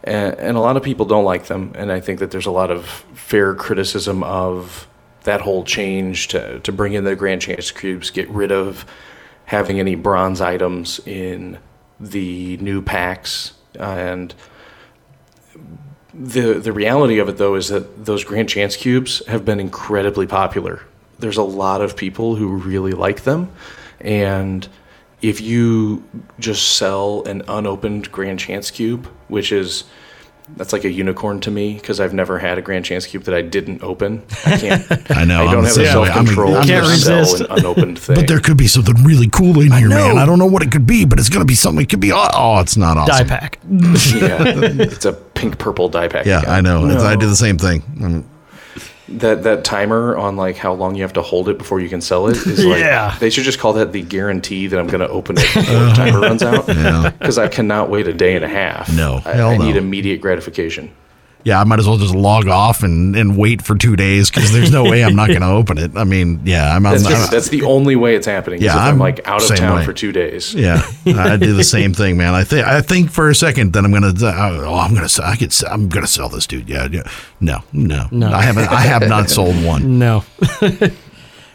And, 0.02 0.34
and 0.38 0.56
a 0.56 0.60
lot 0.60 0.76
of 0.76 0.82
people 0.82 1.06
don't 1.06 1.24
like 1.24 1.46
them. 1.46 1.72
And 1.76 1.92
I 1.92 2.00
think 2.00 2.18
that 2.18 2.30
there's 2.30 2.46
a 2.46 2.50
lot 2.50 2.70
of 2.70 2.86
fair 3.14 3.54
criticism 3.54 4.24
of 4.24 4.88
that 5.24 5.42
whole 5.42 5.62
change 5.62 6.28
to, 6.28 6.58
to 6.60 6.72
bring 6.72 6.94
in 6.94 7.04
the 7.04 7.14
grand 7.14 7.42
chance 7.42 7.70
cubes, 7.70 8.10
get 8.10 8.28
rid 8.30 8.50
of 8.50 8.86
having 9.44 9.78
any 9.78 9.94
bronze 9.94 10.40
items 10.40 11.00
in 11.06 11.58
the 12.00 12.56
new 12.56 12.80
packs. 12.80 13.52
And 13.78 14.34
the 16.12 16.54
the 16.54 16.72
reality 16.72 17.18
of 17.18 17.28
it 17.28 17.36
though 17.36 17.54
is 17.54 17.68
that 17.68 18.04
those 18.04 18.24
grand 18.24 18.48
chance 18.48 18.76
cubes 18.76 19.24
have 19.26 19.44
been 19.44 19.60
incredibly 19.60 20.26
popular. 20.26 20.82
There's 21.20 21.36
a 21.36 21.42
lot 21.42 21.80
of 21.80 21.96
people 21.96 22.36
who 22.36 22.48
really 22.56 22.92
like 22.92 23.22
them 23.22 23.50
and 24.00 24.68
if 25.22 25.40
you 25.40 26.02
just 26.38 26.76
sell 26.76 27.22
an 27.24 27.42
unopened 27.46 28.10
grand 28.10 28.38
chance 28.38 28.70
cube, 28.70 29.06
which 29.28 29.52
is 29.52 29.84
that's 30.56 30.72
like 30.72 30.84
a 30.84 30.90
unicorn 30.90 31.38
to 31.40 31.50
me 31.50 31.74
because 31.74 32.00
I've 32.00 32.12
never 32.12 32.38
had 32.38 32.58
a 32.58 32.62
grand 32.62 32.84
chance 32.84 33.06
cube 33.06 33.24
that 33.24 33.34
I 33.34 33.42
didn't 33.42 33.82
open. 33.82 34.22
I 34.44 34.58
can't. 34.58 35.10
I 35.16 35.24
know. 35.24 35.46
I 35.46 35.52
don't 35.52 35.62
the 35.62 35.68
have 35.68 35.76
the 35.76 35.84
self 35.86 36.12
control 36.12 36.56
I'm 36.56 36.62
to 36.62 36.68
Can't 36.68 36.86
just- 36.86 37.04
sell 37.04 37.20
resist. 37.20 37.40
an 37.42 37.46
unopened 37.50 37.98
thing. 37.98 38.16
But 38.20 38.26
there 38.26 38.40
could 38.40 38.56
be 38.56 38.66
something 38.66 39.04
really 39.04 39.28
cool 39.28 39.60
in 39.60 39.70
here, 39.70 39.88
man. 39.88 40.18
I 40.18 40.26
don't 40.26 40.38
know 40.38 40.46
what 40.46 40.62
it 40.62 40.72
could 40.72 40.86
be, 40.86 41.04
but 41.04 41.18
it's 41.18 41.28
going 41.28 41.42
to 41.42 41.46
be 41.46 41.54
something. 41.54 41.82
It 41.82 41.88
could 41.88 42.00
be. 42.00 42.12
Oh, 42.12 42.28
oh 42.34 42.60
it's 42.60 42.76
not 42.76 42.96
awesome. 42.96 43.26
Die 43.26 43.28
pack. 43.28 43.58
yeah, 43.68 44.42
it's 44.82 45.04
a 45.04 45.12
pink 45.12 45.58
purple 45.58 45.88
die 45.88 46.08
pack. 46.08 46.26
Yeah, 46.26 46.40
again. 46.40 46.50
I 46.50 46.60
know. 46.60 46.84
No. 46.84 47.04
I 47.04 47.14
do 47.14 47.28
the 47.28 47.36
same 47.36 47.58
thing. 47.58 48.28
That 49.10 49.42
that 49.42 49.64
timer 49.64 50.16
on 50.16 50.36
like 50.36 50.56
how 50.56 50.72
long 50.72 50.94
you 50.94 51.02
have 51.02 51.14
to 51.14 51.22
hold 51.22 51.48
it 51.48 51.58
before 51.58 51.80
you 51.80 51.88
can 51.88 52.00
sell 52.00 52.28
it 52.28 52.36
is 52.36 52.64
like 52.64 52.78
Yeah. 52.78 53.16
they 53.18 53.28
should 53.30 53.42
just 53.44 53.58
call 53.58 53.72
that 53.72 53.92
the 53.92 54.02
guarantee 54.02 54.68
that 54.68 54.78
I'm 54.78 54.86
going 54.86 55.00
to 55.00 55.08
open 55.08 55.36
it 55.36 55.42
before 55.52 55.62
the 55.80 55.92
timer 55.96 56.20
runs 56.20 56.42
out. 56.42 56.68
Yeah. 56.68 57.10
Because 57.18 57.36
I 57.38 57.48
cannot 57.48 57.90
wait 57.90 58.06
a 58.06 58.12
day 58.14 58.36
and 58.36 58.44
a 58.44 58.48
half. 58.48 58.92
No, 58.92 59.20
I, 59.24 59.32
hell 59.32 59.50
I 59.50 59.56
no. 59.56 59.64
need 59.64 59.76
immediate 59.76 60.20
gratification. 60.20 60.90
Yeah, 61.42 61.58
I 61.58 61.64
might 61.64 61.78
as 61.78 61.86
well 61.88 61.96
just 61.96 62.14
log 62.14 62.48
off 62.48 62.82
and, 62.82 63.16
and 63.16 63.36
wait 63.36 63.62
for 63.62 63.74
two 63.74 63.96
days 63.96 64.30
because 64.30 64.52
there's 64.52 64.70
no 64.70 64.84
way 64.84 65.02
I'm 65.02 65.16
not 65.16 65.28
going 65.28 65.40
to 65.40 65.48
open 65.48 65.78
it. 65.78 65.96
I 65.96 66.04
mean, 66.04 66.40
yeah, 66.44 66.76
I'm. 66.76 66.82
That's 66.82 67.04
I'm 67.04 67.10
just 67.10 67.30
that's 67.30 67.48
the 67.48 67.62
only 67.62 67.96
way 67.96 68.14
it's 68.14 68.26
happening. 68.26 68.60
Yeah, 68.60 68.70
is 68.70 68.74
if 68.74 68.80
I'm, 68.82 68.88
I'm 68.94 68.98
like 68.98 69.26
out 69.26 69.40
of 69.40 69.48
same 69.48 69.56
town 69.56 69.76
way. 69.78 69.84
for 69.84 69.92
two 69.94 70.12
days. 70.12 70.54
Yeah, 70.54 70.82
I 71.06 71.36
do 71.36 71.54
the 71.54 71.64
same 71.64 71.94
thing, 71.94 72.18
man. 72.18 72.34
I 72.34 72.44
think 72.44 72.66
I 72.66 72.82
think 72.82 73.10
for 73.10 73.30
a 73.30 73.34
second 73.34 73.72
that 73.72 73.84
I'm 73.84 73.92
gonna. 73.92 74.08
Uh, 74.08 74.64
oh, 74.66 74.74
I'm 74.78 74.94
gonna. 74.94 75.08
sell- 75.08 75.24
I 75.24 75.36
could. 75.36 75.52
sell- 75.52 75.72
I'm 75.72 75.88
gonna 75.88 76.06
sell 76.06 76.28
this 76.28 76.46
dude. 76.46 76.68
Yeah, 76.68 76.88
yeah. 76.90 77.02
No, 77.40 77.60
no, 77.72 78.06
No. 78.10 78.30
I 78.32 78.42
haven't. 78.42 78.68
I 78.68 78.80
have 78.82 79.08
not 79.08 79.30
sold 79.38 79.62
one. 79.64 79.98
No. 79.98 80.24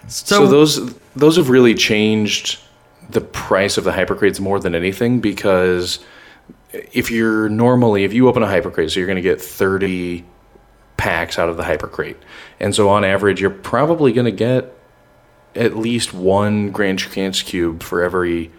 So, 0.08 0.48
those 0.48 0.94
those 1.16 1.38
have 1.38 1.50
really 1.50 1.74
changed 1.74 2.60
the 3.10 3.22
price 3.22 3.78
of 3.78 3.84
the 3.84 3.92
hypercrates 3.92 4.40
more 4.40 4.60
than 4.60 4.76
anything 4.76 5.20
because 5.20 6.00
if 6.94 7.12
you're 7.12 7.50
normally 7.50 8.04
if 8.04 8.14
you 8.14 8.28
open 8.28 8.44
a 8.44 8.48
hypercrate, 8.48 8.92
so 8.92 9.00
you're 9.00 9.08
going 9.08 9.16
to 9.16 9.22
get 9.22 9.42
30 9.42 10.26
packs 10.98 11.38
out 11.38 11.50
of 11.50 11.58
the 11.58 11.64
hypercrate. 11.64 12.18
And 12.60 12.74
so 12.74 12.90
on 12.90 13.04
average, 13.04 13.42
you're 13.42 13.50
probably 13.50 14.14
going 14.14 14.26
to 14.26 14.32
get 14.32 14.74
at 15.56 15.78
least 15.78 16.14
one 16.14 16.72
Grand 16.72 17.00
Chance 17.00 17.42
Cube 17.44 17.82
for 17.82 18.04
every 18.04 18.52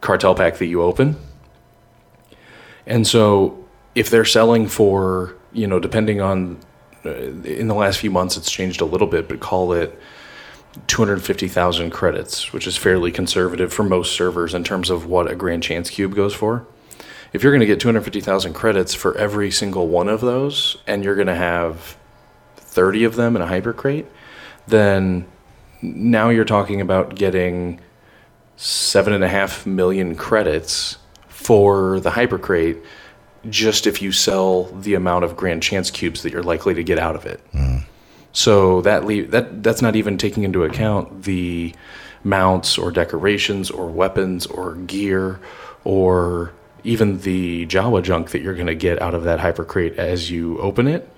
cartel 0.00 0.34
pack 0.34 0.58
that 0.58 0.66
you 0.66 0.82
open. 0.82 1.16
And 2.86 3.06
so 3.06 3.64
if 3.94 4.10
they're 4.10 4.24
selling 4.24 4.68
for, 4.68 5.36
you 5.52 5.66
know, 5.66 5.80
depending 5.80 6.20
on, 6.20 6.58
uh, 7.04 7.10
in 7.10 7.66
the 7.66 7.74
last 7.74 7.98
few 7.98 8.10
months, 8.10 8.36
it's 8.36 8.50
changed 8.50 8.80
a 8.80 8.84
little 8.84 9.08
bit, 9.08 9.28
but 9.28 9.40
call 9.40 9.72
it 9.72 9.98
250,000 10.86 11.90
credits, 11.90 12.52
which 12.52 12.66
is 12.66 12.76
fairly 12.76 13.10
conservative 13.10 13.72
for 13.72 13.82
most 13.82 14.14
servers 14.14 14.54
in 14.54 14.62
terms 14.62 14.90
of 14.90 15.06
what 15.06 15.30
a 15.30 15.34
Grand 15.34 15.62
Chance 15.62 15.90
Cube 15.90 16.14
goes 16.14 16.34
for. 16.34 16.66
If 17.32 17.42
you're 17.42 17.52
going 17.52 17.60
to 17.60 17.66
get 17.66 17.80
250,000 17.80 18.52
credits 18.52 18.94
for 18.94 19.16
every 19.16 19.50
single 19.50 19.88
one 19.88 20.08
of 20.08 20.20
those, 20.20 20.76
and 20.86 21.04
you're 21.04 21.14
going 21.14 21.26
to 21.26 21.34
have 21.34 21.96
30 22.56 23.04
of 23.04 23.16
them 23.16 23.36
in 23.36 23.42
a 23.42 23.46
hypercrate, 23.46 24.06
then 24.66 25.26
now 25.82 26.28
you're 26.28 26.44
talking 26.44 26.80
about 26.80 27.14
getting 27.14 27.80
seven 28.56 29.12
and 29.12 29.22
a 29.22 29.28
half 29.28 29.66
million 29.66 30.14
credits 30.14 30.98
for 31.28 32.00
the 32.00 32.10
hypercrate 32.10 32.82
just 33.48 33.86
if 33.86 34.02
you 34.02 34.10
sell 34.12 34.64
the 34.64 34.94
amount 34.94 35.24
of 35.24 35.36
grand 35.36 35.62
chance 35.62 35.90
cubes 35.90 36.22
that 36.22 36.32
you're 36.32 36.42
likely 36.42 36.74
to 36.74 36.82
get 36.82 36.98
out 36.98 37.14
of 37.14 37.26
it. 37.26 37.40
Hmm. 37.52 37.78
So 38.32 38.80
that 38.82 39.04
le- 39.04 39.26
that 39.28 39.62
that's 39.62 39.80
not 39.80 39.96
even 39.96 40.18
taking 40.18 40.42
into 40.42 40.64
account 40.64 41.22
the 41.22 41.74
mounts 42.24 42.76
or 42.76 42.90
decorations 42.90 43.70
or 43.70 43.86
weapons 43.86 44.46
or 44.46 44.74
gear 44.74 45.40
or 45.84 46.52
even 46.86 47.20
the 47.20 47.66
Java 47.66 48.00
junk 48.00 48.30
that 48.30 48.40
you're 48.42 48.54
going 48.54 48.66
to 48.66 48.74
get 48.74 49.02
out 49.02 49.14
of 49.14 49.24
that 49.24 49.40
hypercrate 49.40 49.96
as 49.96 50.30
you 50.30 50.58
open 50.58 50.86
it. 50.86 51.08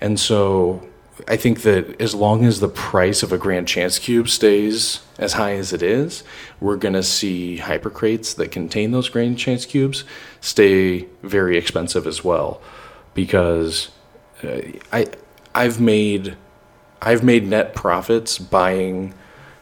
And 0.00 0.18
so 0.20 0.86
I 1.26 1.36
think 1.36 1.62
that 1.62 2.00
as 2.00 2.14
long 2.14 2.44
as 2.44 2.60
the 2.60 2.68
price 2.68 3.22
of 3.22 3.32
a 3.32 3.38
Grand 3.38 3.66
Chance 3.66 4.00
Cube 4.00 4.28
stays 4.28 5.00
as 5.18 5.34
high 5.34 5.54
as 5.54 5.72
it 5.72 5.82
is, 5.82 6.22
we're 6.60 6.76
going 6.76 6.94
to 6.94 7.02
see 7.02 7.58
hypercrates 7.62 8.36
that 8.36 8.50
contain 8.50 8.90
those 8.90 9.08
Grand 9.08 9.38
Chance 9.38 9.66
Cubes 9.66 10.04
stay 10.40 11.06
very 11.22 11.56
expensive 11.56 12.06
as 12.06 12.22
well. 12.22 12.60
Because 13.14 13.90
uh, 14.42 14.60
I, 14.92 15.06
I've 15.54 15.80
made, 15.80 16.36
I've 17.00 17.24
made 17.24 17.46
net 17.46 17.74
profits 17.74 18.38
buying 18.38 19.14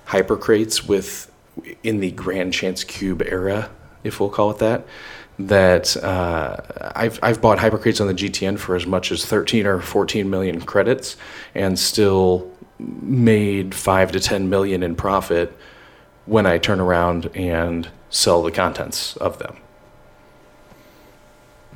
hypercrates 0.09 0.89
with 0.89 1.31
in 1.85 2.01
the 2.01 2.11
Grand 2.11 2.53
Chance 2.53 2.83
Cube 2.85 3.23
era, 3.23 3.71
if 4.03 4.19
we'll 4.19 4.31
call 4.31 4.51
it 4.51 4.59
that. 4.59 4.85
That 5.39 5.97
uh, 5.97 6.57
I've 6.95 7.19
I've 7.23 7.41
bought 7.41 7.59
hypercrates 7.59 8.01
on 8.01 8.07
the 8.07 8.15
GTN 8.15 8.59
for 8.59 8.77
as 8.77 8.87
much 8.87 9.11
as 9.11 9.25
13 9.27 9.67
or 9.67 9.81
14 9.81 10.31
million 10.31 10.61
credits, 10.61 11.17
and 11.55 11.79
still 11.79 12.51
made 12.79 13.75
five 13.75 14.13
to 14.13 14.21
10 14.21 14.49
million 14.49 14.83
in 14.83 14.95
profit 14.95 15.57
when 16.27 16.47
I 16.47 16.59
turn 16.59 16.81
around 16.81 17.31
and 17.35 17.89
sell 18.11 18.43
the 18.43 18.53
contents 18.53 19.17
of 19.17 19.39
them. 19.39 19.57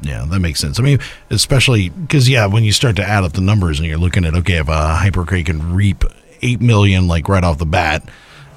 Yeah, 0.03 0.25
that 0.29 0.38
makes 0.38 0.61
sense. 0.61 0.79
I 0.79 0.83
mean, 0.83 1.01
especially 1.31 1.88
because 1.88 2.29
yeah, 2.29 2.47
when 2.47 2.62
you 2.62 2.73
start 2.73 2.97
to 2.97 3.05
add 3.05 3.25
up 3.25 3.33
the 3.33 3.40
numbers 3.40 3.81
and 3.81 3.88
you're 3.88 3.99
looking 3.99 4.25
at 4.25 4.35
okay, 4.35 4.59
if 4.59 4.68
a 4.68 4.99
hypercrate 5.01 5.47
can 5.47 5.75
reap 5.75 6.05
eight 6.42 6.61
million 6.61 7.09
like 7.09 7.29
right 7.29 7.42
off 7.42 7.59
the 7.59 7.66
bat, 7.66 8.09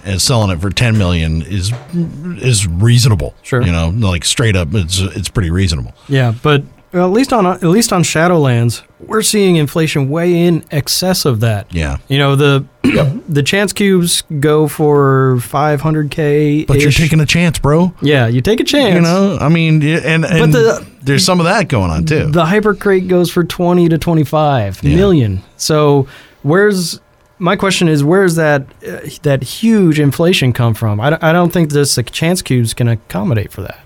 and 0.05 0.21
selling 0.21 0.49
it 0.51 0.59
for 0.61 0.69
ten 0.69 0.97
million 0.97 1.41
is 1.41 1.71
is 1.93 2.67
reasonable. 2.67 3.33
Sure. 3.43 3.61
you 3.61 3.71
know, 3.71 3.89
like 3.89 4.23
straight 4.25 4.55
up, 4.55 4.69
it's 4.73 4.99
it's 4.99 5.29
pretty 5.29 5.49
reasonable. 5.51 5.93
Yeah, 6.07 6.33
but 6.43 6.63
well, 6.93 7.05
at 7.07 7.11
least 7.13 7.31
on 7.31 7.45
at 7.45 7.63
least 7.63 7.93
on 7.93 8.03
Shadowlands, 8.03 8.83
we're 8.99 9.21
seeing 9.21 9.55
inflation 9.55 10.09
way 10.09 10.33
in 10.45 10.63
excess 10.71 11.23
of 11.25 11.39
that. 11.39 11.73
Yeah, 11.73 11.97
You 12.09 12.17
know 12.17 12.35
the 12.35 12.65
the 13.29 13.43
chance 13.43 13.71
cubes 13.71 14.23
go 14.41 14.67
for 14.67 15.37
500k. 15.85 16.67
but 16.67 16.79
you're 16.81 16.91
taking 16.91 17.19
a 17.19 17.25
chance, 17.25 17.59
bro. 17.59 17.93
yeah, 18.01 18.27
you 18.27 18.41
take 18.41 18.59
a 18.59 18.63
chance. 18.63 18.95
You 18.95 19.01
know, 19.01 19.37
I 19.39 19.49
mean, 19.49 19.81
and 19.83 20.25
and 20.25 20.53
the- 20.53 20.85
there's 21.01 21.25
some 21.25 21.39
of 21.39 21.45
that 21.45 21.67
going 21.67 21.91
on 21.91 22.05
too. 22.05 22.27
the 22.27 22.45
hyper 22.45 22.73
crate 22.75 23.07
goes 23.07 23.31
for 23.31 23.43
20 23.43 23.89
to 23.89 23.97
25 23.97 24.83
Yeah. 24.83 24.95
million. 24.95 25.41
So 25.57 26.07
where's 26.43 26.99
my 27.41 27.55
question 27.55 27.87
is 27.87 28.03
where's 28.03 28.35
that 28.35 28.61
uh, 28.87 28.99
that 29.23 29.41
huge 29.41 29.99
inflation 29.99 30.53
come 30.53 30.75
from? 30.75 31.01
I, 31.01 31.17
I 31.21 31.33
don't 31.33 31.51
think 31.51 31.71
this 31.71 31.97
uh, 31.97 32.03
chance 32.03 32.41
cubes 32.41 32.73
can 32.75 32.87
accommodate 32.87 33.51
for 33.51 33.61
that. 33.61 33.79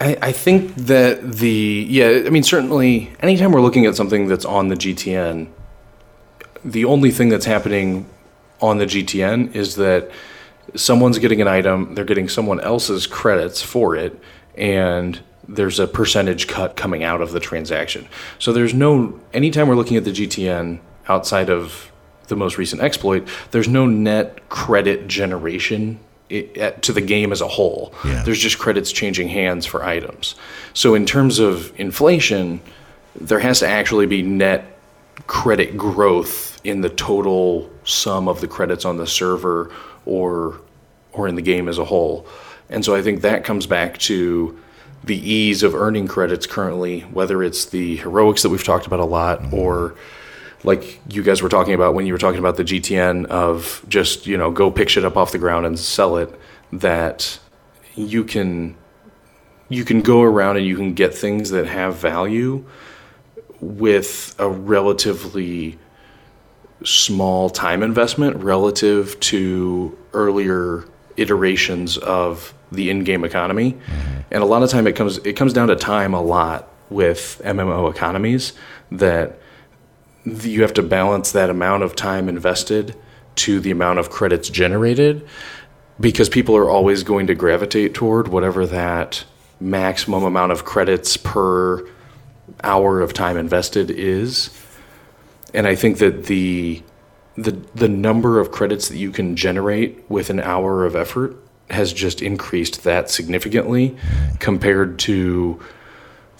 I, 0.00 0.16
I 0.20 0.32
think 0.32 0.74
that 0.74 1.32
the 1.32 1.86
yeah 1.88 2.24
I 2.26 2.30
mean 2.30 2.42
certainly 2.42 3.10
anytime 3.20 3.52
we're 3.52 3.62
looking 3.62 3.86
at 3.86 3.96
something 3.96 4.28
that's 4.28 4.44
on 4.44 4.68
the 4.68 4.76
GTN, 4.76 5.48
the 6.62 6.84
only 6.84 7.10
thing 7.10 7.30
that's 7.30 7.46
happening 7.46 8.06
on 8.60 8.76
the 8.76 8.86
GTN 8.86 9.54
is 9.54 9.76
that 9.76 10.10
someone's 10.74 11.18
getting 11.18 11.40
an 11.40 11.48
item, 11.48 11.94
they're 11.94 12.04
getting 12.04 12.28
someone 12.28 12.60
else's 12.60 13.06
credits 13.06 13.62
for 13.62 13.96
it, 13.96 14.20
and 14.56 15.20
there's 15.48 15.78
a 15.78 15.86
percentage 15.86 16.48
cut 16.48 16.76
coming 16.76 17.02
out 17.02 17.22
of 17.22 17.32
the 17.32 17.40
transaction. 17.40 18.06
So 18.38 18.52
there's 18.52 18.74
no 18.74 19.18
anytime 19.32 19.68
we're 19.68 19.74
looking 19.74 19.96
at 19.96 20.04
the 20.04 20.12
GTN 20.12 20.80
outside 21.08 21.50
of 21.50 21.90
the 22.28 22.36
most 22.36 22.58
recent 22.58 22.82
exploit, 22.82 23.26
there's 23.50 23.68
no 23.68 23.86
net 23.86 24.48
credit 24.48 25.08
generation 25.08 25.98
i- 26.30 26.48
at, 26.56 26.82
to 26.82 26.92
the 26.92 27.00
game 27.00 27.32
as 27.32 27.40
a 27.40 27.48
whole. 27.48 27.92
Yeah. 28.04 28.22
There's 28.22 28.38
just 28.38 28.58
credits 28.58 28.92
changing 28.92 29.28
hands 29.28 29.66
for 29.66 29.82
items. 29.84 30.34
So 30.74 30.94
in 30.94 31.06
terms 31.06 31.38
of 31.38 31.72
inflation, 31.80 32.60
there 33.20 33.40
has 33.40 33.60
to 33.60 33.68
actually 33.68 34.06
be 34.06 34.22
net 34.22 34.78
credit 35.26 35.76
growth 35.76 36.60
in 36.64 36.80
the 36.80 36.90
total 36.90 37.70
sum 37.84 38.28
of 38.28 38.40
the 38.40 38.48
credits 38.48 38.84
on 38.84 38.96
the 38.96 39.06
server 39.06 39.72
or 40.06 40.60
or 41.12 41.26
in 41.26 41.34
the 41.34 41.42
game 41.42 41.68
as 41.68 41.78
a 41.78 41.84
whole. 41.84 42.26
And 42.70 42.84
so 42.84 42.94
I 42.94 43.02
think 43.02 43.22
that 43.22 43.42
comes 43.42 43.66
back 43.66 43.98
to 43.98 44.58
the 45.02 45.16
ease 45.16 45.62
of 45.62 45.74
earning 45.74 46.06
credits 46.06 46.46
currently, 46.46 47.00
whether 47.00 47.42
it's 47.42 47.66
the 47.66 47.96
heroics 47.96 48.42
that 48.42 48.50
we've 48.50 48.62
talked 48.62 48.86
about 48.86 49.00
a 49.00 49.04
lot 49.04 49.40
mm-hmm. 49.40 49.54
or 49.54 49.94
like 50.64 51.00
you 51.08 51.22
guys 51.22 51.42
were 51.42 51.48
talking 51.48 51.74
about 51.74 51.94
when 51.94 52.06
you 52.06 52.12
were 52.12 52.18
talking 52.18 52.38
about 52.38 52.56
the 52.56 52.64
GTN 52.64 53.26
of 53.26 53.84
just, 53.88 54.26
you 54.26 54.36
know, 54.36 54.50
go 54.50 54.70
pick 54.70 54.88
shit 54.88 55.04
up 55.04 55.16
off 55.16 55.32
the 55.32 55.38
ground 55.38 55.66
and 55.66 55.78
sell 55.78 56.16
it, 56.16 56.34
that 56.72 57.38
you 57.94 58.24
can 58.24 58.76
you 59.68 59.84
can 59.84 60.00
go 60.00 60.22
around 60.22 60.56
and 60.56 60.66
you 60.66 60.76
can 60.76 60.94
get 60.94 61.14
things 61.14 61.50
that 61.50 61.66
have 61.66 61.96
value 61.96 62.64
with 63.60 64.34
a 64.38 64.48
relatively 64.48 65.78
small 66.84 67.50
time 67.50 67.82
investment 67.82 68.36
relative 68.36 69.18
to 69.20 69.96
earlier 70.12 70.84
iterations 71.16 71.98
of 71.98 72.54
the 72.70 72.88
in-game 72.88 73.24
economy. 73.24 73.72
Mm-hmm. 73.72 74.20
And 74.30 74.42
a 74.42 74.46
lot 74.46 74.62
of 74.62 74.70
time 74.70 74.86
it 74.86 74.94
comes 74.94 75.18
it 75.18 75.34
comes 75.34 75.52
down 75.52 75.68
to 75.68 75.76
time 75.76 76.14
a 76.14 76.22
lot 76.22 76.68
with 76.90 77.40
MMO 77.44 77.90
economies 77.90 78.52
that 78.92 79.28
th- 79.30 79.40
you 80.44 80.62
have 80.62 80.74
to 80.74 80.82
balance 80.82 81.32
that 81.32 81.50
amount 81.50 81.82
of 81.82 81.96
time 81.96 82.28
invested 82.28 82.96
to 83.36 83.60
the 83.60 83.70
amount 83.70 83.98
of 83.98 84.10
credits 84.10 84.48
generated 84.48 85.26
because 86.00 86.28
people 86.28 86.56
are 86.56 86.68
always 86.68 87.02
going 87.02 87.26
to 87.26 87.34
gravitate 87.34 87.94
toward 87.94 88.28
whatever 88.28 88.66
that 88.66 89.24
maximum 89.60 90.24
amount 90.24 90.52
of 90.52 90.64
credits 90.64 91.16
per 91.16 91.88
hour 92.62 93.00
of 93.00 93.12
time 93.12 93.36
invested 93.36 93.90
is. 93.90 94.50
And 95.54 95.66
I 95.66 95.74
think 95.74 95.98
that 95.98 96.26
the 96.26 96.82
the 97.36 97.52
the 97.74 97.88
number 97.88 98.40
of 98.40 98.50
credits 98.50 98.88
that 98.88 98.96
you 98.96 99.10
can 99.10 99.36
generate 99.36 100.04
with 100.10 100.30
an 100.30 100.40
hour 100.40 100.84
of 100.84 100.96
effort 100.96 101.36
has 101.70 101.92
just 101.92 102.22
increased 102.22 102.84
that 102.84 103.10
significantly 103.10 103.96
compared 104.40 104.98
to 104.98 105.60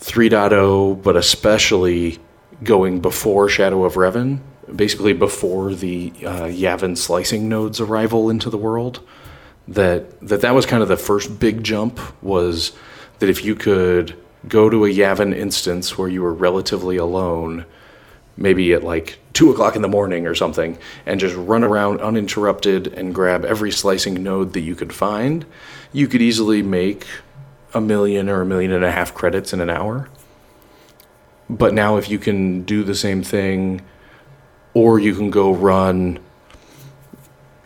3.0, 0.00 1.02
but 1.02 1.16
especially 1.16 2.18
going 2.62 3.00
before 3.00 3.48
Shadow 3.48 3.84
of 3.84 3.94
Revan, 3.94 4.40
basically 4.74 5.12
before 5.12 5.74
the 5.74 6.12
uh, 6.24 6.44
Yavin 6.44 6.96
slicing 6.96 7.48
node's 7.48 7.80
arrival 7.80 8.30
into 8.30 8.50
the 8.50 8.58
world. 8.58 9.00
That, 9.66 10.18
that 10.20 10.40
that 10.40 10.54
was 10.54 10.64
kind 10.64 10.82
of 10.82 10.88
the 10.88 10.96
first 10.96 11.38
big 11.38 11.62
jump 11.62 12.00
was 12.22 12.72
that 13.18 13.28
if 13.28 13.44
you 13.44 13.54
could 13.54 14.16
go 14.46 14.70
to 14.70 14.84
a 14.84 14.88
Yavin 14.88 15.34
instance 15.34 15.98
where 15.98 16.08
you 16.08 16.22
were 16.22 16.32
relatively 16.32 16.96
alone, 16.96 17.66
maybe 18.36 18.72
at 18.72 18.82
like 18.82 19.18
two 19.32 19.50
o'clock 19.50 19.76
in 19.76 19.82
the 19.82 19.88
morning 19.88 20.26
or 20.26 20.34
something, 20.34 20.78
and 21.04 21.20
just 21.20 21.36
run 21.36 21.64
around 21.64 22.00
uninterrupted 22.00 22.86
and 22.88 23.14
grab 23.14 23.44
every 23.44 23.70
slicing 23.70 24.22
node 24.22 24.52
that 24.54 24.60
you 24.60 24.74
could 24.74 24.92
find, 24.92 25.44
you 25.92 26.06
could 26.06 26.22
easily 26.22 26.62
make 26.62 27.06
a 27.74 27.80
million 27.80 28.28
or 28.28 28.40
a 28.40 28.46
million 28.46 28.72
and 28.72 28.84
a 28.84 28.90
half 28.90 29.12
credits 29.14 29.52
in 29.52 29.60
an 29.60 29.70
hour. 29.70 30.08
But 31.50 31.74
now, 31.74 31.96
if 31.96 32.10
you 32.10 32.18
can 32.18 32.62
do 32.62 32.84
the 32.84 32.94
same 32.94 33.22
thing, 33.22 33.80
or 34.74 34.98
you 34.98 35.14
can 35.14 35.30
go 35.30 35.52
run 35.52 36.18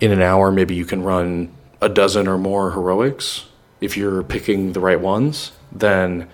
in 0.00 0.12
an 0.12 0.22
hour, 0.22 0.52
maybe 0.52 0.74
you 0.74 0.84
can 0.84 1.02
run 1.02 1.52
a 1.80 1.88
dozen 1.88 2.28
or 2.28 2.38
more 2.38 2.72
heroics. 2.72 3.46
If 3.80 3.96
you're 3.96 4.22
picking 4.22 4.72
the 4.72 4.80
right 4.80 5.00
ones, 5.00 5.52
then 5.72 6.28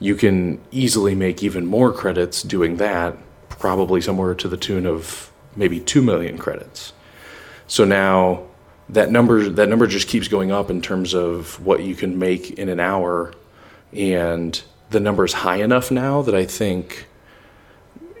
you 0.00 0.14
can 0.14 0.60
easily 0.70 1.14
make 1.14 1.42
even 1.42 1.66
more 1.66 1.92
credits 1.92 2.42
doing 2.42 2.76
that 2.76 3.16
probably 3.48 4.00
somewhere 4.00 4.34
to 4.34 4.48
the 4.48 4.56
tune 4.56 4.86
of 4.86 5.32
maybe 5.56 5.80
2 5.80 6.00
million 6.00 6.38
credits. 6.38 6.92
So 7.66 7.84
now 7.84 8.44
that 8.88 9.10
number 9.10 9.48
that 9.48 9.68
number 9.68 9.86
just 9.86 10.08
keeps 10.08 10.28
going 10.28 10.50
up 10.50 10.70
in 10.70 10.80
terms 10.80 11.14
of 11.14 11.64
what 11.64 11.82
you 11.82 11.94
can 11.94 12.18
make 12.18 12.52
in 12.52 12.68
an 12.68 12.80
hour 12.80 13.34
and 13.92 14.62
the 14.90 15.00
number 15.00 15.24
is 15.24 15.32
high 15.32 15.56
enough 15.56 15.90
now 15.90 16.22
that 16.22 16.34
I 16.34 16.44
think 16.44 17.06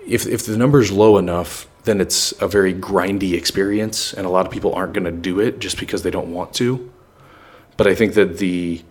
if 0.06 0.26
if 0.26 0.46
the 0.46 0.56
number 0.56 0.80
is 0.80 0.90
low 0.90 1.18
enough 1.18 1.66
then 1.84 2.00
it's 2.00 2.32
a 2.40 2.46
very 2.46 2.74
grindy 2.74 3.32
experience 3.32 4.12
and 4.12 4.26
a 4.26 4.30
lot 4.30 4.46
of 4.46 4.52
people 4.52 4.74
aren't 4.74 4.92
going 4.92 5.04
to 5.04 5.12
do 5.12 5.40
it 5.40 5.58
just 5.58 5.78
because 5.80 6.02
they 6.02 6.10
don't 6.10 6.32
want 6.32 6.52
to. 6.52 6.92
But 7.78 7.86
I 7.86 7.94
think 7.94 8.14
that 8.14 8.38
the 8.38 8.82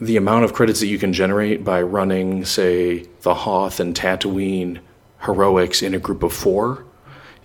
the 0.00 0.16
amount 0.16 0.44
of 0.44 0.52
credits 0.52 0.80
that 0.80 0.88
you 0.88 0.98
can 0.98 1.12
generate 1.12 1.62
by 1.62 1.80
running 1.80 2.44
say 2.44 3.06
the 3.22 3.34
Hoth 3.34 3.78
and 3.78 3.94
Tatooine 3.94 4.80
heroics 5.20 5.82
in 5.82 5.94
a 5.94 5.98
group 5.98 6.22
of 6.22 6.32
4 6.32 6.84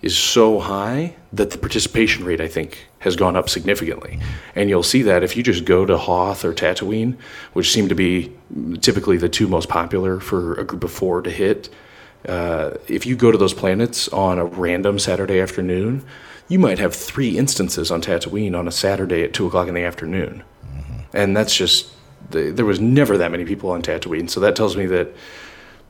is 0.02 0.16
so 0.16 0.58
high 0.58 1.14
that 1.32 1.50
the 1.50 1.58
participation 1.58 2.24
rate, 2.24 2.40
I 2.40 2.48
think, 2.48 2.88
has 3.00 3.16
gone 3.16 3.36
up 3.36 3.48
significantly. 3.48 4.20
And 4.54 4.68
you'll 4.68 4.82
see 4.82 5.02
that 5.02 5.22
if 5.22 5.36
you 5.36 5.42
just 5.42 5.64
go 5.64 5.84
to 5.84 5.98
Hoth 5.98 6.44
or 6.44 6.54
Tatooine, 6.54 7.16
which 7.52 7.72
seem 7.72 7.88
to 7.88 7.94
be 7.94 8.32
typically 8.80 9.16
the 9.16 9.28
two 9.28 9.48
most 9.48 9.68
popular 9.68 10.20
for 10.20 10.54
a 10.54 10.64
group 10.64 10.84
of 10.84 10.92
four 10.92 11.22
to 11.22 11.30
hit. 11.30 11.68
Uh, 12.28 12.72
if 12.88 13.06
you 13.06 13.16
go 13.16 13.32
to 13.32 13.38
those 13.38 13.54
planets 13.54 14.06
on 14.08 14.38
a 14.38 14.44
random 14.44 14.98
Saturday 14.98 15.40
afternoon, 15.40 16.04
you 16.48 16.58
might 16.58 16.78
have 16.78 16.94
three 16.94 17.38
instances 17.38 17.90
on 17.90 18.02
Tatooine 18.02 18.58
on 18.58 18.68
a 18.68 18.72
Saturday 18.72 19.22
at 19.22 19.32
two 19.32 19.46
o'clock 19.46 19.68
in 19.68 19.74
the 19.74 19.84
afternoon, 19.84 20.42
and 21.14 21.34
that's 21.34 21.54
just 21.54 21.92
there 22.30 22.64
was 22.64 22.80
never 22.80 23.16
that 23.16 23.30
many 23.30 23.44
people 23.44 23.70
on 23.70 23.82
Tatooine. 23.82 24.28
So 24.28 24.40
that 24.40 24.56
tells 24.56 24.76
me 24.76 24.86
that 24.86 25.14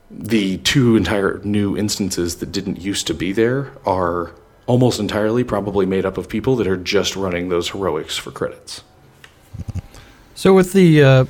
the 0.09 0.57
two 0.59 0.95
entire 0.95 1.39
new 1.43 1.75
instances 1.75 2.37
that 2.37 2.51
didn't 2.51 2.79
used 2.79 3.07
to 3.07 3.13
be 3.13 3.33
there 3.33 3.71
are 3.85 4.33
almost 4.65 4.99
entirely 4.99 5.43
probably 5.43 5.85
made 5.85 6.05
up 6.05 6.17
of 6.17 6.29
people 6.29 6.55
that 6.55 6.67
are 6.67 6.77
just 6.77 7.15
running 7.15 7.49
those 7.49 7.69
heroics 7.69 8.17
for 8.17 8.31
credits. 8.31 8.83
So 10.35 10.53
with 10.53 10.73
the 10.73 11.03
uh, 11.03 11.25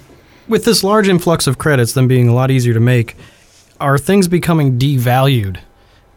with 0.48 0.66
this 0.66 0.84
large 0.84 1.08
influx 1.08 1.48
of 1.48 1.58
credits, 1.58 1.94
them 1.94 2.08
being 2.08 2.28
a 2.28 2.34
lot 2.34 2.52
easier 2.52 2.74
to 2.74 2.80
make, 2.80 3.16
are 3.80 3.98
things 3.98 4.28
becoming 4.28 4.78
devalued? 4.78 5.60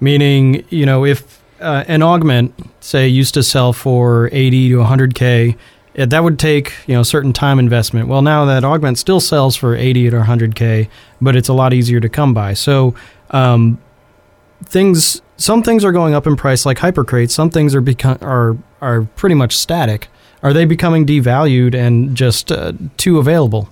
Meaning, 0.01 0.65
you 0.69 0.85
know, 0.85 1.05
if 1.05 1.43
uh, 1.61 1.85
an 1.89 2.03
augment, 2.03 2.55
say, 2.81 3.09
used 3.09 3.35
to 3.35 3.43
sell 3.43 3.73
for 3.73 4.29
80 4.33 4.71
to 4.71 4.77
100k, 4.77 5.57
it, 5.95 6.11
that 6.11 6.25
would 6.25 6.39
take 6.39 6.73
you 6.87 6.95
know 6.95 7.03
certain 7.03 7.33
time 7.33 7.59
investment. 7.59 8.09
Well, 8.09 8.23
now 8.23 8.45
that 8.45 8.65
augment 8.65 8.99
still 8.99 9.21
sells 9.21 9.57
for 9.57 9.75
80 9.75 10.09
or 10.09 10.23
100k, 10.23 10.89
but 11.21 11.37
it's 11.37 11.49
a 11.49 11.55
lot 11.55 11.73
easier 11.73 12.01
to 12.01 12.09
come 12.09 12.35
by. 12.35 12.55
So 12.55 12.95
um, 13.31 13.81
things, 14.65 15.23
some 15.37 15.63
things 15.63 15.85
are 15.85 15.93
going 15.93 16.15
up 16.15 16.27
in 16.27 16.37
price, 16.37 16.65
like 16.65 16.79
hypercrates. 16.79 17.31
Some 17.31 17.51
things 17.51 17.75
are 17.75 17.81
become 17.81 18.19
are 18.21 18.57
are 18.81 19.03
pretty 19.17 19.35
much 19.35 19.57
static. 19.57 20.09
Are 20.43 20.53
they 20.53 20.65
becoming 20.65 21.07
devalued 21.07 21.75
and 21.75 22.15
just 22.15 22.53
uh, 22.53 22.73
too 22.99 23.19
available? 23.19 23.69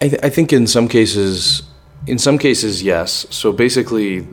I, 0.00 0.08
th- 0.08 0.22
I 0.22 0.28
think 0.28 0.52
in 0.52 0.66
some 0.66 0.88
cases, 0.88 1.62
in 2.06 2.18
some 2.18 2.38
cases, 2.38 2.82
yes. 2.82 3.26
So 3.30 3.50
basically, 3.50 4.26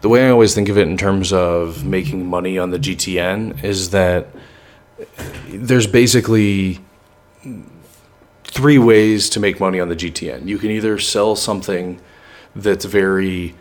the 0.00 0.08
way 0.08 0.26
I 0.26 0.30
always 0.30 0.54
think 0.54 0.68
of 0.68 0.78
it 0.78 0.88
in 0.88 0.96
terms 0.96 1.32
of 1.32 1.84
making 1.84 2.26
money 2.26 2.58
on 2.58 2.70
the 2.70 2.78
GTN 2.78 3.62
is 3.62 3.90
that 3.90 4.28
there's 5.48 5.86
basically 5.86 6.80
three 8.44 8.78
ways 8.78 9.28
to 9.30 9.40
make 9.40 9.60
money 9.60 9.78
on 9.78 9.88
the 9.90 9.96
GTN. 9.96 10.46
You 10.48 10.58
can 10.58 10.70
either 10.70 10.98
sell 10.98 11.36
something 11.36 12.00
that's 12.54 12.86
very 12.86 13.54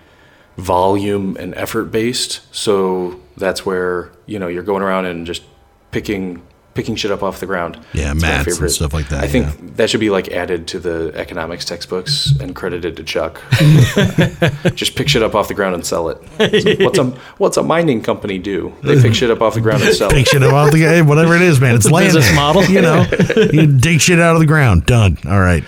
volume 0.58 1.36
and 1.40 1.54
effort 1.56 1.86
based. 1.86 2.42
So 2.56 3.20
that's 3.38 3.66
where, 3.66 4.12
you 4.26 4.40
know, 4.40 4.48
you're 4.48 4.64
going 4.64 4.82
around 4.84 5.06
and 5.06 5.26
just 5.26 5.44
picking 5.92 6.42
picking 6.76 6.96
shit 6.98 7.10
up 7.10 7.24
off 7.24 7.40
the 7.40 7.46
ground. 7.46 7.80
Yeah, 7.94 8.12
It's 8.12 8.22
my 8.22 8.28
mats 8.28 8.48
and 8.48 8.56
favorite. 8.58 8.70
stuff 8.72 8.94
like 8.94 9.08
that, 9.08 9.24
I 9.24 9.28
think 9.28 9.46
yeah. 9.46 9.54
that 9.78 9.90
should 9.90 10.02
be 10.02 10.10
like 10.10 10.28
added 10.28 10.68
to 10.68 10.80
the 10.80 11.14
economics 11.16 11.64
textbooks 11.64 12.38
and 12.42 12.54
credited 12.54 12.98
to 12.98 13.04
Chuck. 13.04 13.42
just 14.76 14.96
pick 14.98 15.08
shit 15.08 15.24
up 15.24 15.36
off 15.36 15.48
the 15.48 15.54
ground 15.54 15.74
and 15.74 15.86
sell 15.86 16.10
it. 16.10 16.18
So 16.62 16.84
what's 16.84 17.00
a 17.00 17.06
what's 17.38 17.58
a 17.58 17.64
mining 17.64 18.02
company 18.02 18.38
do? 18.38 18.76
They 18.84 19.02
pick 19.02 19.16
shit 19.16 19.32
up 19.32 19.42
off 19.42 19.54
the 19.54 19.62
ground 19.62 19.84
and 19.84 19.96
sell 19.96 20.10
Take 20.10 20.28
it. 20.28 20.30
shit 20.30 20.44
up 20.44 20.54
off 20.54 20.72
the 20.72 20.80
hey, 20.80 21.02
whatever 21.02 21.34
it 21.36 21.42
is, 21.42 21.62
man. 21.62 21.76
It's, 21.76 21.86
a 21.86 21.90
land. 21.90 22.08
business 22.08 22.36
model. 22.36 22.66
you 22.66 22.82
know, 22.82 23.06
you 23.54 23.68
dig 23.80 24.02
shit 24.02 24.20
out 24.20 24.36
of 24.36 24.42
the 24.42 24.46
ground. 24.46 24.86
Done. 24.86 25.18
All 25.26 25.40
right. 25.40 25.64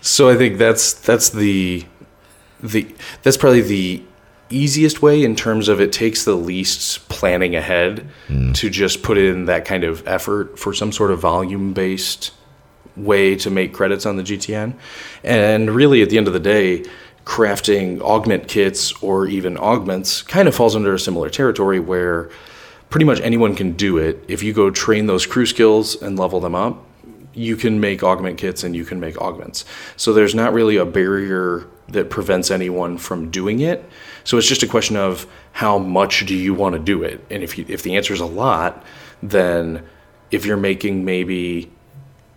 So 0.00 0.30
I 0.30 0.36
think 0.36 0.56
that's 0.56 0.94
that's 0.94 1.28
the 1.28 1.84
the 2.62 2.86
that's 3.22 3.36
probably 3.36 3.60
the 3.60 4.02
easiest 4.50 5.02
way 5.02 5.22
in 5.22 5.36
terms 5.36 5.68
of 5.68 5.80
it 5.80 5.92
takes 5.92 6.24
the 6.24 6.34
least 6.34 7.08
planning 7.08 7.54
ahead 7.54 8.06
hmm. 8.26 8.52
to 8.52 8.68
just 8.68 9.02
put 9.02 9.16
in 9.18 9.46
that 9.46 9.64
kind 9.64 9.84
of 9.84 10.06
effort 10.06 10.58
for 10.58 10.74
some 10.74 10.92
sort 10.92 11.10
of 11.10 11.20
volume 11.20 11.72
based 11.72 12.32
way 12.96 13.36
to 13.36 13.50
make 13.50 13.72
credits 13.72 14.06
on 14.06 14.16
the 14.16 14.22
GTN. 14.22 14.74
And 15.22 15.70
really 15.70 16.02
at 16.02 16.10
the 16.10 16.18
end 16.18 16.26
of 16.26 16.32
the 16.32 16.40
day, 16.40 16.84
crafting 17.24 18.00
augment 18.00 18.48
kits 18.48 18.92
or 19.02 19.26
even 19.26 19.56
augments 19.56 20.22
kind 20.22 20.48
of 20.48 20.54
falls 20.54 20.74
under 20.74 20.94
a 20.94 20.98
similar 20.98 21.30
territory 21.30 21.78
where 21.78 22.30
pretty 22.88 23.04
much 23.04 23.20
anyone 23.20 23.54
can 23.54 23.72
do 23.72 23.98
it. 23.98 24.24
If 24.26 24.42
you 24.42 24.52
go 24.52 24.70
train 24.70 25.06
those 25.06 25.26
crew 25.26 25.46
skills 25.46 26.00
and 26.02 26.18
level 26.18 26.40
them 26.40 26.54
up, 26.54 26.84
you 27.32 27.56
can 27.56 27.78
make 27.78 28.02
augment 28.02 28.38
kits 28.38 28.64
and 28.64 28.74
you 28.74 28.84
can 28.84 28.98
make 28.98 29.16
augments. 29.18 29.64
So 29.96 30.12
there's 30.12 30.34
not 30.34 30.52
really 30.52 30.76
a 30.76 30.84
barrier 30.84 31.66
that 31.88 32.10
prevents 32.10 32.50
anyone 32.50 32.98
from 32.98 33.30
doing 33.30 33.60
it. 33.60 33.88
So 34.24 34.38
it's 34.38 34.46
just 34.46 34.62
a 34.62 34.66
question 34.66 34.96
of 34.96 35.26
how 35.52 35.78
much 35.78 36.26
do 36.26 36.34
you 36.34 36.54
want 36.54 36.74
to 36.74 36.78
do 36.78 37.02
it? 37.02 37.24
And 37.30 37.42
if 37.42 37.58
you, 37.58 37.64
if 37.68 37.82
the 37.82 37.96
answer 37.96 38.12
is 38.12 38.20
a 38.20 38.26
lot, 38.26 38.84
then 39.22 39.84
if 40.30 40.44
you're 40.44 40.56
making 40.56 41.04
maybe 41.04 41.70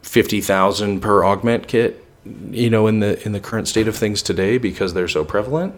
50,000 0.01 0.99
per 1.01 1.23
augment 1.23 1.67
kit, 1.67 2.05
you 2.51 2.69
know, 2.69 2.87
in 2.87 2.99
the 2.99 3.21
in 3.25 3.33
the 3.33 3.39
current 3.39 3.67
state 3.67 3.87
of 3.87 3.97
things 3.97 4.21
today 4.21 4.57
because 4.57 4.93
they're 4.93 5.07
so 5.07 5.25
prevalent, 5.25 5.75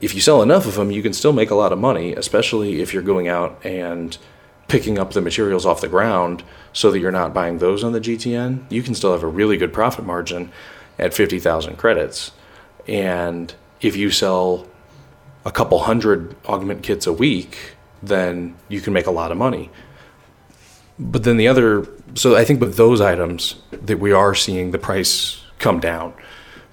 if 0.00 0.14
you 0.14 0.20
sell 0.20 0.42
enough 0.42 0.66
of 0.66 0.74
them, 0.74 0.90
you 0.90 1.02
can 1.02 1.12
still 1.12 1.32
make 1.32 1.50
a 1.50 1.54
lot 1.54 1.72
of 1.72 1.78
money, 1.78 2.14
especially 2.14 2.80
if 2.80 2.92
you're 2.92 3.02
going 3.02 3.28
out 3.28 3.64
and 3.64 4.16
picking 4.68 4.98
up 4.98 5.12
the 5.12 5.20
materials 5.20 5.64
off 5.64 5.80
the 5.80 5.88
ground 5.88 6.42
so 6.72 6.90
that 6.90 6.98
you're 6.98 7.12
not 7.12 7.32
buying 7.32 7.58
those 7.58 7.84
on 7.84 7.92
the 7.92 8.00
GTN. 8.00 8.70
You 8.70 8.82
can 8.82 8.94
still 8.94 9.12
have 9.12 9.22
a 9.22 9.28
really 9.28 9.56
good 9.56 9.72
profit 9.72 10.04
margin 10.04 10.50
at 10.98 11.14
50,000 11.14 11.76
credits. 11.76 12.32
And 12.88 13.54
if 13.80 13.96
you 13.96 14.10
sell 14.10 14.66
a 15.46 15.52
couple 15.52 15.78
hundred 15.78 16.34
augment 16.44 16.82
kits 16.82 17.06
a 17.06 17.12
week, 17.12 17.76
then 18.02 18.56
you 18.68 18.80
can 18.80 18.92
make 18.92 19.06
a 19.06 19.10
lot 19.12 19.30
of 19.30 19.38
money. 19.38 19.70
But 20.98 21.22
then 21.22 21.36
the 21.36 21.46
other, 21.46 21.86
so 22.14 22.36
I 22.36 22.44
think 22.44 22.60
with 22.60 22.76
those 22.76 23.00
items 23.00 23.54
that 23.70 24.00
we 24.00 24.10
are 24.12 24.34
seeing 24.34 24.72
the 24.72 24.78
price 24.78 25.40
come 25.60 25.78
down 25.78 26.12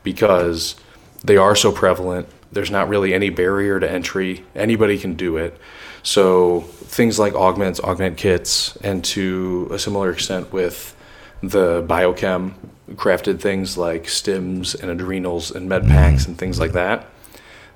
because 0.01 0.75
they 1.23 1.37
are 1.37 1.55
so 1.55 1.71
prevalent. 1.71 2.27
There's 2.51 2.71
not 2.71 2.89
really 2.89 3.13
any 3.13 3.29
barrier 3.29 3.79
to 3.79 3.89
entry. 3.89 4.43
Anybody 4.55 4.97
can 4.97 5.13
do 5.13 5.37
it. 5.37 5.57
So 6.01 6.61
things 6.61 7.19
like 7.19 7.35
augments, 7.35 7.79
augment 7.79 8.17
kits, 8.17 8.75
and 8.77 9.03
to 9.05 9.69
a 9.71 9.77
similar 9.77 10.11
extent 10.11 10.51
with 10.51 10.95
the 11.41 11.83
biochem 11.83 12.53
crafted 12.95 13.39
things 13.39 13.77
like 13.77 14.05
stims 14.05 14.79
and 14.79 14.89
adrenals 14.89 15.51
and 15.51 15.69
med 15.69 15.85
packs 15.85 16.23
mm-hmm. 16.23 16.31
and 16.31 16.37
things 16.39 16.59
like 16.59 16.73
that 16.73 17.07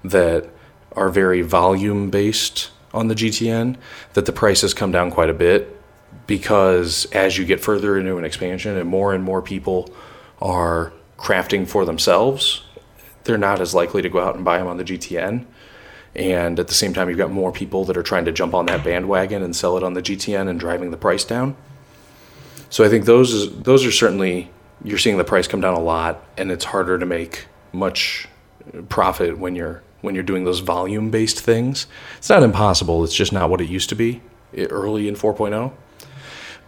that 0.04 0.50
are 0.98 1.10
very 1.10 1.42
volume 1.42 2.10
based 2.10 2.72
on 2.94 3.08
the 3.08 3.16
GTN, 3.16 3.78
that 4.14 4.26
the 4.26 4.32
prices 4.32 4.74
come 4.74 4.92
down 4.92 5.12
quite 5.12 5.30
a 5.30 5.34
bit 5.34 5.74
because 6.26 7.06
as 7.14 7.38
you 7.38 7.46
get 7.46 7.60
further 7.60 7.98
into 7.98 8.18
an 8.18 8.26
expansion 8.26 8.76
and 8.76 8.90
more 8.90 9.14
and 9.14 9.24
more 9.24 9.42
people 9.42 9.90
are 10.42 10.92
crafting 11.18 11.68
for 11.68 11.86
themselves, 11.86 12.64
they're 13.24 13.38
not 13.38 13.62
as 13.62 13.74
likely 13.74 14.02
to 14.02 14.10
go 14.10 14.20
out 14.20 14.36
and 14.36 14.44
buy 14.44 14.58
them 14.58 14.68
on 14.68 14.78
the 14.78 14.84
GTN. 14.84 15.46
And 16.16 16.60
at 16.60 16.68
the 16.68 16.74
same 16.74 16.94
time, 16.94 17.10
you've 17.10 17.18
got 17.18 17.32
more 17.32 17.52
people 17.52 17.86
that 17.86 17.96
are 17.96 18.04
trying 18.04 18.26
to 18.26 18.32
jump 18.32 18.54
on 18.54 18.66
that 18.66 18.84
bandwagon 18.84 19.44
and 19.44 19.56
sell 19.56 19.78
it 19.78 19.84
on 19.84 19.94
the 19.94 20.02
GTN 20.02 20.50
and 20.50 20.60
driving 20.60 20.92
the 20.92 20.98
price 20.98 21.24
down. 21.24 21.56
So 22.70 22.84
I 22.84 22.90
think 22.90 23.06
those 23.06 23.32
is, 23.34 23.62
those 23.62 23.86
are 23.86 23.92
certainly 23.92 24.50
you're 24.84 24.98
seeing 24.98 25.18
the 25.18 25.24
price 25.24 25.48
come 25.48 25.62
down 25.62 25.76
a 25.76 25.80
lot, 25.80 26.24
and 26.38 26.52
it's 26.52 26.66
harder 26.66 26.98
to 26.98 27.06
make 27.06 27.46
much 27.72 28.28
profit 28.90 29.38
when 29.38 29.56
you're 29.56 29.84
when 30.08 30.16
you're 30.16 30.24
doing 30.24 30.46
those 30.46 30.60
volume 30.62 31.12
based 31.12 31.40
things. 31.40 31.86
It's 32.18 32.30
not 32.30 32.42
impossible. 32.42 33.04
It's 33.04 33.14
just 33.14 33.32
not 33.32 33.50
what 33.52 33.62
it 33.62 33.70
used 33.70 33.90
to 33.90 33.96
be 33.96 34.22
eh, 34.56 34.64
early 34.72 35.08
in 35.08 35.16
4.0. 35.16 35.72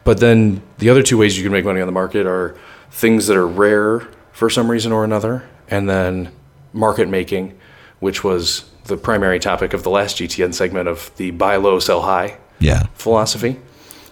But 0.04 0.20
then 0.20 0.62
the 0.78 0.90
other 0.90 1.02
two 1.02 1.18
ways 1.18 1.38
you 1.38 1.44
can 1.44 1.52
make 1.52 1.66
money 1.66 1.82
on 1.82 1.88
the 1.88 1.92
market 1.94 2.28
are 2.28 2.56
things 2.92 3.26
that 3.28 3.38
are 3.38 3.48
rare 3.48 4.08
for 4.34 4.50
some 4.50 4.70
reason 4.70 4.92
or 4.92 5.04
another, 5.04 5.48
and 5.70 5.90
then 5.90 6.32
market 6.74 7.08
making, 7.10 7.58
which 8.00 8.24
was 8.24 8.70
the 8.86 8.98
primary 8.98 9.40
topic 9.40 9.74
of 9.74 9.84
the 9.84 9.90
last 9.90 10.18
GTN 10.18 10.54
segment 10.54 10.88
of 10.88 11.12
the 11.18 11.32
buy 11.32 11.56
low, 11.58 11.80
sell 11.80 12.02
high 12.02 12.38
Yeah. 12.60 12.84
philosophy. 12.94 13.58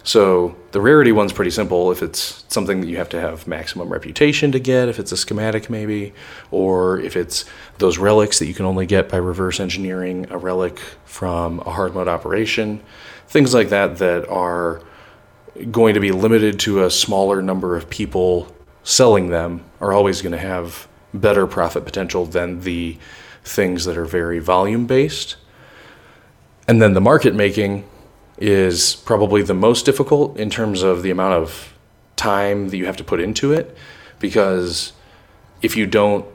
So 0.08 0.56
the 0.70 0.80
rarity 0.80 1.12
one's 1.12 1.34
pretty 1.34 1.50
simple. 1.50 1.92
If 1.92 2.02
it's 2.02 2.42
something 2.48 2.80
that 2.80 2.86
you 2.86 2.96
have 2.96 3.10
to 3.10 3.20
have 3.20 3.46
maximum 3.46 3.90
reputation 3.90 4.50
to 4.52 4.58
get, 4.58 4.88
if 4.88 4.98
it's 4.98 5.12
a 5.12 5.18
schematic 5.18 5.68
maybe, 5.68 6.14
or 6.50 6.98
if 6.98 7.14
it's 7.14 7.44
those 7.76 7.98
relics 7.98 8.38
that 8.38 8.46
you 8.46 8.54
can 8.54 8.64
only 8.64 8.86
get 8.86 9.10
by 9.10 9.18
reverse 9.18 9.60
engineering 9.60 10.26
a 10.30 10.38
relic 10.38 10.78
from 11.04 11.60
a 11.60 11.70
hard 11.70 11.92
mode 11.92 12.08
operation, 12.08 12.82
things 13.26 13.52
like 13.52 13.68
that 13.68 13.98
that 13.98 14.26
are 14.30 14.80
going 15.70 15.92
to 15.92 16.00
be 16.00 16.10
limited 16.10 16.58
to 16.60 16.84
a 16.84 16.90
smaller 16.90 17.42
number 17.42 17.76
of 17.76 17.90
people 17.90 18.50
selling 18.84 19.28
them 19.28 19.62
are 19.78 19.92
always 19.92 20.22
going 20.22 20.32
to 20.32 20.38
have 20.38 20.88
better 21.12 21.46
profit 21.46 21.84
potential 21.84 22.24
than 22.24 22.60
the 22.60 22.96
things 23.44 23.84
that 23.84 23.98
are 23.98 24.06
very 24.06 24.38
volume 24.38 24.86
based. 24.86 25.36
And 26.66 26.80
then 26.80 26.94
the 26.94 27.00
market 27.02 27.34
making 27.34 27.84
is 28.38 28.96
probably 28.96 29.42
the 29.42 29.54
most 29.54 29.84
difficult 29.84 30.36
in 30.38 30.50
terms 30.50 30.82
of 30.82 31.02
the 31.02 31.10
amount 31.10 31.34
of 31.34 31.74
time 32.16 32.68
that 32.68 32.76
you 32.76 32.86
have 32.86 32.96
to 32.96 33.04
put 33.04 33.20
into 33.20 33.52
it 33.52 33.76
because 34.18 34.92
if 35.62 35.76
you 35.76 35.86
don't 35.86 36.26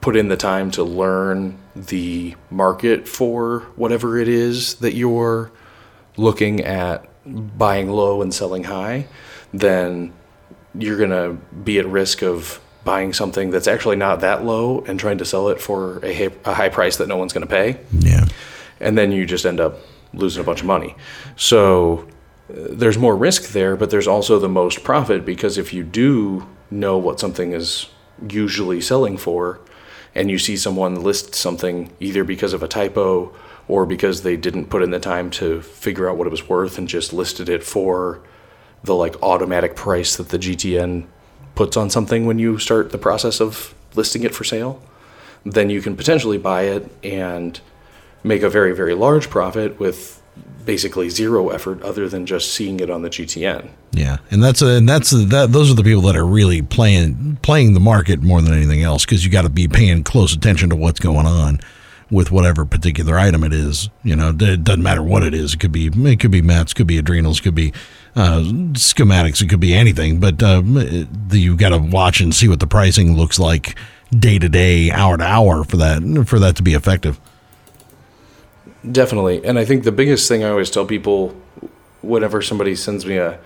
put 0.00 0.16
in 0.16 0.28
the 0.28 0.36
time 0.36 0.70
to 0.70 0.84
learn 0.84 1.58
the 1.74 2.34
market 2.50 3.08
for 3.08 3.60
whatever 3.76 4.18
it 4.18 4.28
is 4.28 4.74
that 4.76 4.94
you're 4.94 5.50
looking 6.16 6.60
at 6.60 7.08
buying 7.26 7.90
low 7.90 8.22
and 8.22 8.32
selling 8.32 8.64
high, 8.64 9.06
then 9.52 10.12
you're 10.74 10.96
going 10.96 11.10
to 11.10 11.32
be 11.64 11.78
at 11.78 11.86
risk 11.86 12.22
of 12.22 12.60
buying 12.84 13.12
something 13.12 13.50
that's 13.50 13.66
actually 13.66 13.96
not 13.96 14.20
that 14.20 14.44
low 14.44 14.80
and 14.86 14.98
trying 14.98 15.18
to 15.18 15.24
sell 15.24 15.48
it 15.48 15.60
for 15.60 16.04
a, 16.04 16.30
high, 16.44 16.68
price 16.68 16.96
that 16.96 17.08
no 17.08 17.16
one's 17.16 17.32
going 17.32 17.46
to 17.46 17.50
pay. 17.50 17.78
Yeah. 17.92 18.26
And 18.80 18.96
then 18.96 19.12
you 19.12 19.26
just 19.26 19.44
end 19.44 19.60
up 19.60 19.78
losing 20.18 20.42
a 20.42 20.44
bunch 20.44 20.60
of 20.60 20.66
money. 20.66 20.94
So 21.36 22.06
uh, 22.50 22.68
there's 22.70 22.98
more 22.98 23.16
risk 23.16 23.52
there, 23.52 23.76
but 23.76 23.90
there's 23.90 24.08
also 24.08 24.38
the 24.38 24.48
most 24.48 24.84
profit 24.84 25.24
because 25.24 25.56
if 25.58 25.72
you 25.72 25.82
do 25.82 26.46
know 26.70 26.98
what 26.98 27.18
something 27.18 27.52
is 27.52 27.86
usually 28.28 28.80
selling 28.80 29.16
for 29.16 29.60
and 30.14 30.30
you 30.30 30.38
see 30.38 30.56
someone 30.56 31.02
list 31.02 31.34
something 31.34 31.94
either 32.00 32.24
because 32.24 32.52
of 32.52 32.62
a 32.62 32.68
typo 32.68 33.34
or 33.68 33.86
because 33.86 34.22
they 34.22 34.36
didn't 34.36 34.66
put 34.66 34.82
in 34.82 34.90
the 34.90 34.98
time 34.98 35.30
to 35.30 35.62
figure 35.62 36.08
out 36.08 36.16
what 36.16 36.26
it 36.26 36.30
was 36.30 36.48
worth 36.48 36.78
and 36.78 36.88
just 36.88 37.12
listed 37.12 37.48
it 37.48 37.62
for 37.62 38.20
the 38.82 38.94
like 38.94 39.20
automatic 39.22 39.76
price 39.76 40.16
that 40.16 40.30
the 40.30 40.38
GTN 40.38 41.06
puts 41.54 41.76
on 41.76 41.90
something 41.90 42.26
when 42.26 42.38
you 42.38 42.58
start 42.58 42.90
the 42.90 42.98
process 42.98 43.40
of 43.40 43.74
listing 43.94 44.22
it 44.22 44.34
for 44.34 44.44
sale, 44.44 44.80
then 45.44 45.70
you 45.70 45.82
can 45.82 45.96
potentially 45.96 46.38
buy 46.38 46.62
it 46.62 46.90
and 47.02 47.60
make 48.22 48.42
a 48.42 48.50
very 48.50 48.74
very 48.74 48.94
large 48.94 49.30
profit 49.30 49.78
with 49.78 50.18
basically 50.68 51.08
zero 51.08 51.48
effort 51.48 51.80
other 51.82 52.10
than 52.10 52.26
just 52.26 52.52
seeing 52.52 52.78
it 52.78 52.90
on 52.90 53.00
the 53.00 53.08
GTN. 53.08 53.70
Yeah, 53.92 54.18
and 54.30 54.44
that's 54.44 54.60
a, 54.60 54.66
and 54.76 54.86
that's 54.86 55.12
a, 55.12 55.24
that. 55.24 55.50
Those 55.50 55.70
are 55.70 55.74
the 55.74 55.82
people 55.82 56.02
that 56.02 56.14
are 56.14 56.26
really 56.26 56.60
playing 56.60 57.38
playing 57.40 57.72
the 57.72 57.80
market 57.80 58.22
more 58.22 58.42
than 58.42 58.52
anything 58.52 58.82
else 58.82 59.06
because 59.06 59.24
you 59.24 59.30
got 59.30 59.42
to 59.42 59.48
be 59.48 59.66
paying 59.66 60.04
close 60.04 60.34
attention 60.34 60.68
to 60.68 60.76
what's 60.76 61.00
going 61.00 61.24
on 61.24 61.60
with 62.10 62.30
whatever 62.30 62.66
particular 62.66 63.18
item 63.18 63.44
it 63.44 63.54
is. 63.54 63.88
You 64.02 64.14
know, 64.14 64.36
it 64.38 64.62
doesn't 64.62 64.82
matter 64.82 65.02
what 65.02 65.22
it 65.22 65.32
is. 65.32 65.54
It 65.54 65.60
could 65.60 65.72
be 65.72 65.86
it 65.86 66.20
could 66.20 66.30
be 66.30 66.42
mats, 66.42 66.74
could 66.74 66.86
be 66.86 66.98
adrenals, 66.98 67.40
could 67.40 67.54
be 67.54 67.72
uh, 68.14 68.40
schematics, 68.72 69.40
it 69.40 69.48
could 69.48 69.60
be 69.60 69.74
anything. 69.74 70.20
But 70.20 70.42
uh, 70.42 70.62
you 71.30 71.56
got 71.56 71.70
to 71.70 71.78
watch 71.78 72.20
and 72.20 72.34
see 72.34 72.46
what 72.46 72.60
the 72.60 72.66
pricing 72.66 73.16
looks 73.16 73.38
like 73.38 73.74
day 74.10 74.38
to 74.38 74.50
day, 74.50 74.90
hour 74.90 75.16
to 75.16 75.24
hour 75.24 75.64
for 75.64 75.78
that 75.78 76.26
for 76.28 76.38
that 76.38 76.56
to 76.56 76.62
be 76.62 76.74
effective. 76.74 77.18
Definitely, 78.90 79.44
and 79.44 79.58
I 79.58 79.64
think 79.64 79.84
the 79.84 79.92
biggest 79.92 80.28
thing 80.28 80.44
I 80.44 80.50
always 80.50 80.70
tell 80.70 80.86
people 80.86 81.34
whenever 82.02 82.40
somebody 82.42 82.76
sends 82.76 83.04
me 83.06 83.16
a 83.16 83.38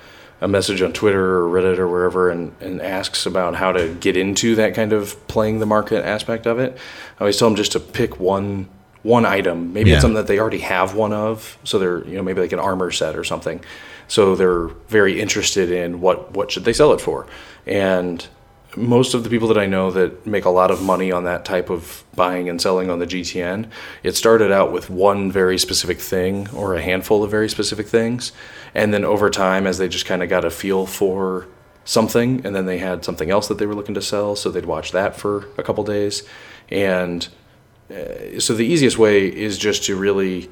a 0.42 0.48
message 0.48 0.82
on 0.82 0.92
Twitter 0.92 1.36
or 1.38 1.48
Reddit 1.48 1.78
or 1.78 1.86
wherever 1.86 2.28
and, 2.28 2.52
and 2.60 2.82
asks 2.82 3.26
about 3.26 3.54
how 3.54 3.70
to 3.70 3.94
get 4.00 4.16
into 4.16 4.56
that 4.56 4.74
kind 4.74 4.92
of 4.92 5.16
playing 5.28 5.60
the 5.60 5.66
market 5.66 6.04
aspect 6.04 6.46
of 6.48 6.58
it, 6.58 6.76
I 7.16 7.20
always 7.20 7.36
tell 7.38 7.46
them 7.48 7.54
just 7.54 7.70
to 7.72 7.80
pick 7.80 8.18
one 8.18 8.68
one 9.04 9.24
item. 9.24 9.72
Maybe 9.72 9.90
Yeah. 9.90 9.96
it's 9.96 10.02
something 10.02 10.16
that 10.16 10.26
they 10.26 10.38
already 10.40 10.58
have 10.58 10.94
one 10.96 11.12
of, 11.12 11.56
so 11.64 11.78
they're 11.78 12.04
you 12.06 12.16
know 12.16 12.22
maybe 12.22 12.40
like 12.40 12.52
an 12.52 12.58
armor 12.58 12.90
set 12.90 13.16
or 13.16 13.24
something. 13.24 13.60
So 14.08 14.34
they're 14.36 14.66
very 14.88 15.20
interested 15.20 15.70
in 15.70 16.00
what 16.00 16.32
what 16.32 16.50
should 16.50 16.64
they 16.64 16.72
sell 16.72 16.92
it 16.92 17.00
for, 17.00 17.26
and 17.66 18.26
most 18.76 19.14
of 19.14 19.24
the 19.24 19.30
people 19.30 19.48
that 19.48 19.58
I 19.58 19.66
know 19.66 19.90
that 19.90 20.26
make 20.26 20.44
a 20.44 20.50
lot 20.50 20.70
of 20.70 20.82
money 20.82 21.12
on 21.12 21.24
that 21.24 21.44
type 21.44 21.70
of 21.70 22.04
buying 22.14 22.48
and 22.48 22.60
selling 22.60 22.90
on 22.90 22.98
the 22.98 23.06
GTN, 23.06 23.68
it 24.02 24.16
started 24.16 24.50
out 24.50 24.72
with 24.72 24.88
one 24.88 25.30
very 25.30 25.58
specific 25.58 25.98
thing 25.98 26.48
or 26.50 26.74
a 26.74 26.82
handful 26.82 27.22
of 27.22 27.30
very 27.30 27.48
specific 27.48 27.86
things. 27.86 28.32
And 28.74 28.92
then 28.94 29.04
over 29.04 29.30
time, 29.30 29.66
as 29.66 29.78
they 29.78 29.88
just 29.88 30.06
kind 30.06 30.22
of 30.22 30.28
got 30.28 30.44
a 30.44 30.50
feel 30.50 30.86
for 30.86 31.46
something, 31.84 32.44
and 32.46 32.54
then 32.54 32.66
they 32.66 32.78
had 32.78 33.04
something 33.04 33.30
else 33.30 33.48
that 33.48 33.58
they 33.58 33.66
were 33.66 33.74
looking 33.74 33.94
to 33.94 34.02
sell, 34.02 34.36
so 34.36 34.50
they'd 34.50 34.66
watch 34.66 34.92
that 34.92 35.16
for 35.16 35.48
a 35.58 35.62
couple 35.62 35.84
days. 35.84 36.22
And 36.70 37.28
uh, 37.90 38.40
so 38.40 38.54
the 38.54 38.64
easiest 38.64 38.98
way 38.98 39.26
is 39.26 39.58
just 39.58 39.84
to 39.84 39.96
really 39.96 40.48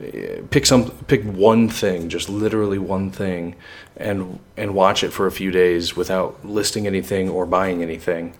Eh, 0.00 0.40
pick 0.50 0.66
some 0.66 0.90
pick 1.06 1.22
one 1.22 1.68
thing 1.68 2.08
just 2.08 2.28
literally 2.28 2.78
one 2.78 3.12
thing 3.12 3.54
and 3.96 4.40
and 4.56 4.74
watch 4.74 5.04
it 5.04 5.10
for 5.10 5.26
a 5.26 5.30
few 5.30 5.52
days 5.52 5.94
without 5.94 6.44
listing 6.44 6.84
anything 6.84 7.28
or 7.28 7.46
buying 7.46 7.80
anything 7.80 8.34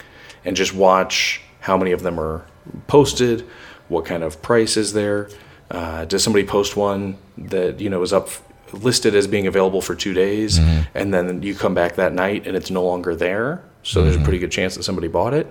and 0.45 0.57
just 0.57 0.75
watch 0.75 1.41
how 1.61 1.77
many 1.77 1.93
of 1.93 2.03
them 2.03 2.19
are 2.19 2.45
posted 2.89 3.47
what 3.89 4.05
kind 4.05 4.23
of 4.23 4.41
price 4.43 4.77
is 4.77 4.95
there. 4.95 5.29
Uh, 5.71 6.05
does 6.07 6.25
somebody 6.25 6.45
post 6.45 6.77
one 6.77 7.17
that 7.39 7.81
you 7.81 7.89
know 7.89 8.03
is 8.03 8.13
up 8.13 8.29
listed 8.73 9.15
as 9.15 9.29
being 9.29 9.47
available 9.47 9.81
for 9.81 9.95
two 9.95 10.13
days 10.13 10.59
mm-hmm. 10.59 10.83
and 10.95 11.15
then 11.15 11.41
you 11.41 11.55
come 11.55 11.75
back 11.75 11.95
that 11.95 12.13
night 12.13 12.47
and 12.49 12.57
it's 12.57 12.71
no 12.71 12.83
longer 12.83 13.15
there? 13.15 13.63
So 13.85 14.03
there's 14.03 14.15
a 14.15 14.19
mm-hmm. 14.19 14.25
pretty 14.25 14.39
good 14.41 14.51
chance 14.51 14.75
that 14.75 14.83
somebody 14.83 15.07
bought 15.07 15.35
it. 15.35 15.47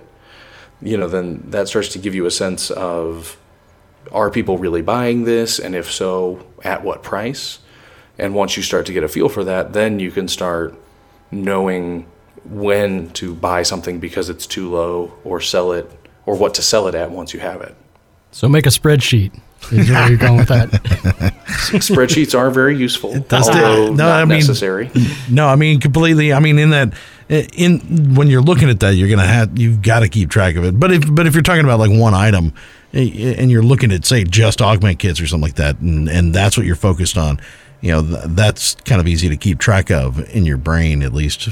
You 0.82 0.98
know 0.98 1.08
then 1.08 1.44
that 1.50 1.68
starts 1.68 1.88
to 1.90 1.98
give 1.98 2.14
you 2.14 2.26
a 2.26 2.30
sense 2.30 2.70
of 2.70 3.38
are 4.12 4.30
people 4.30 4.58
really 4.58 4.82
buying 4.82 5.24
this 5.24 5.58
and 5.58 5.74
if 5.74 5.90
so 5.90 6.44
at 6.62 6.82
what 6.84 7.02
price 7.02 7.58
and 8.18 8.34
once 8.34 8.56
you 8.56 8.62
start 8.62 8.86
to 8.86 8.92
get 8.92 9.02
a 9.04 9.08
feel 9.08 9.28
for 9.28 9.44
that 9.44 9.72
then 9.72 9.98
you 9.98 10.10
can 10.10 10.28
start 10.28 10.74
knowing 11.30 12.06
when 12.44 13.10
to 13.10 13.34
buy 13.34 13.62
something 13.62 13.98
because 14.00 14.28
it's 14.28 14.46
too 14.46 14.70
low 14.70 15.12
or 15.24 15.40
sell 15.40 15.72
it 15.72 15.90
or 16.26 16.36
what 16.36 16.54
to 16.54 16.62
sell 16.62 16.86
it 16.86 16.94
at 16.94 17.10
once 17.10 17.32
you 17.34 17.40
have 17.40 17.60
it 17.62 17.74
So 18.32 18.48
make 18.48 18.66
a 18.66 18.70
spreadsheet. 18.70 19.32
Is 19.72 19.88
where 19.88 20.08
you're 20.10 20.18
going 20.18 20.36
with 20.36 20.48
that? 20.48 20.68
spreadsheets 21.80 22.38
are 22.38 22.50
very 22.50 22.76
useful 22.76 23.18
does 23.20 23.48
although 23.48 23.86
that- 23.86 23.90
no, 23.92 24.08
not 24.08 24.20
I 24.22 24.24
mean- 24.26 24.38
necessary 24.38 24.90
No, 25.30 25.48
I 25.48 25.56
mean 25.56 25.80
completely. 25.80 26.32
I 26.32 26.40
mean 26.40 26.58
in 26.58 26.70
that 26.70 26.92
in 27.30 28.14
when 28.14 28.28
you're 28.28 28.42
looking 28.42 28.68
at 28.68 28.80
that, 28.80 28.90
you're 28.96 29.08
gonna 29.08 29.26
have 29.26 29.58
you've 29.58 29.80
got 29.80 30.00
to 30.00 30.08
keep 30.10 30.28
track 30.28 30.56
of 30.56 30.64
it. 30.64 30.78
But 30.78 30.92
if 30.92 31.02
but 31.14 31.26
if 31.26 31.32
you're 31.32 31.42
talking 31.42 31.64
about 31.64 31.78
like 31.78 31.90
one 31.90 32.12
item 32.12 32.52
and 32.94 33.50
you're 33.50 33.62
looking 33.62 33.92
at 33.92 34.04
say 34.04 34.24
just 34.24 34.62
augment 34.62 34.98
kits 34.98 35.20
or 35.20 35.26
something 35.26 35.42
like 35.48 35.56
that, 35.56 35.78
and 35.80 36.08
and 36.08 36.34
that's 36.34 36.56
what 36.56 36.66
you're 36.66 36.76
focused 36.76 37.16
on, 37.16 37.40
you 37.80 37.90
know 37.90 38.02
th- 38.02 38.24
that's 38.28 38.74
kind 38.86 39.00
of 39.00 39.06
easy 39.06 39.28
to 39.28 39.36
keep 39.36 39.58
track 39.58 39.90
of 39.90 40.18
in 40.34 40.46
your 40.46 40.56
brain 40.56 41.02
at 41.02 41.12
least 41.12 41.48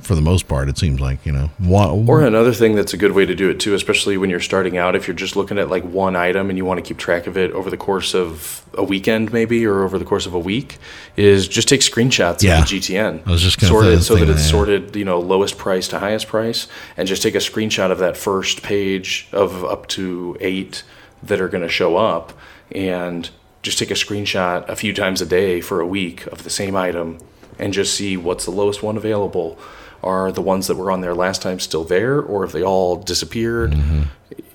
for 0.00 0.14
the 0.14 0.20
most 0.22 0.48
part. 0.48 0.68
It 0.68 0.78
seems 0.78 1.00
like 1.00 1.24
you 1.26 1.32
know 1.32 1.50
one, 1.58 2.08
Or 2.08 2.22
another 2.22 2.52
thing 2.52 2.74
that's 2.74 2.94
a 2.94 2.96
good 2.96 3.12
way 3.12 3.26
to 3.26 3.34
do 3.34 3.50
it 3.50 3.60
too, 3.60 3.74
especially 3.74 4.16
when 4.16 4.30
you're 4.30 4.40
starting 4.40 4.78
out, 4.78 4.96
if 4.96 5.06
you're 5.06 5.14
just 5.14 5.36
looking 5.36 5.58
at 5.58 5.68
like 5.68 5.84
one 5.84 6.16
item 6.16 6.48
and 6.48 6.56
you 6.56 6.64
want 6.64 6.78
to 6.78 6.82
keep 6.82 6.96
track 6.98 7.26
of 7.26 7.36
it 7.36 7.50
over 7.52 7.68
the 7.70 7.76
course 7.76 8.14
of 8.14 8.64
a 8.74 8.82
weekend 8.82 9.32
maybe 9.32 9.66
or 9.66 9.82
over 9.84 9.98
the 9.98 10.04
course 10.04 10.24
of 10.26 10.32
a 10.34 10.38
week, 10.38 10.78
is 11.16 11.46
just 11.46 11.68
take 11.68 11.80
screenshots 11.82 12.42
Yeah. 12.42 12.62
of 12.62 12.68
the 12.68 12.76
GTN. 12.78 13.20
I 13.26 13.30
was 13.30 13.42
just 13.42 13.58
gonna 13.60 13.68
sort 13.70 13.86
it 13.86 14.00
so 14.02 14.16
that 14.16 14.28
it's 14.28 14.48
sorted, 14.48 14.96
you 14.96 15.04
know, 15.04 15.20
lowest 15.20 15.58
price 15.58 15.88
to 15.88 15.98
highest 15.98 16.28
price, 16.28 16.68
and 16.96 17.06
just 17.06 17.22
take 17.22 17.34
a 17.34 17.38
screenshot 17.38 17.90
of 17.90 17.98
that 17.98 18.16
first 18.16 18.62
page 18.62 19.28
of 19.32 19.64
up 19.64 19.86
to 19.88 20.36
eight 20.40 20.82
that 21.22 21.40
are 21.40 21.48
going 21.48 21.62
to 21.62 21.68
show 21.68 21.96
up, 21.96 22.32
and 22.74 23.30
just 23.62 23.78
take 23.78 23.90
a 23.92 23.94
screenshot 23.94 24.68
a 24.68 24.74
few 24.74 24.92
times 24.92 25.20
a 25.22 25.26
day 25.26 25.60
for 25.60 25.80
a 25.80 25.86
week 25.86 26.26
of 26.26 26.42
the 26.42 26.50
same 26.50 26.74
item, 26.74 27.18
and 27.60 27.72
just 27.72 27.94
see 27.94 28.16
what's 28.16 28.44
the 28.44 28.50
lowest 28.50 28.82
one 28.82 28.96
available. 28.96 29.56
Are 30.02 30.32
the 30.32 30.42
ones 30.42 30.66
that 30.66 30.76
were 30.76 30.90
on 30.90 31.00
there 31.00 31.14
last 31.14 31.42
time 31.42 31.60
still 31.60 31.84
there, 31.84 32.20
or 32.20 32.42
have 32.42 32.52
they 32.52 32.62
all 32.62 32.96
disappeared? 32.96 33.72
Mm-hmm. 33.72 34.02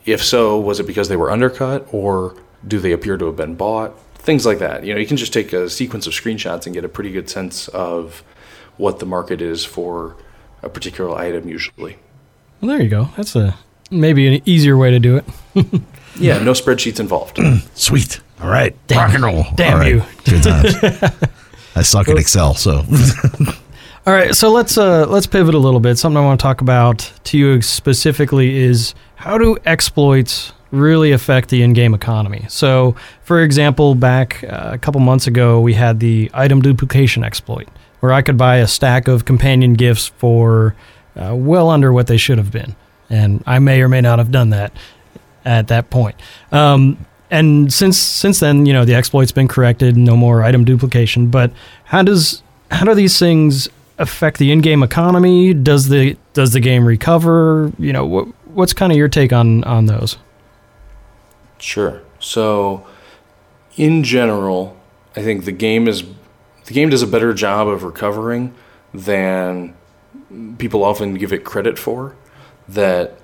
If 0.05 0.23
so, 0.23 0.59
was 0.59 0.79
it 0.79 0.87
because 0.87 1.09
they 1.09 1.15
were 1.15 1.31
undercut, 1.31 1.87
or 1.91 2.35
do 2.67 2.79
they 2.79 2.91
appear 2.91 3.17
to 3.17 3.25
have 3.27 3.35
been 3.35 3.55
bought? 3.55 3.97
Things 4.15 4.45
like 4.45 4.59
that. 4.59 4.83
You 4.83 4.93
know, 4.93 4.99
you 4.99 5.07
can 5.07 5.17
just 5.17 5.31
take 5.33 5.53
a 5.53 5.69
sequence 5.69 6.05
of 6.07 6.13
screenshots 6.13 6.65
and 6.65 6.75
get 6.75 6.83
a 6.83 6.89
pretty 6.89 7.11
good 7.11 7.29
sense 7.29 7.67
of 7.69 8.23
what 8.77 8.99
the 8.99 9.05
market 9.05 9.41
is 9.41 9.63
for 9.63 10.15
a 10.63 10.69
particular 10.69 11.15
item 11.17 11.47
usually. 11.47 11.97
Well, 12.59 12.69
there 12.69 12.81
you 12.81 12.89
go. 12.89 13.09
That's 13.15 13.35
a 13.35 13.55
maybe 13.89 14.35
an 14.35 14.41
easier 14.45 14.75
way 14.77 14.91
to 14.91 14.99
do 14.99 15.17
it. 15.17 15.25
Yeah, 16.19 16.39
no 16.39 16.53
spreadsheets 16.53 16.99
involved. 16.99 17.39
sweet. 17.75 18.21
All 18.41 18.49
right, 18.49 18.75
rock 18.91 19.13
and 19.13 19.23
roll. 19.23 19.45
Damn 19.55 19.73
All 19.73 19.79
right. 19.79 19.93
you. 19.93 20.03
Good 20.25 20.43
times. 20.43 20.75
I 21.75 21.81
suck 21.83 22.07
at 22.09 22.17
Excel, 22.17 22.55
so 22.55 22.83
All 24.07 24.13
right, 24.13 24.33
so 24.33 24.49
let's 24.49 24.77
uh, 24.77 25.05
let's 25.05 25.27
pivot 25.27 25.53
a 25.53 25.57
little 25.57 25.81
bit. 25.81 25.97
Something 25.97 26.15
I 26.15 26.25
want 26.25 26.39
to 26.39 26.41
talk 26.41 26.61
about 26.61 27.11
to 27.25 27.37
you 27.37 27.61
specifically 27.61 28.55
is 28.55 28.95
how 29.17 29.37
do 29.37 29.57
exploits 29.65 30.53
really 30.71 31.11
affect 31.11 31.49
the 31.49 31.61
in-game 31.61 31.93
economy? 31.93 32.45
So, 32.47 32.95
for 33.23 33.41
example, 33.41 33.95
back 33.95 34.45
uh, 34.45 34.69
a 34.71 34.77
couple 34.77 35.01
months 35.01 35.27
ago, 35.27 35.59
we 35.59 35.73
had 35.73 35.99
the 35.99 36.31
item 36.33 36.61
duplication 36.61 37.21
exploit, 37.25 37.67
where 37.99 38.13
I 38.13 38.21
could 38.21 38.37
buy 38.37 38.59
a 38.59 38.67
stack 38.67 39.09
of 39.09 39.25
companion 39.25 39.73
gifts 39.73 40.07
for 40.07 40.73
uh, 41.17 41.35
well 41.35 41.69
under 41.69 41.91
what 41.91 42.07
they 42.07 42.15
should 42.15 42.37
have 42.37 42.49
been, 42.49 42.77
and 43.09 43.43
I 43.45 43.59
may 43.59 43.81
or 43.81 43.89
may 43.89 43.99
not 43.99 44.19
have 44.19 44.31
done 44.31 44.51
that 44.51 44.71
at 45.43 45.67
that 45.67 45.89
point. 45.89 46.15
Um, 46.53 47.05
and 47.29 47.73
since 47.73 47.97
since 47.97 48.39
then, 48.39 48.65
you 48.65 48.71
know, 48.71 48.85
the 48.85 48.97
exploit's 48.97 49.33
been 49.33 49.49
corrected, 49.49 49.97
no 49.97 50.15
more 50.15 50.43
item 50.43 50.63
duplication. 50.63 51.27
But 51.27 51.51
how 51.83 52.03
does 52.03 52.41
how 52.71 52.85
do 52.85 52.95
these 52.95 53.19
things 53.19 53.67
affect 53.97 54.37
the 54.37 54.51
in-game 54.51 54.83
economy? 54.83 55.53
Does 55.53 55.89
the 55.89 56.17
does 56.33 56.53
the 56.53 56.59
game 56.59 56.85
recover? 56.85 57.71
You 57.79 57.93
know, 57.93 58.05
what 58.05 58.27
what's 58.53 58.73
kind 58.73 58.91
of 58.91 58.97
your 58.97 59.07
take 59.07 59.33
on 59.33 59.63
on 59.63 59.85
those? 59.85 60.17
Sure. 61.59 62.01
So, 62.19 62.85
in 63.75 64.03
general, 64.03 64.77
I 65.15 65.21
think 65.21 65.45
the 65.45 65.51
game 65.51 65.87
is 65.87 66.03
the 66.65 66.73
game 66.73 66.89
does 66.89 67.01
a 67.01 67.07
better 67.07 67.33
job 67.33 67.67
of 67.67 67.83
recovering 67.83 68.53
than 68.93 69.75
people 70.57 70.83
often 70.83 71.15
give 71.15 71.33
it 71.33 71.43
credit 71.43 71.79
for. 71.79 72.15
That 72.67 73.17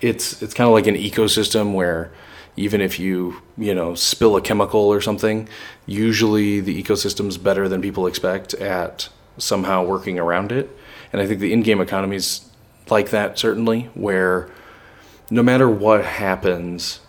it's 0.00 0.42
it's 0.42 0.54
kind 0.54 0.66
of 0.66 0.72
like 0.72 0.86
an 0.86 0.94
ecosystem 0.94 1.74
where 1.74 2.12
even 2.56 2.80
if 2.80 2.98
you 2.98 3.40
you 3.56 3.74
know 3.74 3.94
spill 3.94 4.36
a 4.36 4.40
chemical 4.40 4.80
or 4.80 5.00
something, 5.00 5.48
usually 5.86 6.60
the 6.60 6.82
ecosystem's 6.82 7.36
better 7.36 7.68
than 7.68 7.82
people 7.82 8.06
expect 8.06 8.54
at 8.54 9.08
somehow 9.40 9.82
working 9.84 10.18
around 10.18 10.52
it. 10.52 10.70
And 11.12 11.20
I 11.20 11.26
think 11.26 11.40
the 11.40 11.52
in-game 11.52 11.80
economy 11.80 12.16
is 12.16 12.48
like 12.88 13.10
that 13.10 13.38
certainly, 13.38 13.90
where 13.94 14.50
no 15.30 15.42
matter 15.42 15.68
what 15.68 16.04
happens, 16.04 17.00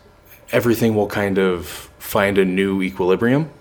everything 0.52 0.96
will 0.96 1.08
kind 1.08 1.38
of 1.38 1.68
find 2.00 2.38
a 2.38 2.46
new 2.46 2.82
equilibrium. 2.82 3.52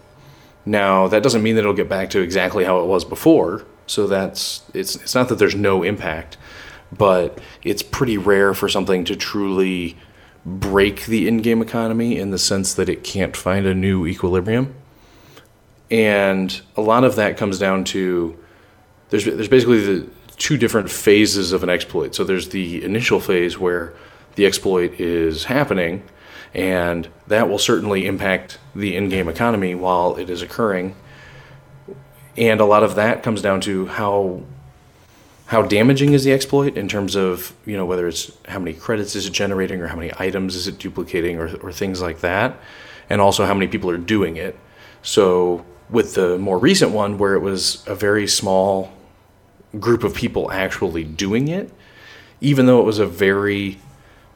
Now, 0.67 1.09
that 1.09 1.23
doesn't 1.23 1.43
mean 1.43 1.57
that 1.57 1.61
it'll 1.61 1.73
get 1.73 1.89
back 1.89 2.11
to 2.11 2.21
exactly 2.21 2.65
how 2.65 2.81
it 2.81 2.87
was 2.87 3.05
before. 3.05 3.65
So 3.87 4.07
that's 4.07 4.63
it's 4.73 4.95
it's 4.97 5.15
not 5.15 5.29
that 5.31 5.37
there's 5.37 5.57
no 5.57 5.83
impact, 5.83 6.37
but 6.97 7.41
it's 7.63 7.83
pretty 7.83 8.19
rare 8.19 8.55
for 8.55 8.69
something 8.69 9.05
to 9.05 9.17
truly 9.17 9.97
break 10.47 11.07
the 11.07 11.27
in-game 11.27 11.61
economy 11.61 12.19
in 12.19 12.31
the 12.31 12.39
sense 12.39 12.73
that 12.75 12.89
it 12.89 13.03
can't 13.03 13.37
find 13.37 13.67
a 13.67 13.75
new 13.75 14.07
equilibrium. 14.07 14.75
And 15.91 16.61
a 16.77 16.81
lot 16.81 17.05
of 17.05 17.17
that 17.17 17.37
comes 17.37 17.59
down 17.59 17.85
to 17.85 18.39
there's 19.11 19.25
there's 19.25 19.49
basically 19.49 19.81
the 19.85 20.09
two 20.39 20.57
different 20.57 20.91
phases 20.91 21.53
of 21.53 21.63
an 21.63 21.69
exploit. 21.69 22.15
So 22.15 22.25
there's 22.25 22.49
the 22.49 22.83
initial 22.83 23.21
phase 23.21 23.59
where 23.59 23.93
the 24.37 24.47
exploit 24.47 24.99
is 24.99 25.45
happening, 25.45 26.03
and 26.55 27.09
that 27.27 27.49
will 27.49 27.59
certainly 27.59 28.07
impact 28.07 28.59
the 28.75 28.97
in-game 28.97 29.29
economy 29.29 29.75
while 29.75 30.17
it 30.17 30.31
is 30.31 30.41
occurring. 30.41 30.95
And 32.37 32.61
a 32.61 32.65
lot 32.65 32.83
of 32.83 32.95
that 32.95 33.23
comes 33.23 33.43
down 33.43 33.61
to 33.63 33.87
how 33.87 34.43
how 35.47 35.63
damaging 35.63 36.13
is 36.13 36.23
the 36.23 36.33
exploit 36.33 36.77
in 36.77 36.87
terms 36.87 37.17
of 37.17 37.53
you 37.67 37.77
know 37.77 37.85
whether 37.85 38.07
it's 38.07 38.31
how 38.47 38.61
many 38.61 38.73
credits 38.73 39.17
is 39.17 39.27
it 39.27 39.33
generating 39.33 39.81
or 39.81 39.89
how 39.89 39.97
many 39.97 40.13
items 40.17 40.55
is 40.55 40.69
it 40.69 40.79
duplicating 40.79 41.39
or, 41.39 41.57
or 41.57 41.73
things 41.73 42.01
like 42.01 42.21
that 42.21 42.57
and 43.11 43.21
also 43.21 43.45
how 43.45 43.53
many 43.53 43.67
people 43.67 43.91
are 43.91 43.99
doing 43.99 44.37
it 44.37 44.57
so 45.03 45.67
with 45.91 46.15
the 46.15 46.39
more 46.39 46.57
recent 46.57 46.93
one 46.93 47.19
where 47.19 47.35
it 47.35 47.41
was 47.41 47.85
a 47.89 47.97
very 47.97 48.29
small 48.29 48.93
group 49.79 50.03
of 50.03 50.15
people 50.15 50.51
actually 50.51 51.05
doing 51.05 51.49
it 51.49 51.73
even 52.41 52.67
though 52.67 52.81
it 52.81 52.85
was 52.85 52.99
a 52.99 53.07
very 53.07 53.79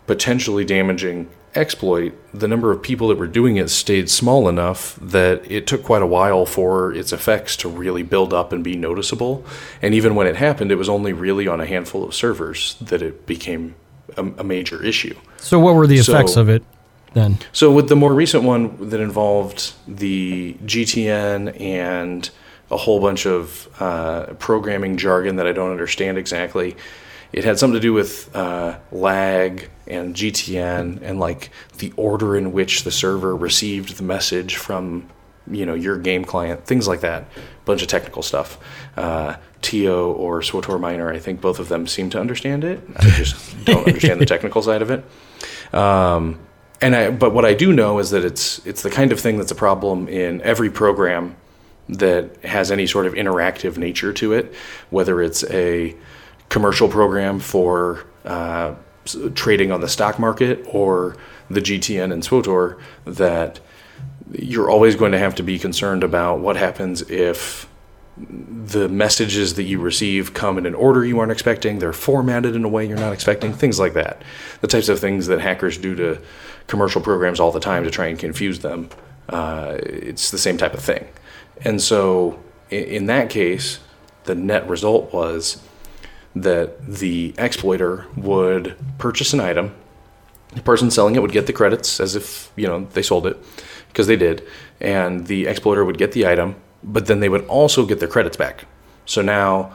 potentially 0.06 0.64
damaging 0.64 1.28
exploit, 1.54 2.12
the 2.34 2.48
number 2.48 2.70
of 2.70 2.82
people 2.82 3.08
that 3.08 3.16
were 3.16 3.26
doing 3.26 3.56
it 3.56 3.70
stayed 3.70 4.10
small 4.10 4.48
enough 4.48 4.98
that 5.00 5.48
it 5.50 5.66
took 5.66 5.82
quite 5.82 6.02
a 6.02 6.06
while 6.06 6.44
for 6.44 6.92
its 6.92 7.12
effects 7.12 7.56
to 7.56 7.68
really 7.68 8.02
build 8.02 8.34
up 8.34 8.52
and 8.52 8.62
be 8.62 8.76
noticeable. 8.76 9.44
And 9.80 9.94
even 9.94 10.14
when 10.14 10.26
it 10.26 10.36
happened, 10.36 10.70
it 10.72 10.76
was 10.76 10.88
only 10.88 11.12
really 11.12 11.46
on 11.48 11.60
a 11.60 11.66
handful 11.66 12.04
of 12.04 12.14
servers 12.14 12.76
that 12.80 13.00
it 13.02 13.24
became 13.24 13.74
a, 14.16 14.22
a 14.38 14.44
major 14.44 14.82
issue. 14.84 15.16
So, 15.38 15.58
what 15.58 15.74
were 15.74 15.86
the 15.86 15.96
effects 15.98 16.34
So- 16.34 16.40
of 16.42 16.48
it 16.48 16.62
then? 17.14 17.38
So 17.52 17.72
with 17.72 17.88
the 17.88 17.96
more 17.96 18.12
recent 18.12 18.42
one 18.44 18.90
that 18.90 19.00
involved 19.00 19.72
the 19.86 20.56
GTN 20.66 21.58
and 21.58 22.28
a 22.74 22.76
whole 22.76 23.00
bunch 23.00 23.24
of 23.24 23.68
uh, 23.80 24.26
programming 24.40 24.96
jargon 24.96 25.36
that 25.36 25.46
I 25.46 25.52
don't 25.52 25.70
understand 25.70 26.18
exactly, 26.18 26.76
it 27.32 27.44
had 27.44 27.58
something 27.58 27.74
to 27.74 27.80
do 27.80 27.92
with 27.92 28.34
uh, 28.34 28.78
lag 28.90 29.70
and 29.86 30.14
GTN 30.14 31.00
and 31.02 31.20
like 31.20 31.50
the 31.78 31.92
order 31.96 32.36
in 32.36 32.52
which 32.52 32.82
the 32.82 32.90
server 32.90 33.34
received 33.34 33.96
the 33.96 34.02
message 34.02 34.56
from 34.56 35.08
you 35.50 35.64
know 35.66 35.74
your 35.74 35.98
game 35.98 36.24
client, 36.24 36.66
things 36.66 36.88
like 36.88 37.00
that. 37.00 37.28
Bunch 37.64 37.80
of 37.80 37.88
technical 37.88 38.22
stuff. 38.22 38.58
Uh, 38.96 39.36
Tio 39.62 40.12
or 40.12 40.40
SWTOR 40.40 40.78
Miner, 40.78 41.10
I 41.10 41.18
think 41.18 41.40
both 41.40 41.58
of 41.58 41.68
them 41.68 41.86
seem 41.86 42.10
to 42.10 42.20
understand 42.20 42.64
it. 42.64 42.80
I 42.96 43.08
just 43.10 43.64
don't 43.64 43.86
understand 43.86 44.20
the 44.20 44.26
technical 44.26 44.62
side 44.62 44.82
of 44.82 44.90
it. 44.90 45.04
Um, 45.74 46.40
and 46.80 46.94
I, 46.94 47.10
but 47.10 47.32
what 47.32 47.44
I 47.44 47.54
do 47.54 47.72
know 47.72 47.98
is 48.00 48.10
that 48.10 48.24
it's 48.24 48.64
it's 48.66 48.82
the 48.82 48.90
kind 48.90 49.12
of 49.12 49.20
thing 49.20 49.38
that's 49.38 49.52
a 49.52 49.56
problem 49.56 50.08
in 50.08 50.42
every 50.42 50.70
program 50.70 51.36
that 51.88 52.42
has 52.44 52.70
any 52.70 52.86
sort 52.86 53.06
of 53.06 53.14
interactive 53.14 53.76
nature 53.76 54.12
to 54.12 54.32
it, 54.32 54.54
whether 54.90 55.20
it's 55.20 55.44
a 55.50 55.94
commercial 56.48 56.88
program 56.88 57.38
for 57.38 58.04
uh, 58.24 58.74
trading 59.34 59.70
on 59.70 59.80
the 59.80 59.88
stock 59.88 60.18
market 60.18 60.64
or 60.68 61.16
the 61.50 61.60
GTN 61.60 62.12
and 62.12 62.22
SWTOR, 62.22 62.80
that 63.04 63.60
you're 64.32 64.70
always 64.70 64.96
going 64.96 65.12
to 65.12 65.18
have 65.18 65.34
to 65.34 65.42
be 65.42 65.58
concerned 65.58 66.02
about 66.02 66.40
what 66.40 66.56
happens 66.56 67.02
if 67.10 67.68
the 68.16 68.88
messages 68.88 69.54
that 69.54 69.64
you 69.64 69.80
receive 69.80 70.34
come 70.34 70.56
in 70.56 70.66
an 70.66 70.74
order 70.74 71.04
you 71.04 71.18
aren't 71.18 71.32
expecting, 71.32 71.80
they're 71.80 71.92
formatted 71.92 72.54
in 72.54 72.64
a 72.64 72.68
way 72.68 72.86
you're 72.86 72.96
not 72.96 73.12
expecting, 73.12 73.52
things 73.52 73.80
like 73.80 73.94
that. 73.94 74.22
The 74.60 74.68
types 74.68 74.88
of 74.88 75.00
things 75.00 75.26
that 75.26 75.40
hackers 75.40 75.76
do 75.76 75.94
to 75.96 76.20
commercial 76.66 77.00
programs 77.00 77.40
all 77.40 77.50
the 77.50 77.60
time 77.60 77.84
to 77.84 77.90
try 77.90 78.06
and 78.06 78.18
confuse 78.18 78.60
them. 78.60 78.88
Uh, 79.28 79.78
it's 79.82 80.30
the 80.30 80.38
same 80.38 80.56
type 80.56 80.74
of 80.74 80.80
thing. 80.80 81.06
And 81.62 81.80
so, 81.80 82.42
in, 82.70 83.06
that 83.06 83.30
case, 83.30 83.78
the 84.24 84.34
net 84.34 84.68
result 84.68 85.12
was 85.12 85.62
that 86.34 86.84
the 86.86 87.34
exploiter 87.38 88.06
would 88.16 88.76
purchase 88.98 89.32
an 89.32 89.40
item. 89.40 89.74
The 90.54 90.62
person 90.62 90.90
selling 90.90 91.14
it 91.14 91.22
would 91.22 91.32
get 91.32 91.46
the 91.46 91.52
credits 91.52 92.00
as 92.00 92.16
if, 92.16 92.52
you 92.56 92.66
know, 92.66 92.86
they 92.92 93.02
sold 93.02 93.26
it, 93.26 93.36
because 93.88 94.06
they 94.06 94.16
did. 94.16 94.46
And 94.80 95.26
the 95.26 95.46
exploiter 95.46 95.84
would 95.84 95.98
get 95.98 96.12
the 96.12 96.26
item, 96.26 96.56
but 96.82 97.06
then 97.06 97.20
they 97.20 97.28
would 97.28 97.46
also 97.46 97.86
get 97.86 98.00
their 98.00 98.08
credits 98.08 98.36
back. 98.36 98.66
So 99.06 99.22
now 99.22 99.72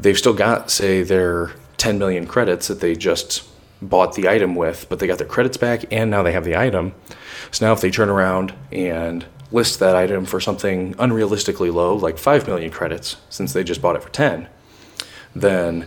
they've 0.00 0.18
still 0.18 0.34
got, 0.34 0.70
say, 0.70 1.02
their 1.02 1.52
10 1.76 1.98
million 1.98 2.26
credits 2.26 2.68
that 2.68 2.80
they 2.80 2.94
just 2.94 3.48
bought 3.82 4.14
the 4.14 4.28
item 4.28 4.54
with, 4.54 4.88
but 4.88 4.98
they 4.98 5.06
got 5.06 5.18
their 5.18 5.26
credits 5.26 5.56
back 5.56 5.84
and 5.90 6.10
now 6.10 6.22
they 6.22 6.32
have 6.32 6.44
the 6.44 6.56
item. 6.56 6.94
So 7.50 7.66
now 7.66 7.72
if 7.72 7.80
they 7.80 7.90
turn 7.90 8.08
around 8.08 8.54
and 8.70 9.26
list 9.52 9.80
that 9.80 9.96
item 9.96 10.24
for 10.24 10.40
something 10.40 10.94
unrealistically 10.94 11.72
low, 11.72 11.94
like 11.94 12.18
5 12.18 12.46
million 12.46 12.70
credits, 12.70 13.16
since 13.28 13.52
they 13.52 13.64
just 13.64 13.82
bought 13.82 13.96
it 13.96 14.02
for 14.02 14.10
10, 14.10 14.48
then 15.34 15.86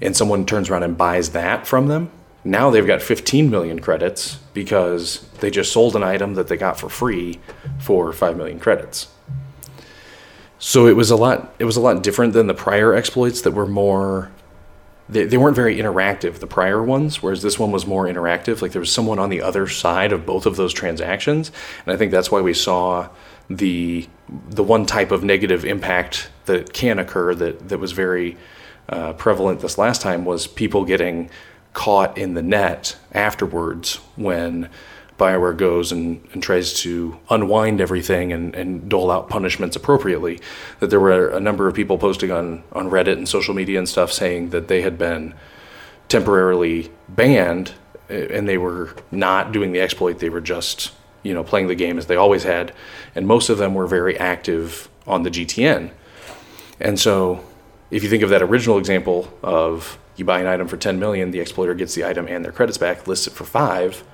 and 0.00 0.16
someone 0.16 0.44
turns 0.44 0.68
around 0.68 0.82
and 0.82 0.98
buys 0.98 1.30
that 1.30 1.66
from 1.66 1.86
them, 1.86 2.10
now 2.44 2.68
they've 2.70 2.86
got 2.86 3.00
15 3.00 3.48
million 3.48 3.80
credits 3.80 4.36
because 4.52 5.20
they 5.40 5.50
just 5.50 5.72
sold 5.72 5.96
an 5.96 6.02
item 6.02 6.34
that 6.34 6.48
they 6.48 6.56
got 6.56 6.78
for 6.78 6.88
free 6.88 7.40
for 7.78 8.12
5 8.12 8.36
million 8.36 8.58
credits. 8.58 9.08
So 10.58 10.86
it 10.86 10.96
was 10.96 11.10
a 11.10 11.16
lot 11.16 11.54
it 11.58 11.64
was 11.64 11.76
a 11.76 11.80
lot 11.80 12.02
different 12.02 12.32
than 12.32 12.46
the 12.46 12.54
prior 12.54 12.94
exploits 12.94 13.42
that 13.42 13.52
were 13.52 13.66
more 13.66 14.30
they, 15.08 15.24
they 15.24 15.36
weren't 15.36 15.56
very 15.56 15.76
interactive, 15.76 16.38
the 16.38 16.46
prior 16.46 16.82
ones, 16.82 17.22
whereas 17.22 17.42
this 17.42 17.58
one 17.58 17.70
was 17.70 17.86
more 17.86 18.04
interactive. 18.04 18.62
Like 18.62 18.72
there 18.72 18.80
was 18.80 18.92
someone 18.92 19.18
on 19.18 19.28
the 19.28 19.42
other 19.42 19.66
side 19.66 20.12
of 20.12 20.24
both 20.24 20.46
of 20.46 20.56
those 20.56 20.72
transactions. 20.72 21.52
And 21.84 21.94
I 21.94 21.96
think 21.96 22.10
that's 22.10 22.30
why 22.30 22.40
we 22.40 22.54
saw 22.54 23.08
the 23.50 24.08
the 24.48 24.62
one 24.62 24.86
type 24.86 25.10
of 25.10 25.22
negative 25.22 25.66
impact 25.66 26.30
that 26.46 26.72
can 26.72 26.98
occur 26.98 27.34
that, 27.34 27.68
that 27.68 27.78
was 27.78 27.92
very 27.92 28.38
uh, 28.88 29.12
prevalent 29.14 29.60
this 29.60 29.76
last 29.76 30.00
time 30.00 30.24
was 30.24 30.46
people 30.46 30.84
getting 30.84 31.30
caught 31.74 32.16
in 32.16 32.34
the 32.34 32.42
net 32.42 32.96
afterwards 33.12 33.96
when 34.16 34.70
Bioware 35.18 35.56
goes 35.56 35.92
and, 35.92 36.26
and 36.32 36.42
tries 36.42 36.72
to 36.80 37.18
unwind 37.30 37.80
everything 37.80 38.32
and, 38.32 38.54
and 38.54 38.88
dole 38.88 39.10
out 39.10 39.28
punishments 39.28 39.76
appropriately. 39.76 40.40
That 40.80 40.90
there 40.90 41.00
were 41.00 41.28
a 41.28 41.40
number 41.40 41.68
of 41.68 41.74
people 41.74 41.98
posting 41.98 42.32
on, 42.32 42.64
on 42.72 42.90
Reddit 42.90 43.16
and 43.16 43.28
social 43.28 43.54
media 43.54 43.78
and 43.78 43.88
stuff 43.88 44.12
saying 44.12 44.50
that 44.50 44.68
they 44.68 44.82
had 44.82 44.98
been 44.98 45.34
temporarily 46.08 46.90
banned 47.08 47.72
eh, 48.10 48.26
and 48.30 48.48
they 48.48 48.58
were 48.58 48.94
not 49.10 49.52
doing 49.52 49.72
the 49.72 49.80
exploit, 49.80 50.18
they 50.18 50.30
were 50.30 50.40
just 50.40 50.92
you 51.22 51.32
know 51.32 51.42
playing 51.42 51.68
the 51.68 51.74
game 51.74 51.96
as 51.98 52.06
they 52.06 52.16
always 52.16 52.42
had. 52.42 52.72
And 53.14 53.26
most 53.26 53.48
of 53.48 53.58
them 53.58 53.74
were 53.74 53.86
very 53.86 54.18
active 54.18 54.88
on 55.06 55.22
the 55.22 55.30
GTN. 55.30 55.90
And 56.80 56.98
so 56.98 57.44
if 57.90 58.02
you 58.02 58.08
think 58.08 58.22
of 58.22 58.30
that 58.30 58.42
original 58.42 58.78
example 58.78 59.32
of 59.42 59.98
you 60.16 60.24
buy 60.24 60.40
an 60.40 60.46
item 60.46 60.68
for 60.68 60.76
10 60.76 60.98
million, 60.98 61.30
the 61.30 61.40
exploiter 61.40 61.74
gets 61.74 61.94
the 61.94 62.04
item 62.04 62.26
and 62.28 62.44
their 62.44 62.52
credits 62.52 62.78
back, 62.78 63.06
lists 63.06 63.26
it 63.26 63.32
for 63.32 63.44
five. 63.44 64.04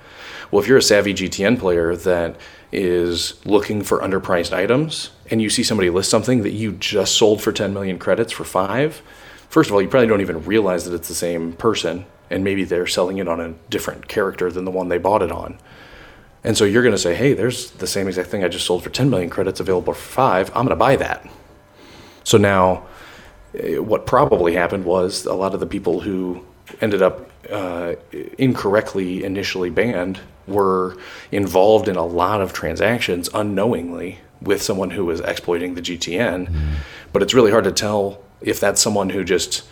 Well, 0.51 0.61
if 0.61 0.67
you're 0.67 0.77
a 0.77 0.81
savvy 0.81 1.13
GTN 1.13 1.59
player 1.59 1.95
that 1.95 2.35
is 2.73 3.43
looking 3.45 3.81
for 3.83 3.99
underpriced 3.99 4.51
items 4.53 5.11
and 5.29 5.41
you 5.41 5.49
see 5.49 5.63
somebody 5.63 5.89
list 5.89 6.09
something 6.09 6.43
that 6.43 6.51
you 6.51 6.73
just 6.73 7.15
sold 7.15 7.41
for 7.41 7.53
10 7.53 7.73
million 7.73 7.97
credits 7.97 8.33
for 8.33 8.43
five, 8.43 9.01
first 9.49 9.69
of 9.69 9.73
all, 9.73 9.81
you 9.81 9.87
probably 9.87 10.07
don't 10.07 10.19
even 10.19 10.43
realize 10.43 10.83
that 10.83 10.93
it's 10.93 11.07
the 11.07 11.15
same 11.15 11.53
person 11.53 12.05
and 12.29 12.43
maybe 12.43 12.65
they're 12.65 12.87
selling 12.87 13.17
it 13.17 13.29
on 13.29 13.39
a 13.39 13.53
different 13.69 14.09
character 14.09 14.51
than 14.51 14.65
the 14.65 14.71
one 14.71 14.89
they 14.89 14.97
bought 14.97 15.21
it 15.21 15.31
on. 15.31 15.57
And 16.43 16.57
so 16.57 16.65
you're 16.65 16.83
going 16.83 16.95
to 16.95 17.01
say, 17.01 17.15
hey, 17.15 17.33
there's 17.33 17.71
the 17.71 17.87
same 17.87 18.07
exact 18.07 18.29
thing 18.29 18.43
I 18.43 18.47
just 18.49 18.65
sold 18.65 18.83
for 18.83 18.89
10 18.89 19.09
million 19.09 19.29
credits 19.29 19.59
available 19.59 19.93
for 19.93 19.99
five. 19.99 20.49
I'm 20.49 20.65
going 20.65 20.69
to 20.69 20.75
buy 20.75 20.97
that. 20.97 21.29
So 22.23 22.37
now, 22.37 22.87
eh, 23.57 23.77
what 23.77 24.05
probably 24.05 24.53
happened 24.53 24.83
was 24.83 25.25
a 25.25 25.33
lot 25.33 25.53
of 25.53 25.59
the 25.61 25.65
people 25.65 26.01
who 26.01 26.43
ended 26.81 27.01
up 27.01 27.29
uh, 27.49 27.95
incorrectly 28.37 29.23
initially 29.23 29.69
banned 29.69 30.19
were 30.51 30.97
involved 31.31 31.87
in 31.87 31.95
a 31.95 32.05
lot 32.05 32.41
of 32.41 32.53
transactions 32.53 33.29
unknowingly 33.33 34.19
with 34.41 34.61
someone 34.61 34.91
who 34.91 35.05
was 35.05 35.19
exploiting 35.21 35.75
the 35.75 35.81
GTN. 35.81 36.47
Mm. 36.47 36.75
But 37.13 37.21
it's 37.21 37.33
really 37.33 37.51
hard 37.51 37.63
to 37.65 37.71
tell 37.71 38.21
if 38.41 38.59
that's 38.59 38.81
someone 38.81 39.09
who 39.09 39.23
just 39.23 39.63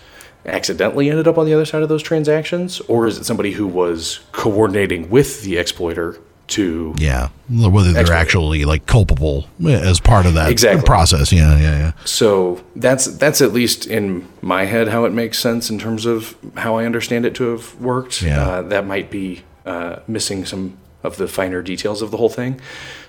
accidentally 0.46 1.10
ended 1.10 1.28
up 1.28 1.38
on 1.38 1.46
the 1.46 1.54
other 1.54 1.66
side 1.66 1.82
of 1.82 1.90
those 1.90 2.04
transactions, 2.04 2.80
or 2.82 3.08
is 3.08 3.18
it 3.18 3.26
somebody 3.26 3.52
who 3.52 3.68
was 3.68 4.20
coordinating 4.32 5.10
with 5.10 5.44
the 5.44 5.58
exploiter 5.58 6.20
to 6.50 6.96
yeah 6.98 7.30
whether 7.48 7.94
they're 7.94 8.12
actually 8.12 8.66
like 8.66 8.86
culpable 8.88 9.46
as 9.64 10.00
part 10.00 10.26
of 10.26 10.34
that 10.34 10.52
exactly. 10.52 10.84
process 10.84 11.32
yeah 11.32 11.58
yeah 11.60 11.78
yeah 11.78 11.92
so 12.06 12.64
that's 12.76 13.06
that's 13.18 13.40
at 13.40 13.54
least 13.54 13.86
in 13.86 14.28
my 14.42 14.66
head 14.66 14.88
how 14.88 15.06
it 15.06 15.14
makes 15.14 15.38
sense 15.38 15.70
in 15.70 15.78
terms 15.78 16.06
of 16.08 16.36
how 16.58 16.76
i 16.76 16.86
understand 16.86 17.26
it 17.26 17.36
to 17.36 17.52
have 17.52 17.80
worked 17.80 18.24
yeah. 18.24 18.42
Uh, 18.42 18.62
that 18.64 18.86
might 18.86 19.12
be 19.12 19.44
uh, 19.66 20.00
missing 20.08 20.46
some 20.46 20.78
of 21.04 21.18
the 21.18 21.28
finer 21.28 21.62
details 21.62 22.02
of 22.02 22.12
the 22.12 22.18
whole 22.18 22.30
thing. 22.30 22.60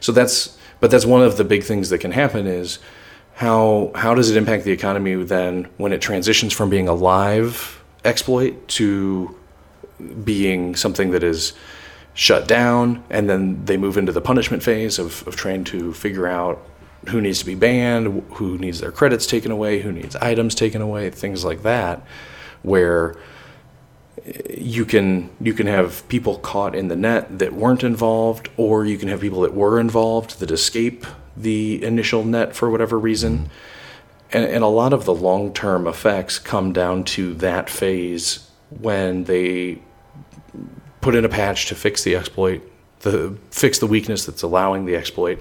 So 0.01 0.13
that's 0.13 0.57
but 0.81 0.91
that's 0.91 1.05
one 1.05 1.23
of 1.23 1.37
the 1.37 1.45
big 1.45 1.63
things 1.63 1.91
that 1.91 1.99
can 1.99 2.13
happen 2.13 2.47
is 2.47 2.79
how 3.35 3.91
how 3.95 4.15
does 4.15 4.31
it 4.31 4.37
impact 4.37 4.65
the 4.65 4.73
economy 4.73 5.15
then 5.15 5.69
when 5.77 5.93
it 5.93 6.01
transitions 6.01 6.53
from 6.53 6.71
being 6.71 6.89
a 6.89 6.95
live 6.95 7.83
exploit 8.05 8.69
to 8.69 9.35
being 10.25 10.75
something 10.75 11.11
that 11.11 11.23
is 11.23 11.53
shut 12.15 12.47
down, 12.49 13.03
and 13.11 13.29
then 13.29 13.65
they 13.65 13.77
move 13.77 13.97
into 13.97 14.13
the 14.13 14.21
punishment 14.21 14.63
phase 14.63 14.99
of, 14.99 15.27
of 15.27 15.37
trying 15.37 15.65
to 15.65 15.93
figure 15.95 16.27
out 16.27 16.63
who 17.09 17.21
needs 17.21 17.39
to 17.39 17.47
be 17.47 17.55
banned, 17.55 18.23
who 18.35 18.59
needs 18.59 18.81
their 18.81 18.93
credits 18.93 19.27
taken 19.27 19.51
away, 19.51 19.81
who 19.81 19.93
needs 19.93 20.17
items 20.17 20.55
taken 20.55 20.83
away, 20.83 21.09
things 21.11 21.45
like 21.45 21.63
that, 21.63 22.03
where 22.63 23.17
you 24.57 24.85
can 24.85 25.31
you 25.41 25.55
can 25.55 25.67
have 25.67 26.07
people 26.09 26.39
caught 26.39 26.75
in 26.75 26.89
the 26.89 26.97
net 26.97 27.39
that 27.39 27.53
weren't 27.53 27.83
involved, 27.83 28.49
or 28.57 28.85
you 28.85 28.99
can 28.99 29.09
have 29.09 29.21
people 29.21 29.41
that 29.41 29.55
were 29.55 29.81
involved 29.81 30.41
that 30.41 30.51
escape 30.51 31.07
the 31.37 31.83
initial 31.85 32.25
net 32.25 32.55
for 32.55 32.71
whatever 32.71 32.99
reason. 32.99 33.51
And, 34.33 34.45
and 34.45 34.63
a 34.63 34.69
lot 34.69 34.93
of 34.93 35.05
the 35.05 35.15
long 35.15 35.53
term 35.53 35.87
effects 35.87 36.39
come 36.39 36.73
down 36.73 37.05
to 37.05 37.35
that 37.35 37.69
phase 37.69 38.49
when 38.81 39.25
they 39.25 39.83
put 41.01 41.15
in 41.15 41.25
a 41.25 41.29
patch 41.29 41.67
to 41.67 41.75
fix 41.75 42.05
the 42.05 42.15
exploit, 42.15 42.63
the 43.01 43.37
fix 43.51 43.79
the 43.79 43.87
weakness 43.87 44.27
that's 44.27 44.43
allowing 44.43 44.85
the 44.85 44.95
exploit, 44.95 45.41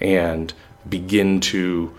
and 0.00 0.52
begin 0.88 1.40
to 1.40 1.94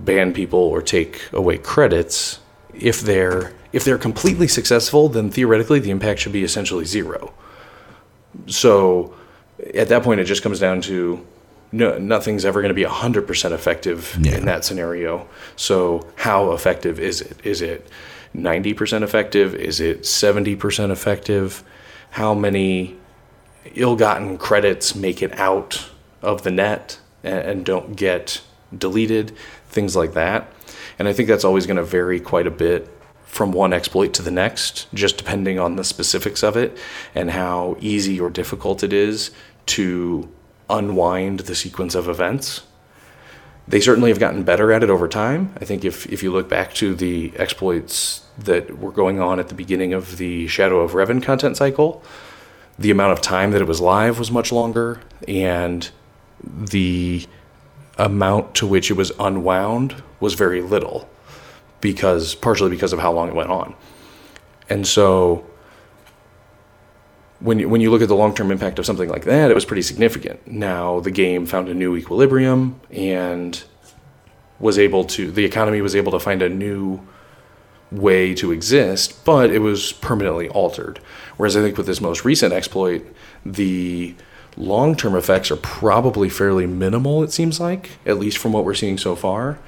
ban 0.00 0.32
people 0.32 0.58
or 0.58 0.82
take 0.82 1.22
away 1.32 1.58
credits. 1.58 2.40
If 2.74 3.00
they're 3.00 3.52
if 3.72 3.84
they're 3.84 3.98
completely 3.98 4.48
successful, 4.48 5.08
then 5.08 5.30
theoretically 5.30 5.80
the 5.80 5.90
impact 5.90 6.20
should 6.20 6.32
be 6.32 6.44
essentially 6.44 6.84
zero. 6.84 7.32
So 8.46 9.14
at 9.74 9.88
that 9.88 10.02
point, 10.02 10.20
it 10.20 10.24
just 10.24 10.42
comes 10.42 10.60
down 10.60 10.80
to 10.82 11.24
no, 11.70 11.96
nothing's 11.96 12.44
ever 12.44 12.60
going 12.60 12.68
to 12.68 12.74
be 12.74 12.84
100% 12.84 13.52
effective 13.52 14.18
yeah. 14.20 14.36
in 14.36 14.44
that 14.44 14.62
scenario. 14.62 15.26
So, 15.56 16.06
how 16.16 16.52
effective 16.52 17.00
is 17.00 17.22
it? 17.22 17.38
Is 17.44 17.62
it 17.62 17.88
90% 18.34 19.02
effective? 19.02 19.54
Is 19.54 19.80
it 19.80 20.02
70% 20.02 20.90
effective? 20.90 21.64
how 22.12 22.34
many 22.34 22.94
ill-gotten 23.74 24.36
credits 24.36 24.94
make 24.94 25.22
it 25.22 25.38
out 25.38 25.88
of 26.20 26.42
the 26.42 26.50
net 26.50 27.00
and, 27.24 27.38
and 27.38 27.64
don't 27.64 27.96
get 27.96 28.42
deleted, 28.76 29.34
things 29.68 29.96
like 29.96 30.12
that. 30.12 30.46
And 31.02 31.08
I 31.08 31.12
think 31.12 31.28
that's 31.28 31.42
always 31.42 31.66
going 31.66 31.78
to 31.78 31.82
vary 31.82 32.20
quite 32.20 32.46
a 32.46 32.50
bit 32.52 32.88
from 33.24 33.50
one 33.50 33.72
exploit 33.72 34.14
to 34.14 34.22
the 34.22 34.30
next, 34.30 34.86
just 34.94 35.16
depending 35.16 35.58
on 35.58 35.74
the 35.74 35.82
specifics 35.82 36.44
of 36.44 36.56
it 36.56 36.78
and 37.12 37.32
how 37.32 37.76
easy 37.80 38.20
or 38.20 38.30
difficult 38.30 38.84
it 38.84 38.92
is 38.92 39.32
to 39.66 40.32
unwind 40.70 41.40
the 41.40 41.56
sequence 41.56 41.96
of 41.96 42.08
events. 42.08 42.62
They 43.66 43.80
certainly 43.80 44.10
have 44.10 44.20
gotten 44.20 44.44
better 44.44 44.70
at 44.70 44.84
it 44.84 44.90
over 44.90 45.08
time. 45.08 45.52
I 45.60 45.64
think 45.64 45.84
if, 45.84 46.06
if 46.06 46.22
you 46.22 46.30
look 46.30 46.48
back 46.48 46.72
to 46.74 46.94
the 46.94 47.32
exploits 47.34 48.24
that 48.38 48.78
were 48.78 48.92
going 48.92 49.18
on 49.18 49.40
at 49.40 49.48
the 49.48 49.56
beginning 49.56 49.92
of 49.92 50.18
the 50.18 50.46
Shadow 50.46 50.78
of 50.78 50.92
Revan 50.92 51.20
content 51.20 51.56
cycle, 51.56 52.00
the 52.78 52.92
amount 52.92 53.10
of 53.10 53.20
time 53.20 53.50
that 53.50 53.60
it 53.60 53.66
was 53.66 53.80
live 53.80 54.20
was 54.20 54.30
much 54.30 54.52
longer, 54.52 55.00
and 55.26 55.90
the 56.44 57.26
amount 57.98 58.54
to 58.56 58.66
which 58.66 58.90
it 58.90 58.94
was 58.94 59.12
unwound 59.18 60.02
was 60.20 60.34
very 60.34 60.62
little, 60.62 61.08
because 61.80 62.34
partially 62.34 62.70
because 62.70 62.92
of 62.92 62.98
how 62.98 63.12
long 63.12 63.28
it 63.28 63.34
went 63.34 63.50
on. 63.50 63.74
And 64.68 64.86
so, 64.86 65.44
when 67.40 67.58
you, 67.58 67.68
when 67.68 67.80
you 67.80 67.90
look 67.90 68.02
at 68.02 68.08
the 68.08 68.16
long 68.16 68.34
term 68.34 68.50
impact 68.50 68.78
of 68.78 68.86
something 68.86 69.08
like 69.08 69.24
that, 69.24 69.50
it 69.50 69.54
was 69.54 69.64
pretty 69.64 69.82
significant. 69.82 70.46
Now 70.46 71.00
the 71.00 71.10
game 71.10 71.46
found 71.46 71.68
a 71.68 71.74
new 71.74 71.96
equilibrium 71.96 72.80
and 72.90 73.62
was 74.60 74.78
able 74.78 75.04
to 75.04 75.30
the 75.30 75.44
economy 75.44 75.80
was 75.80 75.96
able 75.96 76.12
to 76.12 76.20
find 76.20 76.40
a 76.40 76.48
new 76.48 77.00
way 77.90 78.34
to 78.34 78.52
exist, 78.52 79.24
but 79.24 79.50
it 79.50 79.58
was 79.58 79.92
permanently 79.92 80.48
altered. 80.48 80.98
Whereas 81.36 81.56
I 81.56 81.60
think 81.60 81.76
with 81.76 81.86
this 81.86 82.00
most 82.00 82.24
recent 82.24 82.52
exploit, 82.52 83.04
the 83.44 84.14
long 84.56 84.96
term 84.96 85.14
effects 85.14 85.50
are 85.50 85.56
probably 85.56 86.28
fairly 86.28 86.66
minimal, 86.66 87.22
it 87.22 87.32
seems 87.32 87.60
like, 87.60 87.90
at 88.06 88.18
least 88.18 88.38
from 88.38 88.52
what 88.52 88.64
we're 88.64 88.74
seeing 88.74 88.98
so 88.98 89.16
far. 89.16 89.58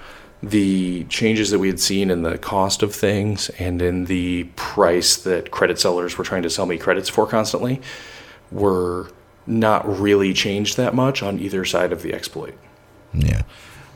The 0.42 1.04
changes 1.04 1.50
that 1.50 1.58
we 1.58 1.68
had 1.68 1.80
seen 1.80 2.10
in 2.10 2.22
the 2.22 2.36
cost 2.36 2.82
of 2.82 2.94
things 2.94 3.48
and 3.58 3.80
in 3.80 4.04
the 4.04 4.44
price 4.56 5.16
that 5.16 5.50
credit 5.50 5.80
sellers 5.80 6.18
were 6.18 6.24
trying 6.24 6.42
to 6.42 6.50
sell 6.50 6.66
me 6.66 6.76
credits 6.76 7.08
for 7.08 7.26
constantly 7.26 7.80
were 8.52 9.10
not 9.46 9.88
really 9.88 10.34
changed 10.34 10.76
that 10.76 10.94
much 10.94 11.22
on 11.22 11.38
either 11.38 11.64
side 11.64 11.92
of 11.92 12.02
the 12.02 12.12
exploit. 12.12 12.54
Yeah. 13.14 13.42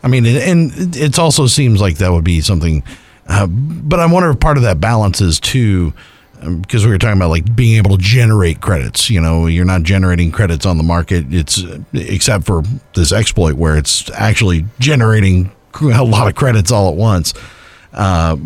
I 0.02 0.08
mean, 0.08 0.24
and 0.24 0.96
it 0.96 1.18
also 1.18 1.46
seems 1.46 1.80
like 1.80 1.98
that 1.98 2.12
would 2.12 2.24
be 2.24 2.40
something 2.40 2.82
uh, 3.28 3.46
but 3.46 4.00
I 4.00 4.06
wonder 4.06 4.30
if 4.30 4.40
part 4.40 4.56
of 4.56 4.62
that 4.62 4.80
balance 4.80 5.20
is 5.20 5.38
too, 5.38 5.92
because 6.60 6.84
um, 6.84 6.88
we 6.88 6.94
were 6.94 6.98
talking 6.98 7.16
about 7.16 7.30
like 7.30 7.54
being 7.54 7.76
able 7.76 7.96
to 7.96 8.02
generate 8.02 8.60
credits. 8.60 9.10
You 9.10 9.20
know, 9.20 9.46
you're 9.46 9.64
not 9.64 9.82
generating 9.82 10.30
credits 10.30 10.66
on 10.66 10.76
the 10.76 10.82
market. 10.82 11.32
It's 11.32 11.62
except 11.92 12.44
for 12.44 12.62
this 12.94 13.12
exploit 13.12 13.54
where 13.54 13.76
it's 13.76 14.10
actually 14.10 14.66
generating 14.78 15.52
a 15.80 16.04
lot 16.04 16.28
of 16.28 16.34
credits 16.34 16.70
all 16.70 16.88
at 16.88 16.96
once. 16.96 17.34
Uh, 17.92 18.36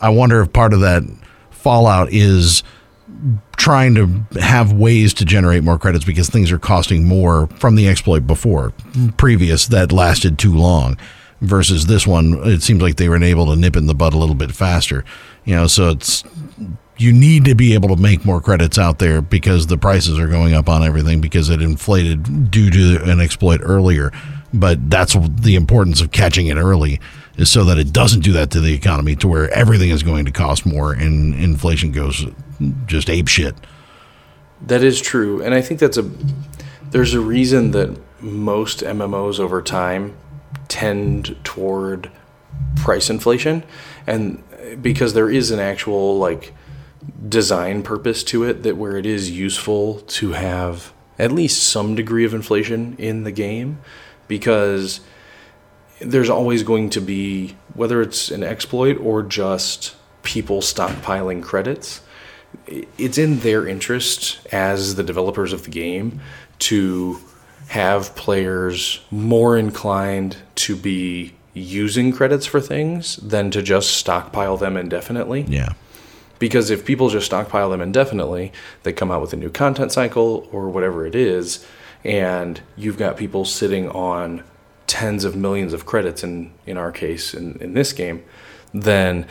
I 0.00 0.10
wonder 0.10 0.40
if 0.42 0.52
part 0.52 0.72
of 0.72 0.80
that 0.80 1.02
fallout 1.50 2.12
is 2.12 2.62
trying 3.56 3.94
to 3.94 4.40
have 4.40 4.72
ways 4.72 5.12
to 5.12 5.24
generate 5.24 5.62
more 5.62 5.78
credits 5.78 6.04
because 6.04 6.30
things 6.30 6.50
are 6.50 6.58
costing 6.58 7.04
more 7.04 7.46
from 7.48 7.74
the 7.74 7.86
exploit 7.86 8.26
before 8.26 8.72
previous 9.18 9.66
that 9.66 9.92
lasted 9.92 10.38
too 10.38 10.54
long 10.54 10.96
versus 11.40 11.86
this 11.86 12.06
one, 12.06 12.40
it 12.44 12.62
seems 12.62 12.82
like 12.82 12.96
they 12.96 13.08
were 13.08 13.22
able 13.22 13.46
to 13.46 13.56
nip 13.56 13.76
in 13.76 13.86
the 13.86 13.94
bud 13.94 14.14
a 14.14 14.18
little 14.18 14.34
bit 14.34 14.52
faster. 14.52 15.04
You 15.44 15.56
know, 15.56 15.66
so 15.66 15.90
it's 15.90 16.22
you 17.00 17.14
need 17.14 17.46
to 17.46 17.54
be 17.54 17.72
able 17.72 17.88
to 17.88 17.96
make 17.96 18.26
more 18.26 18.42
credits 18.42 18.78
out 18.78 18.98
there 18.98 19.22
because 19.22 19.66
the 19.68 19.78
prices 19.78 20.18
are 20.18 20.28
going 20.28 20.52
up 20.52 20.68
on 20.68 20.84
everything 20.84 21.18
because 21.18 21.48
it 21.48 21.62
inflated 21.62 22.50
due 22.50 22.70
to 22.70 23.02
an 23.10 23.20
exploit 23.20 23.60
earlier. 23.62 24.12
But 24.52 24.90
that's 24.90 25.16
the 25.40 25.54
importance 25.54 26.02
of 26.02 26.10
catching 26.10 26.48
it 26.48 26.56
early 26.56 27.00
is 27.38 27.50
so 27.50 27.64
that 27.64 27.78
it 27.78 27.90
doesn't 27.90 28.20
do 28.20 28.32
that 28.32 28.50
to 28.50 28.60
the 28.60 28.74
economy 28.74 29.16
to 29.16 29.28
where 29.28 29.48
everything 29.50 29.88
is 29.88 30.02
going 30.02 30.26
to 30.26 30.30
cost 30.30 30.66
more 30.66 30.92
and 30.92 31.34
inflation 31.34 31.90
goes 31.90 32.26
just 32.84 33.08
ape 33.08 33.28
shit. 33.28 33.54
That 34.60 34.84
is 34.84 35.00
true. 35.00 35.42
And 35.42 35.54
I 35.54 35.62
think 35.62 35.80
that's 35.80 35.96
a 35.96 36.10
there's 36.90 37.14
a 37.14 37.20
reason 37.20 37.70
that 37.70 37.98
most 38.20 38.80
MMOs 38.80 39.40
over 39.40 39.62
time 39.62 40.14
tend 40.68 41.34
toward 41.44 42.10
price 42.76 43.08
inflation 43.08 43.64
and 44.06 44.42
because 44.82 45.14
there 45.14 45.30
is 45.30 45.50
an 45.50 45.60
actual 45.60 46.18
like 46.18 46.52
design 47.28 47.82
purpose 47.82 48.22
to 48.24 48.44
it 48.44 48.62
that 48.62 48.76
where 48.76 48.96
it 48.96 49.06
is 49.06 49.30
useful 49.30 50.00
to 50.00 50.32
have 50.32 50.92
at 51.18 51.32
least 51.32 51.62
some 51.62 51.94
degree 51.94 52.24
of 52.24 52.34
inflation 52.34 52.94
in 52.98 53.24
the 53.24 53.32
game 53.32 53.78
because 54.28 55.00
there's 56.00 56.30
always 56.30 56.62
going 56.62 56.90
to 56.90 57.00
be 57.00 57.56
whether 57.74 58.00
it's 58.00 58.30
an 58.30 58.42
exploit 58.42 58.98
or 58.98 59.22
just 59.22 59.94
people 60.22 60.60
stockpiling 60.60 61.42
credits 61.42 62.00
it's 62.98 63.18
in 63.18 63.40
their 63.40 63.66
interest 63.66 64.40
as 64.52 64.96
the 64.96 65.02
developers 65.02 65.52
of 65.52 65.64
the 65.64 65.70
game 65.70 66.20
to 66.58 67.18
have 67.68 68.14
players 68.16 69.00
more 69.10 69.56
inclined 69.56 70.36
to 70.56 70.76
be 70.76 71.32
using 71.54 72.12
credits 72.12 72.46
for 72.46 72.60
things 72.60 73.16
than 73.16 73.50
to 73.50 73.62
just 73.62 73.92
stockpile 73.92 74.56
them 74.56 74.76
indefinitely. 74.76 75.42
Yeah. 75.42 75.72
Because 76.40 76.70
if 76.70 76.84
people 76.84 77.08
just 77.08 77.26
stockpile 77.26 77.70
them 77.70 77.80
indefinitely, 77.80 78.50
they 78.82 78.92
come 78.92 79.12
out 79.12 79.20
with 79.20 79.32
a 79.32 79.36
new 79.36 79.50
content 79.50 79.92
cycle 79.92 80.48
or 80.50 80.68
whatever 80.68 81.06
it 81.06 81.14
is, 81.14 81.64
and 82.02 82.60
you've 82.76 82.96
got 82.96 83.16
people 83.16 83.44
sitting 83.44 83.88
on 83.90 84.42
tens 84.88 85.24
of 85.24 85.36
millions 85.36 85.72
of 85.72 85.86
credits 85.86 86.24
in, 86.24 86.52
in 86.66 86.76
our 86.76 86.90
case 86.90 87.32
in, 87.32 87.56
in 87.60 87.74
this 87.74 87.92
game, 87.92 88.24
then 88.74 89.26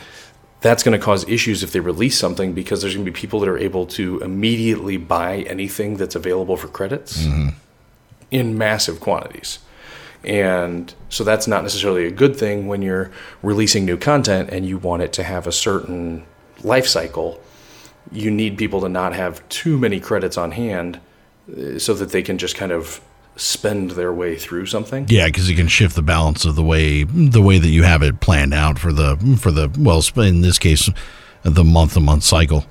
that's 0.60 0.82
going 0.82 0.98
to 0.98 1.04
cause 1.04 1.28
issues 1.28 1.62
if 1.62 1.72
they 1.72 1.80
release 1.80 2.18
something 2.18 2.52
because 2.52 2.80
there's 2.80 2.94
going 2.94 3.04
to 3.04 3.10
be 3.10 3.14
people 3.14 3.40
that 3.40 3.48
are 3.48 3.58
able 3.58 3.86
to 3.86 4.20
immediately 4.20 4.96
buy 4.96 5.38
anything 5.40 5.96
that's 5.96 6.14
available 6.14 6.56
for 6.56 6.68
credits 6.68 7.24
mm-hmm. 7.24 7.48
in 8.30 8.56
massive 8.56 9.00
quantities. 9.00 9.58
And 10.22 10.94
so 11.08 11.24
that's 11.24 11.46
not 11.46 11.62
necessarily 11.62 12.06
a 12.06 12.10
good 12.10 12.36
thing 12.36 12.68
when 12.68 12.82
you're 12.82 13.10
releasing 13.42 13.84
new 13.84 13.96
content 13.96 14.50
and 14.50 14.66
you 14.66 14.78
want 14.78 15.02
it 15.02 15.12
to 15.14 15.22
have 15.22 15.46
a 15.46 15.52
certain 15.52 16.26
life 16.62 16.86
cycle. 16.86 17.40
You 18.12 18.30
need 18.30 18.58
people 18.58 18.80
to 18.80 18.88
not 18.88 19.14
have 19.14 19.46
too 19.48 19.78
many 19.78 20.00
credits 20.00 20.36
on 20.36 20.52
hand 20.52 21.00
uh, 21.50 21.78
so 21.78 21.94
that 21.94 22.10
they 22.10 22.22
can 22.22 22.38
just 22.38 22.56
kind 22.56 22.72
of 22.72 23.00
spend 23.36 23.92
their 23.92 24.12
way 24.12 24.36
through 24.36 24.66
something. 24.66 25.06
Yeah, 25.08 25.26
because 25.26 25.48
you 25.48 25.56
can 25.56 25.68
shift 25.68 25.94
the 25.94 26.02
balance 26.02 26.44
of 26.44 26.56
the 26.56 26.62
way 26.62 27.04
the 27.04 27.42
way 27.42 27.58
that 27.58 27.68
you 27.68 27.82
have 27.84 28.02
it 28.02 28.20
planned 28.20 28.54
out 28.54 28.78
for 28.78 28.92
the 28.92 29.16
for 29.40 29.50
the 29.50 29.70
well, 29.78 30.02
in 30.16 30.40
this 30.40 30.58
case, 30.58 30.90
the 31.42 31.64
month 31.64 31.94
to 31.94 32.00
month 32.00 32.24
cycle. 32.24 32.64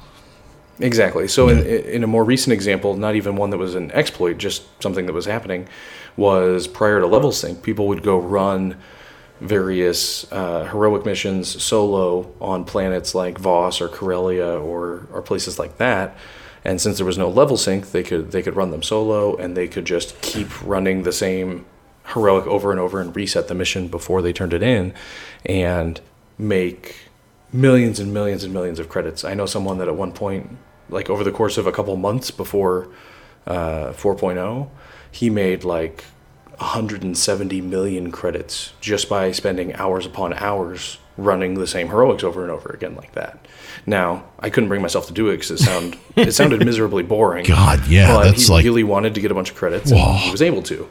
Exactly. 0.82 1.28
So, 1.28 1.50
in, 1.50 1.66
in 1.66 2.04
a 2.06 2.08
more 2.08 2.24
recent 2.24 2.54
example, 2.54 2.96
not 2.96 3.16
even 3.16 3.36
one 3.36 3.50
that 3.50 3.58
was 3.58 3.76
an 3.76 3.92
exploit, 3.92 4.38
just 4.38 4.64
something 4.82 5.08
that 5.08 5.14
was 5.14 5.26
happening, 5.26 5.68
was 6.16 6.68
prior 6.68 7.02
to 7.02 7.08
level 7.08 7.32
sync, 7.32 7.64
people 7.64 7.88
would 7.88 8.02
go 8.02 8.18
run 8.18 8.78
various 9.40 10.30
uh, 10.32 10.66
heroic 10.66 11.06
missions 11.06 11.62
solo 11.62 12.32
on 12.42 12.66
planets 12.66 13.16
like 13.16 13.38
Voss 13.38 13.82
or 13.82 13.88
Corellia 13.88 14.60
or, 14.60 15.08
or 15.12 15.22
places 15.22 15.58
like 15.58 15.78
that. 15.78 16.18
And 16.64 16.82
since 16.82 16.98
there 16.98 17.06
was 17.06 17.18
no 17.18 17.30
level 17.30 17.58
sync, 17.58 17.92
they 17.92 18.04
could 18.04 18.32
they 18.32 18.42
could 18.42 18.56
run 18.56 18.72
them 18.72 18.84
solo, 18.84 19.38
and 19.38 19.56
they 19.56 19.68
could 19.68 19.86
just 19.86 20.22
keep 20.22 20.50
running 20.62 21.04
the 21.04 21.14
same 21.14 21.66
heroic 22.08 22.46
over 22.48 22.72
and 22.72 22.80
over 22.80 23.00
and 23.00 23.16
reset 23.16 23.48
the 23.48 23.56
mission 23.56 23.88
before 23.88 24.22
they 24.22 24.34
turned 24.34 24.54
it 24.54 24.62
in, 24.62 24.94
and 25.46 26.02
make 26.38 26.96
millions 27.54 28.00
and 28.00 28.14
millions 28.14 28.44
and 28.44 28.54
millions 28.54 28.78
of 28.78 28.90
credits. 28.90 29.24
I 29.24 29.34
know 29.34 29.46
someone 29.46 29.78
that 29.78 29.88
at 29.88 29.96
one 29.96 30.12
point, 30.12 30.58
like 30.90 31.10
over 31.10 31.24
the 31.24 31.32
course 31.32 31.58
of 31.58 31.66
a 31.66 31.72
couple 31.72 31.96
months 31.96 32.30
before 32.30 32.90
uh, 33.48 33.94
4.0, 33.94 34.70
he 35.12 35.30
made 35.30 35.64
like 35.64 36.04
170 36.60 37.62
million 37.62 38.12
credits 38.12 38.74
just 38.82 39.08
by 39.10 39.32
spending 39.32 39.74
hours 39.76 40.06
upon 40.06 40.34
hours 40.34 40.98
running 41.18 41.56
the 41.56 41.68
same 41.68 41.88
heroics 41.88 42.24
over 42.24 42.42
and 42.42 42.52
over 42.52 42.70
again 42.70 42.96
like 42.96 43.14
that. 43.14 43.46
Now, 43.86 44.26
I 44.40 44.50
couldn't 44.50 44.70
bring 44.70 44.82
myself 44.82 45.08
to 45.08 45.14
do 45.14 45.30
it 45.30 45.38
because 45.38 45.52
it 45.52 45.60
sound 45.60 45.98
it 46.16 46.34
sounded 46.34 46.66
miserably 46.66 47.04
boring. 47.04 47.46
God, 47.46 47.86
yeah, 47.88 48.14
but 48.14 48.24
that's 48.26 48.48
he 48.48 48.54
like- 48.54 48.66
really 48.66 48.84
wanted 48.84 49.16
to 49.16 49.22
get 49.22 49.32
a 49.32 49.34
bunch 49.34 49.50
of 49.52 49.56
credits, 49.56 49.92
and 49.92 50.20
he 50.20 50.32
was 50.32 50.42
able 50.42 50.64
to. 50.64 50.90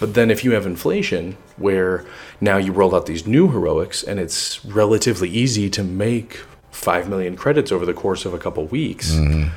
But 0.00 0.14
then, 0.14 0.30
if 0.30 0.42
you 0.42 0.52
have 0.52 0.66
inflation, 0.66 1.36
where 1.56 2.04
now 2.40 2.56
you 2.56 2.72
roll 2.72 2.94
out 2.94 3.06
these 3.06 3.26
new 3.26 3.48
heroics, 3.48 4.02
and 4.02 4.18
it's 4.18 4.64
relatively 4.64 5.28
easy 5.28 5.70
to 5.70 5.84
make 5.84 6.40
five 6.72 7.08
million 7.08 7.36
credits 7.36 7.70
over 7.70 7.86
the 7.86 7.94
course 7.94 8.24
of 8.24 8.34
a 8.34 8.38
couple 8.38 8.66
weeks, 8.66 9.12
mm-hmm. 9.12 9.50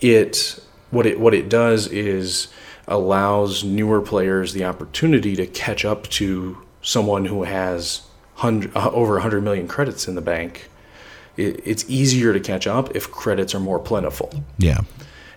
it 0.00 0.62
what 0.90 1.06
it 1.06 1.18
what 1.18 1.32
it 1.32 1.48
does 1.48 1.88
is 1.88 2.48
allows 2.88 3.64
newer 3.64 4.00
players 4.00 4.52
the 4.52 4.64
opportunity 4.64 5.36
to 5.36 5.46
catch 5.46 5.84
up 5.84 6.08
to 6.08 6.58
someone 6.82 7.26
who 7.26 7.44
has 7.44 8.02
hundred, 8.34 8.76
uh, 8.76 8.90
over 8.90 9.14
100 9.14 9.42
million 9.42 9.68
credits 9.68 10.08
in 10.08 10.14
the 10.14 10.20
bank. 10.20 10.68
It, 11.36 11.60
it's 11.64 11.88
easier 11.88 12.32
to 12.32 12.40
catch 12.40 12.66
up 12.66 12.94
if 12.94 13.10
credits 13.10 13.54
are 13.54 13.60
more 13.60 13.78
plentiful. 13.78 14.30
Yeah. 14.58 14.80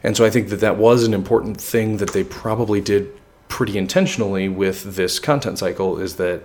And 0.03 0.15
so 0.15 0.25
I 0.25 0.29
think 0.29 0.49
that 0.49 0.59
that 0.59 0.77
was 0.77 1.03
an 1.03 1.13
important 1.13 1.59
thing 1.59 1.97
that 1.97 2.13
they 2.13 2.23
probably 2.23 2.81
did 2.81 3.11
pretty 3.47 3.77
intentionally 3.77 4.49
with 4.49 4.95
this 4.95 5.19
content 5.19 5.59
cycle 5.59 5.99
is 5.99 6.15
that 6.17 6.41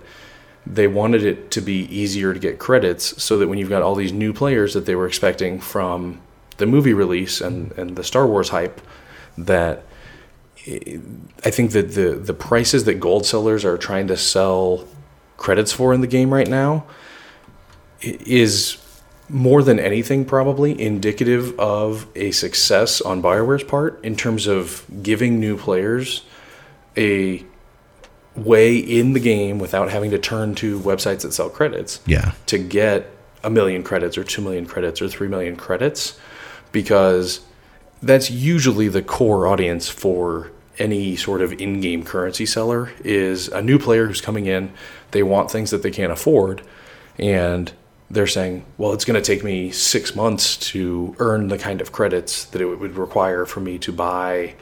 they 0.65 0.87
wanted 0.87 1.23
it 1.23 1.51
to 1.51 1.61
be 1.61 1.85
easier 1.85 2.33
to 2.33 2.39
get 2.39 2.59
credits 2.59 3.21
so 3.21 3.37
that 3.37 3.47
when 3.47 3.57
you've 3.57 3.69
got 3.69 3.81
all 3.81 3.95
these 3.95 4.13
new 4.13 4.31
players 4.31 4.73
that 4.73 4.85
they 4.85 4.95
were 4.95 5.07
expecting 5.07 5.59
from 5.59 6.21
the 6.57 6.65
movie 6.65 6.93
release 6.93 7.41
and, 7.41 7.71
and 7.73 7.95
the 7.95 8.03
Star 8.03 8.27
Wars 8.27 8.49
hype 8.49 8.79
that 9.37 9.83
I 10.67 11.49
think 11.49 11.71
that 11.71 11.93
the 11.95 12.11
the 12.11 12.33
prices 12.33 12.83
that 12.85 12.95
gold 12.99 13.25
sellers 13.25 13.65
are 13.65 13.77
trying 13.77 14.07
to 14.07 14.17
sell 14.17 14.87
credits 15.37 15.71
for 15.71 15.93
in 15.93 16.01
the 16.01 16.07
game 16.07 16.31
right 16.33 16.47
now 16.47 16.85
is 18.01 18.77
more 19.29 19.63
than 19.63 19.79
anything 19.79 20.25
probably 20.25 20.79
indicative 20.79 21.57
of 21.59 22.05
a 22.15 22.31
success 22.31 22.99
on 23.01 23.21
BioWare's 23.21 23.63
part 23.63 24.03
in 24.03 24.15
terms 24.15 24.45
of 24.45 24.85
giving 25.01 25.39
new 25.39 25.57
players 25.57 26.23
a 26.97 27.43
way 28.35 28.75
in 28.77 29.13
the 29.13 29.19
game 29.19 29.57
without 29.57 29.89
having 29.89 30.11
to 30.11 30.19
turn 30.19 30.53
to 30.55 30.79
websites 30.79 31.21
that 31.21 31.33
sell 31.33 31.49
credits 31.49 32.01
Yeah. 32.05 32.33
to 32.47 32.57
get 32.57 33.09
a 33.43 33.49
million 33.49 33.83
credits 33.83 34.17
or 34.17 34.23
2 34.23 34.41
million 34.41 34.65
credits 34.65 35.01
or 35.01 35.07
3 35.07 35.27
million 35.27 35.55
credits 35.55 36.19
because 36.71 37.39
that's 38.01 38.31
usually 38.31 38.87
the 38.87 39.01
core 39.01 39.47
audience 39.47 39.89
for 39.89 40.51
any 40.77 41.15
sort 41.15 41.41
of 41.41 41.53
in-game 41.53 42.03
currency 42.03 42.45
seller 42.45 42.91
is 43.03 43.47
a 43.49 43.61
new 43.61 43.77
player 43.77 44.07
who's 44.07 44.21
coming 44.21 44.45
in 44.45 44.71
they 45.11 45.23
want 45.23 45.51
things 45.51 45.69
that 45.71 45.83
they 45.83 45.91
can't 45.91 46.11
afford 46.11 46.61
and 47.19 47.73
they're 48.09 48.27
saying 48.27 48.65
well 48.77 48.93
it's 48.93 49.05
going 49.05 49.21
to 49.21 49.25
take 49.25 49.43
me 49.43 49.71
6 49.71 50.15
months 50.15 50.57
to 50.57 51.15
earn 51.19 51.49
the 51.49 51.57
kind 51.57 51.81
of 51.81 51.91
credits 51.91 52.45
that 52.45 52.61
it 52.61 52.65
would 52.65 52.95
require 52.95 53.45
for 53.45 53.59
me 53.59 53.77
to 53.77 53.91
buy 53.91 54.55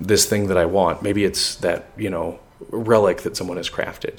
this 0.00 0.26
thing 0.26 0.46
that 0.48 0.56
I 0.56 0.64
want. 0.64 1.02
Maybe 1.02 1.24
it's 1.24 1.56
that, 1.56 1.90
you 1.96 2.10
know, 2.10 2.40
relic 2.70 3.22
that 3.22 3.36
someone 3.36 3.58
has 3.58 3.68
crafted. 3.68 4.16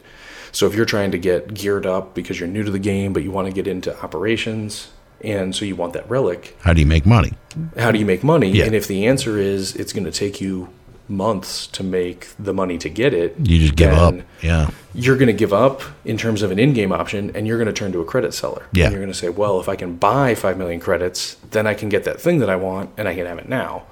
So 0.51 0.67
if 0.67 0.75
you're 0.75 0.85
trying 0.85 1.11
to 1.11 1.17
get 1.17 1.53
geared 1.53 1.85
up 1.85 2.13
because 2.13 2.39
you're 2.39 2.49
new 2.49 2.63
to 2.63 2.71
the 2.71 2.79
game, 2.79 3.13
but 3.13 3.23
you 3.23 3.31
want 3.31 3.47
to 3.47 3.53
get 3.53 3.67
into 3.67 3.97
operations, 4.03 4.89
and 5.23 5.55
so 5.55 5.65
you 5.65 5.75
want 5.75 5.93
that 5.93 6.09
relic, 6.09 6.57
How 6.61 6.73
do 6.73 6.79
you 6.79 6.87
make 6.87 7.05
money? 7.05 7.33
how 7.77 7.91
do 7.91 7.99
you 7.99 8.05
make 8.05 8.23
money? 8.23 8.49
Yeah. 8.51 8.65
And 8.65 8.75
if 8.75 8.87
the 8.87 9.05
answer 9.07 9.37
is 9.37 9.75
it's 9.75 9.91
going 9.93 10.05
to 10.05 10.11
take 10.11 10.39
you 10.39 10.69
months 11.09 11.67
to 11.67 11.83
make 11.83 12.29
the 12.39 12.53
money 12.53 12.77
to 12.77 12.87
get 12.89 13.13
it, 13.13 13.35
You 13.43 13.59
just 13.59 13.75
give 13.75 13.91
up. 13.91 14.15
Yeah. 14.41 14.69
You're 14.93 15.17
going 15.17 15.27
to 15.27 15.33
give 15.33 15.51
up 15.53 15.81
in 16.05 16.17
terms 16.17 16.41
of 16.41 16.51
an 16.51 16.59
in-game 16.59 16.91
option, 16.93 17.31
and 17.35 17.45
you're 17.47 17.57
going 17.57 17.67
to 17.67 17.73
turn 17.73 17.91
to 17.91 17.99
a 17.99 18.05
credit 18.05 18.33
seller. 18.33 18.65
Yeah. 18.71 18.85
And 18.85 18.93
you're 18.93 19.01
going 19.01 19.11
to 19.11 19.17
say, 19.17 19.29
well, 19.29 19.59
if 19.59 19.67
I 19.67 19.75
can 19.75 19.95
buy 19.97 20.35
five 20.35 20.57
million 20.57 20.79
credits, 20.79 21.35
then 21.51 21.67
I 21.67 21.73
can 21.73 21.89
get 21.89 22.05
that 22.05 22.21
thing 22.21 22.39
that 22.39 22.49
I 22.49 22.55
want, 22.55 22.91
and 22.97 23.07
I 23.07 23.15
can 23.15 23.25
have 23.25 23.37
it 23.37 23.49
now. 23.49 23.83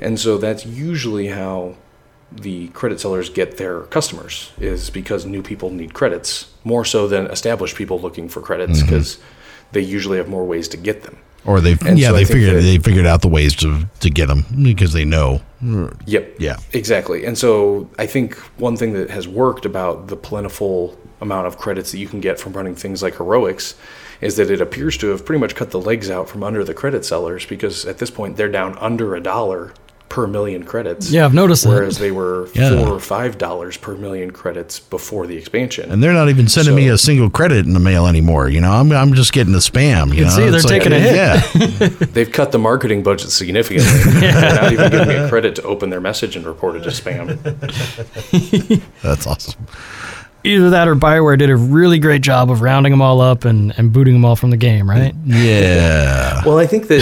And 0.00 0.18
so 0.18 0.38
that's 0.38 0.64
usually 0.66 1.28
how 1.28 1.76
the 2.32 2.68
credit 2.68 2.98
sellers 3.00 3.28
get 3.30 3.58
their 3.58 3.82
customers 3.82 4.50
is 4.58 4.90
because 4.90 5.24
new 5.24 5.42
people 5.42 5.70
need 5.70 5.94
credits 5.94 6.50
more 6.64 6.84
so 6.84 7.06
than 7.06 7.26
established 7.26 7.76
people 7.76 8.00
looking 8.00 8.28
for 8.28 8.40
credits 8.40 8.82
Mm-hmm. 8.82 8.94
They 9.74 9.80
usually 9.82 10.16
have 10.18 10.28
more 10.28 10.44
ways 10.44 10.66
to 10.68 10.76
get 10.78 11.02
them. 11.02 11.18
Or 11.44 11.60
they 11.60 11.76
And 11.86 11.98
yeah 11.98 12.08
so 12.08 12.14
they 12.14 12.24
figured 12.24 12.56
that- 12.56 12.62
they 12.62 12.78
figured 12.78 13.04
out 13.06 13.20
the 13.20 13.28
ways 13.28 13.54
to 13.56 13.86
to 14.00 14.08
get 14.10 14.28
them 14.28 14.46
because 14.62 14.92
they 14.94 15.04
know. 15.04 15.42
Yep. 16.06 16.36
Yeah. 16.38 16.56
Exactly. 16.72 17.24
And 17.26 17.36
so 17.38 17.88
I 17.98 18.06
think 18.06 18.36
one 18.58 18.76
thing 18.76 18.92
that 18.94 19.10
has 19.10 19.26
worked 19.28 19.64
about 19.66 20.08
the 20.08 20.16
plentiful 20.16 20.98
amount 21.20 21.46
of 21.46 21.58
credits 21.58 21.90
that 21.92 21.98
you 21.98 22.06
can 22.08 22.20
get 22.20 22.38
from 22.40 22.52
running 22.54 22.74
things 22.74 23.02
like 23.02 23.16
heroics 23.16 23.74
is 24.20 24.36
that 24.36 24.50
it 24.50 24.60
appears 24.60 24.96
to 24.98 25.08
have 25.08 25.24
pretty 25.24 25.40
much 25.40 25.54
cut 25.54 25.70
the 25.70 25.80
legs 25.80 26.08
out 26.10 26.28
from 26.28 26.42
under 26.42 26.64
the 26.64 26.74
credit 26.74 27.04
sellers 27.04 27.44
because 27.46 27.84
at 27.86 27.98
this 27.98 28.10
point 28.10 28.36
they're 28.36 28.48
down 28.50 28.76
under 28.78 29.14
a 29.14 29.20
dollar 29.20 29.72
per 30.14 30.28
million 30.28 30.62
credits. 30.62 31.10
Yeah, 31.10 31.24
I've 31.24 31.34
noticed 31.34 31.64
that. 31.64 31.70
Whereas 31.70 31.98
they 31.98 32.12
were 32.12 32.48
Yeah. 32.54 32.68
four 32.84 32.88
or 32.94 33.00
five 33.00 33.36
dollars 33.36 33.76
per 33.76 33.96
million 33.96 34.30
credits 34.30 34.78
before 34.78 35.26
the 35.26 35.36
expansion. 35.36 35.90
And 35.90 36.00
they're 36.00 36.12
not 36.12 36.28
even 36.28 36.46
sending 36.46 36.76
me 36.76 36.86
a 36.86 36.96
single 36.96 37.28
credit 37.30 37.66
in 37.66 37.72
the 37.72 37.80
mail 37.80 38.06
anymore. 38.06 38.48
You 38.48 38.60
know, 38.60 38.70
I'm, 38.70 38.92
I'm 38.92 39.14
just 39.14 39.32
getting 39.32 39.52
the 39.52 39.58
spam. 39.58 40.10
You, 40.10 40.14
can 40.14 40.24
know? 40.26 40.30
see 40.30 40.42
they're 40.44 40.54
It's 40.54 40.64
like- 40.66 40.82
taking 40.84 40.92
a 40.92 41.00
hit. 41.00 41.16
Yeah, 41.16 41.88
They've 42.12 42.30
cut 42.30 42.52
the 42.52 42.60
marketing 42.60 43.02
budget 43.02 43.30
significantly. 43.30 43.90
They're 44.20 44.54
not 44.54 44.72
even 44.72 44.90
giving 44.92 45.08
me 45.08 45.14
a 45.16 45.28
credit 45.28 45.56
to 45.56 45.64
open 45.64 45.90
their 45.90 46.00
message 46.00 46.36
and 46.36 46.46
report 46.46 46.76
it 46.76 46.86
as 46.86 47.00
spam. 47.00 47.26
that's 49.02 49.26
awesome. 49.26 49.66
Either 50.44 50.70
that 50.70 50.86
or 50.86 50.94
Bioware 50.94 51.36
did 51.38 51.50
a 51.50 51.56
really 51.56 51.98
great 51.98 52.22
job 52.22 52.52
of 52.52 52.60
rounding 52.60 52.92
them 52.92 53.02
all 53.02 53.20
up 53.20 53.44
and, 53.44 53.76
and 53.78 53.92
booting 53.92 54.12
them 54.14 54.24
all 54.24 54.36
from 54.36 54.50
the 54.50 54.56
game, 54.56 54.88
right? 54.88 55.12
Yeah, 55.24 56.40
Well, 56.46 56.58
I 56.58 56.66
think 56.68 56.86
that 56.86 57.00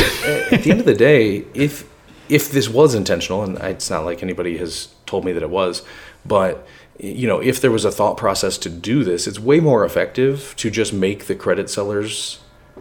at 0.51 0.63
the 0.63 0.71
end 0.71 0.81
of 0.81 0.87
the 0.87 0.95
day, 0.95 1.45
if 1.53 1.85
if 2.29 2.51
this 2.51 2.69
was 2.69 2.95
intentional, 2.95 3.43
and 3.43 3.59
it's 3.59 3.91
not 3.91 4.05
like 4.05 4.23
anybody 4.23 4.59
has 4.59 4.89
told 5.07 5.25
me 5.25 5.33
that 5.33 5.43
it 5.43 5.51
was, 5.51 5.83
but 6.25 6.67
you 6.99 7.27
know, 7.27 7.41
if 7.41 7.61
there 7.61 7.71
was 7.71 7.85
a 7.85 7.91
thought 7.91 8.17
process 8.17 8.57
to 8.59 8.69
do 8.69 9.03
this, 9.03 9.27
it's 9.27 9.39
way 9.41 9.59
more 9.61 9.85
effective 9.85 10.55
to 10.59 10.71
just 10.71 10.93
make 10.93 11.27
the 11.27 11.35
credit 11.35 11.69
sellers 11.71 12.39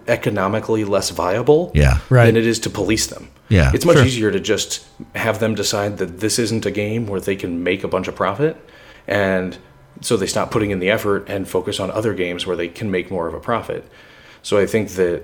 economically 0.07 0.83
less 0.83 1.09
viable 1.09 1.71
Yeah. 1.73 1.99
Right. 2.09 2.25
than 2.25 2.37
it 2.37 2.45
is 2.45 2.59
to 2.59 2.69
police 2.69 3.07
them. 3.07 3.29
Yeah, 3.49 3.71
It's 3.73 3.85
much 3.85 3.97
sure. 3.97 4.05
easier 4.05 4.31
to 4.31 4.39
just 4.39 4.85
have 5.15 5.39
them 5.39 5.55
decide 5.55 5.97
that 5.97 6.19
this 6.19 6.39
isn't 6.39 6.65
a 6.65 6.71
game 6.71 7.07
where 7.07 7.19
they 7.19 7.35
can 7.35 7.63
make 7.63 7.83
a 7.83 7.87
bunch 7.87 8.07
of 8.07 8.15
profit 8.15 8.55
and 9.07 9.57
so 9.99 10.15
they 10.17 10.27
stop 10.27 10.49
putting 10.51 10.71
in 10.71 10.79
the 10.79 10.89
effort 10.89 11.25
and 11.27 11.47
focus 11.47 11.79
on 11.79 11.91
other 11.91 12.13
games 12.13 12.47
where 12.47 12.55
they 12.55 12.69
can 12.69 12.89
make 12.89 13.11
more 13.11 13.27
of 13.27 13.33
a 13.33 13.39
profit. 13.39 13.85
So 14.41 14.57
I 14.57 14.65
think 14.65 14.91
that 14.91 15.23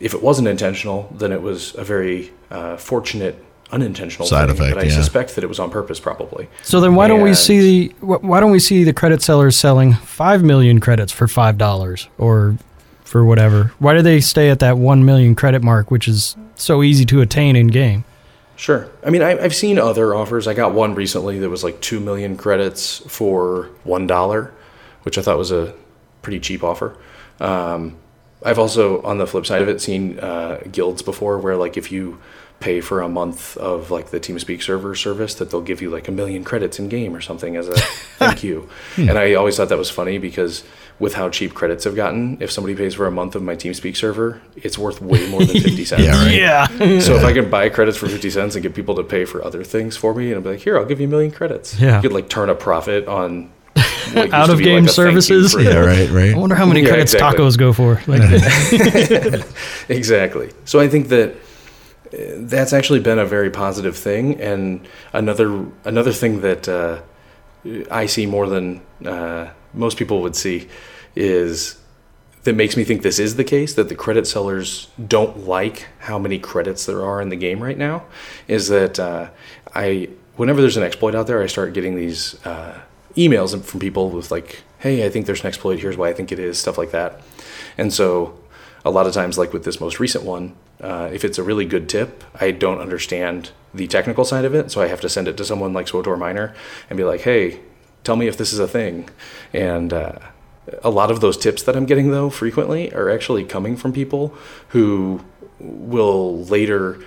if 0.00 0.14
it 0.14 0.22
wasn't 0.22 0.48
intentional, 0.48 1.08
then 1.16 1.32
it 1.32 1.42
was 1.42 1.74
a 1.76 1.84
very 1.84 2.32
uh, 2.50 2.76
fortunate 2.76 3.42
unintentional 3.72 4.26
Side 4.26 4.48
thing. 4.48 4.56
effect, 4.56 4.74
But 4.76 4.84
I 4.84 4.86
yeah. 4.88 4.94
suspect 4.94 5.34
that 5.34 5.42
it 5.44 5.46
was 5.48 5.58
on 5.58 5.70
purpose, 5.70 5.98
probably. 5.98 6.48
So 6.62 6.80
then, 6.80 6.94
why 6.94 7.08
don't 7.08 7.22
we 7.22 7.34
see 7.34 7.88
wh- 8.00 8.22
why 8.22 8.40
don't 8.40 8.50
we 8.52 8.58
see 8.60 8.84
the 8.84 8.92
credit 8.92 9.22
sellers 9.22 9.56
selling 9.56 9.94
five 9.94 10.42
million 10.44 10.80
credits 10.80 11.12
for 11.12 11.26
five 11.26 11.58
dollars 11.58 12.08
or 12.18 12.56
for 13.04 13.24
whatever? 13.24 13.72
Why 13.78 13.94
do 13.94 14.02
they 14.02 14.20
stay 14.20 14.50
at 14.50 14.58
that 14.60 14.78
one 14.78 15.04
million 15.04 15.34
credit 15.34 15.62
mark, 15.62 15.90
which 15.90 16.06
is 16.08 16.36
so 16.56 16.82
easy 16.82 17.04
to 17.06 17.20
attain 17.20 17.56
in 17.56 17.68
game? 17.68 18.04
Sure. 18.56 18.88
I 19.04 19.10
mean, 19.10 19.22
I, 19.22 19.36
I've 19.42 19.54
seen 19.54 19.78
other 19.80 20.14
offers. 20.14 20.46
I 20.46 20.54
got 20.54 20.72
one 20.74 20.94
recently 20.94 21.40
that 21.40 21.50
was 21.50 21.64
like 21.64 21.80
two 21.80 21.98
million 21.98 22.36
credits 22.36 22.98
for 23.08 23.70
one 23.82 24.06
dollar, 24.06 24.52
which 25.02 25.18
I 25.18 25.22
thought 25.22 25.38
was 25.38 25.50
a 25.50 25.74
pretty 26.22 26.38
cheap 26.38 26.62
offer. 26.62 26.96
Um, 27.40 27.96
I've 28.44 28.58
also, 28.58 29.00
on 29.02 29.18
the 29.18 29.26
flip 29.26 29.46
side 29.46 29.62
of 29.62 29.68
it, 29.68 29.80
seen 29.80 30.18
uh, 30.20 30.60
guilds 30.70 31.02
before 31.02 31.38
where, 31.38 31.56
like, 31.56 31.76
if 31.76 31.90
you 31.90 32.18
pay 32.60 32.80
for 32.80 33.02
a 33.02 33.08
month 33.08 33.56
of 33.56 33.90
like 33.90 34.06
the 34.10 34.20
TeamSpeak 34.20 34.62
server 34.62 34.94
service, 34.94 35.34
that 35.34 35.50
they'll 35.50 35.60
give 35.60 35.82
you 35.82 35.90
like 35.90 36.06
a 36.08 36.12
million 36.12 36.44
credits 36.44 36.78
in 36.78 36.88
game 36.88 37.14
or 37.14 37.20
something 37.20 37.56
as 37.56 37.68
a 37.68 37.74
thank 38.18 38.44
you. 38.44 38.68
And 38.96 39.18
I 39.18 39.34
always 39.34 39.56
thought 39.56 39.68
that 39.70 39.76
was 39.76 39.90
funny 39.90 40.18
because 40.18 40.62
with 41.00 41.14
how 41.14 41.28
cheap 41.28 41.52
credits 41.52 41.82
have 41.84 41.96
gotten, 41.96 42.38
if 42.40 42.52
somebody 42.52 42.74
pays 42.76 42.94
for 42.94 43.06
a 43.06 43.10
month 43.10 43.34
of 43.34 43.42
my 43.42 43.56
TeamSpeak 43.56 43.96
server, 43.96 44.40
it's 44.56 44.78
worth 44.78 45.02
way 45.02 45.28
more 45.28 45.40
than 45.44 45.60
fifty 45.60 45.84
cents. 45.90 46.04
Yeah, 46.04 46.24
right. 46.24 46.34
Yeah, 46.34 47.00
So 47.00 47.16
if 47.16 47.24
I 47.24 47.32
can 47.32 47.50
buy 47.50 47.68
credits 47.68 47.98
for 47.98 48.08
fifty 48.08 48.30
cents 48.30 48.54
and 48.54 48.62
get 48.62 48.74
people 48.74 48.94
to 48.94 49.02
pay 49.02 49.24
for 49.24 49.44
other 49.44 49.64
things 49.64 49.96
for 49.96 50.14
me, 50.14 50.28
and 50.28 50.36
I'll 50.36 50.42
be 50.42 50.50
like, 50.50 50.60
here, 50.60 50.78
I'll 50.78 50.86
give 50.86 51.00
you 51.00 51.08
a 51.08 51.10
million 51.10 51.32
credits. 51.32 51.78
Yeah. 51.78 51.96
you 51.96 52.02
could 52.02 52.12
like 52.12 52.28
turn 52.28 52.48
a 52.48 52.54
profit 52.54 53.08
on 53.08 53.50
what 54.14 54.32
out 54.32 54.50
of 54.50 54.58
game 54.58 54.84
like, 54.84 54.90
a 54.90 54.94
thank 54.94 55.14
you 55.14 55.20
services. 55.20 55.56
Yeah, 55.58 55.76
right, 55.78 56.10
right. 56.10 56.34
I 56.34 56.38
wonder 56.38 56.54
how 56.56 56.66
many 56.66 56.80
Yeah, 56.82 56.88
credits 56.88 57.14
exactly. 57.14 57.44
tacos 57.44 57.58
go 57.58 57.72
for. 57.72 58.00
Like, 58.06 59.44
exactly. 59.88 60.50
So 60.64 60.80
I 60.80 60.88
think 60.88 61.08
that 61.08 61.30
uh, 61.32 62.16
that's 62.38 62.72
actually 62.72 63.00
been 63.00 63.18
a 63.18 63.26
very 63.26 63.50
positive 63.50 63.96
thing, 63.96 64.40
and 64.40 64.86
another 65.12 65.66
another 65.84 66.12
thing 66.12 66.40
that 66.42 66.68
uh, 66.68 67.00
I 67.90 68.06
see 68.06 68.26
more 68.26 68.46
than 68.46 68.80
uh, 69.04 69.50
most 69.72 69.96
people 69.96 70.20
would 70.22 70.36
see 70.36 70.68
is 71.16 71.78
that 72.44 72.54
makes 72.54 72.76
me 72.76 72.84
think 72.84 73.02
this 73.02 73.18
is 73.18 73.36
the 73.36 73.44
case 73.44 73.74
that 73.74 73.88
the 73.88 73.94
credit 73.94 74.26
sellers 74.26 74.88
don't 75.08 75.46
like 75.46 75.86
how 76.00 76.18
many 76.18 76.38
credits 76.38 76.84
there 76.86 77.02
are 77.02 77.20
in 77.22 77.30
the 77.30 77.36
game 77.36 77.62
right 77.62 77.78
now 77.78 78.04
is 78.48 78.68
that 78.68 78.98
uh, 79.00 79.30
I 79.74 80.10
whenever 80.36 80.60
there's 80.60 80.76
an 80.76 80.82
exploit 80.82 81.14
out 81.14 81.26
there 81.26 81.42
I 81.42 81.46
start 81.46 81.72
getting 81.72 81.96
these 81.96 82.34
uh, 82.44 82.78
emails 83.16 83.58
from 83.62 83.80
people 83.80 84.10
with 84.10 84.30
like 84.30 84.62
hey 84.78 85.04
I 85.04 85.08
think 85.08 85.26
there's 85.26 85.40
an 85.40 85.46
exploit. 85.46 85.78
Here's 85.78 85.96
why 85.96 86.08
I 86.08 86.12
think 86.12 86.32
it 86.32 86.38
is 86.38 86.58
stuff 86.58 86.78
like 86.78 86.90
that. 86.90 87.20
And 87.78 87.92
so 87.92 88.38
a 88.84 88.90
lot 88.90 89.06
of 89.06 89.14
times 89.14 89.38
like 89.38 89.52
with 89.52 89.64
this 89.64 89.80
most 89.80 89.98
recent 89.98 90.24
one 90.24 90.54
uh, 90.80 91.08
if 91.12 91.24
it's 91.24 91.38
a 91.38 91.42
really 91.42 91.64
good 91.64 91.88
tip 91.88 92.24
I 92.38 92.50
don't 92.50 92.80
understand 92.80 93.50
the 93.72 93.86
technical 93.86 94.24
side 94.24 94.44
of 94.44 94.54
it 94.54 94.70
so 94.70 94.82
I 94.82 94.88
have 94.88 95.00
to 95.00 95.08
send 95.08 95.26
it 95.26 95.36
to 95.38 95.44
someone 95.44 95.72
like 95.72 95.86
SWTOR 95.86 96.18
Miner 96.18 96.54
and 96.90 96.96
be 96.96 97.04
like 97.04 97.22
hey 97.22 97.60
tell 98.04 98.16
me 98.16 98.28
if 98.28 98.36
this 98.36 98.52
is 98.52 98.58
a 98.58 98.68
thing. 98.68 99.08
And 99.52 99.92
uh, 99.92 100.18
a 100.82 100.90
lot 100.90 101.10
of 101.10 101.20
those 101.20 101.36
tips 101.36 101.62
that 101.64 101.76
I'm 101.76 101.86
getting 101.86 102.10
though 102.10 102.30
frequently 102.30 102.92
are 102.94 103.10
actually 103.10 103.44
coming 103.44 103.76
from 103.76 103.92
people 103.92 104.34
who 104.68 105.20
will 105.58 106.44
later 106.44 107.00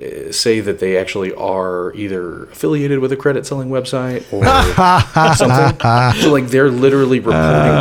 Uh, 0.00 0.32
say 0.32 0.58
that 0.60 0.78
they 0.78 0.96
actually 0.96 1.34
are 1.34 1.92
either 1.94 2.44
affiliated 2.44 2.98
with 2.98 3.12
a 3.12 3.16
credit 3.16 3.44
selling 3.44 3.68
website 3.68 4.22
or 4.32 4.42
something. 5.36 6.20
so 6.22 6.32
like 6.32 6.46
they're 6.46 6.70
literally 6.70 7.18
uh. 7.18 7.24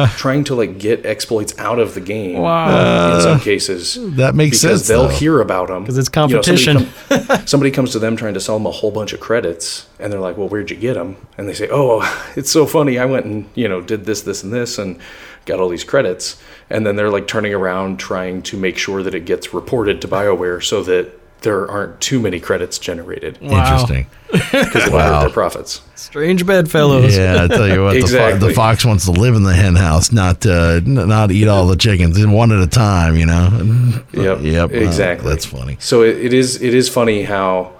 reporting, 0.03 0.17
trying 0.17 0.43
to 0.43 0.53
like 0.55 0.77
get 0.77 1.05
exploits 1.05 1.57
out 1.57 1.79
of 1.79 1.93
the 1.93 2.01
game. 2.01 2.39
Wow. 2.39 3.15
in 3.15 3.21
some 3.21 3.37
uh. 3.37 3.39
cases, 3.39 3.97
That 4.17 4.35
makes 4.35 4.61
because 4.61 4.79
sense, 4.81 4.87
they'll 4.89 5.03
though. 5.07 5.15
hear 5.15 5.39
about 5.39 5.69
them 5.69 5.83
because 5.83 5.97
it's 5.97 6.09
competition. 6.09 6.87
somebody, 7.07 7.25
come- 7.27 7.47
somebody 7.47 7.71
comes 7.71 7.91
to 7.93 7.99
them 7.99 8.17
trying 8.17 8.33
to 8.33 8.41
sell 8.41 8.57
them 8.57 8.65
a 8.65 8.71
whole 8.71 8.91
bunch 8.91 9.13
of 9.13 9.21
credits, 9.21 9.87
and 9.97 10.11
they're 10.11 10.19
like, 10.19 10.35
"Well, 10.37 10.49
where'd 10.49 10.69
you 10.69 10.75
get 10.77 10.95
them?" 10.95 11.15
And 11.37 11.47
they 11.47 11.53
say, 11.53 11.69
"Oh, 11.71 12.01
it's 12.35 12.51
so 12.51 12.65
funny. 12.65 12.99
I 12.99 13.05
went 13.05 13.25
and 13.25 13.49
you 13.55 13.69
know 13.69 13.79
did 13.81 14.03
this, 14.03 14.21
this, 14.23 14.43
and 14.43 14.51
this, 14.51 14.77
and 14.77 14.99
got 15.45 15.61
all 15.61 15.69
these 15.69 15.85
credits." 15.85 16.41
And 16.69 16.85
then 16.85 16.97
they're 16.97 17.09
like 17.09 17.27
turning 17.27 17.53
around 17.53 17.99
trying 17.99 18.41
to 18.43 18.57
make 18.57 18.77
sure 18.77 19.01
that 19.01 19.15
it 19.15 19.23
gets 19.25 19.53
reported 19.53 20.01
to 20.01 20.09
Bioware 20.09 20.61
so 20.61 20.83
that 20.83 21.17
there 21.41 21.69
aren't 21.69 21.99
too 21.99 22.19
many 22.19 22.39
credits 22.39 22.77
generated 22.79 23.37
Wow. 23.41 23.63
Interesting. 23.63 24.07
because 24.31 24.87
it 24.87 24.91
will 24.91 24.99
hurt 24.99 25.21
their 25.21 25.29
profits. 25.29 25.81
strange 25.95 26.45
bedfellows. 26.45 27.17
Yeah, 27.17 27.43
I 27.43 27.47
tell 27.47 27.67
you 27.67 27.83
what, 27.83 27.93
the, 27.93 27.99
fo- 28.01 28.05
Exactly. 28.05 28.47
the 28.49 28.53
fox 28.53 28.85
wants 28.85 29.05
to 29.05 29.11
live 29.11 29.35
in 29.35 29.43
the 29.43 29.53
hen 29.53 29.75
house, 29.75 30.11
not 30.11 30.45
uh, 30.45 30.79
n- 30.85 30.93
not 31.07 31.31
eat 31.31 31.47
all 31.47 31.67
the 31.67 31.75
chickens 31.75 32.23
one 32.25 32.51
at 32.51 32.61
a 32.61 32.67
time. 32.67 33.15
You 33.17 33.25
know. 33.25 34.03
Yep, 34.13 34.41
Yep. 34.41 34.71
uh, 34.71 34.73
exactly. 34.75 35.29
that's 35.29 35.45
funny. 35.45 35.77
So 35.79 36.03
it, 36.03 36.17
it 36.25 36.33
is 36.33 36.61
it 36.61 36.73
is 36.73 36.87
funny 36.89 37.23
how 37.23 37.73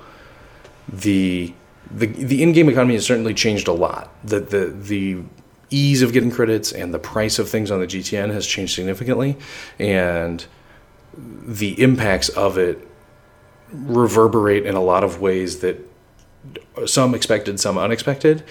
the 0.92 1.54
the 1.90 2.08
the 2.08 2.42
in-game 2.44 2.68
economy 2.70 2.96
has 2.96 3.06
certainly 3.06 3.34
changed 3.34 3.68
a 3.68 3.74
lot. 3.74 4.12
The 4.24 4.40
the 4.42 4.66
the 4.68 5.18
ease 5.70 6.02
of 6.02 6.12
getting 6.12 6.32
credits 6.32 6.72
and 6.74 6.94
the 6.94 7.00
price 7.00 7.40
of 7.40 7.48
things 7.50 7.72
on 7.72 7.80
the 7.80 7.88
GTN 7.88 8.34
has 8.34 8.46
changed 8.46 8.74
significantly, 8.76 9.38
and 9.80 10.46
the 11.16 11.82
impacts 11.82 12.28
of 12.30 12.58
it 12.58 12.88
reverberate 13.72 14.66
in 14.66 14.76
a 14.76 14.82
lot 14.82 15.04
of 15.04 15.22
ways 15.22 15.60
that 15.60 15.78
some 16.86 17.14
expected, 17.14 17.60
some 17.60 17.78
unexpected. 17.78 18.44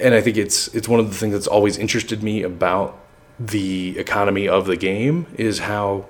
And 0.00 0.14
I 0.14 0.20
think 0.20 0.36
it's 0.36 0.68
it's 0.74 0.88
one 0.88 1.00
of 1.00 1.08
the 1.08 1.16
things 1.16 1.32
that's 1.32 1.46
always 1.46 1.78
interested 1.78 2.22
me 2.22 2.42
about 2.42 2.98
the 3.40 3.98
economy 3.98 4.48
of 4.48 4.66
the 4.66 4.76
game 4.76 5.26
is 5.36 5.60
how 5.60 6.06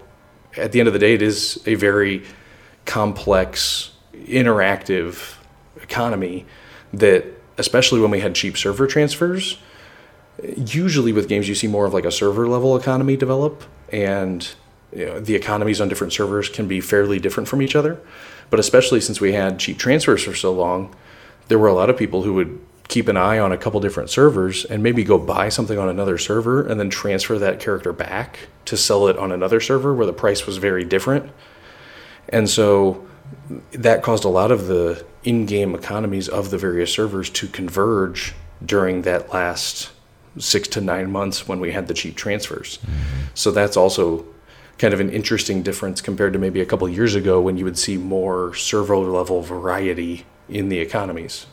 at 0.56 0.72
the 0.72 0.80
end 0.80 0.88
of 0.88 0.92
the 0.92 0.98
day 0.98 1.14
it 1.14 1.22
is 1.22 1.62
a 1.66 1.74
very 1.74 2.24
complex 2.86 3.92
interactive 4.14 5.36
economy 5.82 6.46
that 6.92 7.24
especially 7.58 8.00
when 8.00 8.10
we 8.10 8.20
had 8.20 8.34
cheap 8.34 8.56
server 8.56 8.86
transfers 8.86 9.58
usually 10.56 11.12
with 11.12 11.28
games 11.28 11.48
you 11.48 11.54
see 11.54 11.66
more 11.66 11.84
of 11.84 11.92
like 11.92 12.06
a 12.06 12.10
server 12.10 12.48
level 12.48 12.76
economy 12.76 13.16
develop 13.16 13.62
and 13.92 14.54
you 14.92 15.06
know, 15.06 15.20
the 15.20 15.34
economies 15.34 15.80
on 15.80 15.88
different 15.88 16.12
servers 16.12 16.48
can 16.48 16.66
be 16.66 16.80
fairly 16.80 17.18
different 17.18 17.48
from 17.48 17.62
each 17.62 17.76
other. 17.76 18.00
But 18.50 18.60
especially 18.60 19.00
since 19.00 19.20
we 19.20 19.32
had 19.32 19.58
cheap 19.58 19.78
transfers 19.78 20.24
for 20.24 20.34
so 20.34 20.52
long 20.52 20.94
there 21.48 21.58
were 21.58 21.68
a 21.68 21.74
lot 21.74 21.90
of 21.90 21.96
people 21.96 22.22
who 22.22 22.34
would 22.34 22.60
keep 22.86 23.08
an 23.08 23.16
eye 23.16 23.38
on 23.38 23.52
a 23.52 23.58
couple 23.58 23.80
different 23.80 24.08
servers 24.08 24.64
and 24.64 24.82
maybe 24.82 25.04
go 25.04 25.18
buy 25.18 25.48
something 25.48 25.78
on 25.78 25.88
another 25.88 26.16
server 26.16 26.66
and 26.66 26.80
then 26.80 26.88
transfer 26.88 27.38
that 27.38 27.60
character 27.60 27.92
back 27.92 28.48
to 28.64 28.76
sell 28.76 29.08
it 29.08 29.18
on 29.18 29.30
another 29.30 29.60
server 29.60 29.92
where 29.92 30.06
the 30.06 30.12
price 30.12 30.46
was 30.46 30.56
very 30.56 30.84
different. 30.84 31.30
And 32.30 32.48
so 32.48 33.06
that 33.72 34.02
caused 34.02 34.24
a 34.24 34.28
lot 34.28 34.50
of 34.50 34.68
the 34.68 35.04
in-game 35.22 35.74
economies 35.74 36.28
of 36.28 36.50
the 36.50 36.56
various 36.56 36.90
servers 36.90 37.28
to 37.28 37.48
converge 37.48 38.34
during 38.64 39.02
that 39.02 39.32
last 39.34 39.90
six 40.38 40.68
to 40.68 40.80
nine 40.80 41.10
months 41.10 41.46
when 41.46 41.60
we 41.60 41.72
had 41.72 41.88
the 41.88 41.94
cheap 41.94 42.16
transfers. 42.16 42.78
Mm-hmm. 42.78 43.26
So 43.34 43.50
that's 43.50 43.76
also 43.76 44.24
kind 44.78 44.94
of 44.94 45.00
an 45.00 45.10
interesting 45.10 45.62
difference 45.62 46.00
compared 46.00 46.32
to 46.32 46.38
maybe 46.38 46.60
a 46.60 46.66
couple 46.66 46.88
years 46.88 47.14
ago 47.14 47.40
when 47.40 47.56
you 47.56 47.64
would 47.64 47.78
see 47.78 47.96
more 47.96 48.54
server 48.54 48.96
level 48.96 49.42
variety 49.42 50.24
in 50.48 50.68
the 50.68 50.78
economies. 50.78 51.46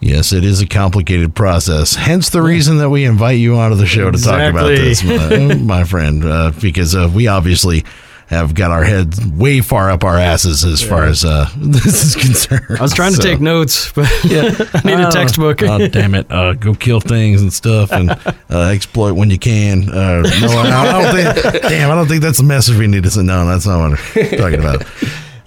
Yes, 0.00 0.32
it 0.32 0.44
is 0.44 0.60
a 0.60 0.66
complicated 0.66 1.34
process. 1.34 1.94
Hence 1.94 2.28
the 2.28 2.42
reason 2.42 2.76
that 2.78 2.90
we 2.90 3.04
invite 3.04 3.38
you 3.38 3.56
onto 3.56 3.76
the 3.76 3.86
show 3.86 4.10
to 4.10 4.18
talk 4.18 4.50
about 4.50 4.68
this, 4.68 5.02
my, 5.02 5.54
my 5.54 5.84
friend, 5.84 6.24
uh, 6.24 6.52
because 6.60 6.94
uh, 6.94 7.10
we 7.14 7.26
obviously 7.26 7.84
have 8.26 8.54
got 8.54 8.70
our 8.70 8.84
heads 8.84 9.24
way 9.26 9.60
far 9.60 9.90
up 9.90 10.04
our 10.04 10.16
asses 10.16 10.64
as 10.64 10.82
far 10.82 11.04
as 11.04 11.24
uh, 11.24 11.48
this 11.56 12.04
is 12.04 12.16
concerned. 12.16 12.78
I 12.78 12.82
was 12.82 12.94
trying 12.94 13.12
to 13.14 13.20
take 13.20 13.40
notes, 13.40 13.92
but 13.94 14.06
I 14.06 14.80
need 14.84 14.98
a 14.98 15.10
textbook. 15.10 15.62
Oh, 15.62 15.86
damn 15.88 16.14
it! 16.14 16.30
Uh, 16.30 16.54
go 16.54 16.74
kill 16.74 17.00
things 17.00 17.42
and 17.42 17.52
stuff, 17.52 17.92
and 17.92 18.10
uh, 18.50 18.70
exploit 18.72 19.12
when 19.12 19.30
you 19.30 19.38
can. 19.38 19.88
Uh, 19.88 20.22
no, 20.22 20.48
I, 20.48 20.70
I 20.70 21.02
don't 21.02 21.14
think. 21.14 21.62
Damn, 21.62 21.90
I 21.90 21.94
don't 21.94 22.08
think 22.08 22.22
that's 22.22 22.38
the 22.38 22.44
message 22.44 22.78
we 22.78 22.86
need 22.86 23.02
to 23.04 23.10
send. 23.10 23.26
No, 23.26 23.46
that's 23.46 23.66
not 23.66 23.90
what 23.90 23.98
I'm 23.98 24.38
talking 24.38 24.60
about. 24.60 24.86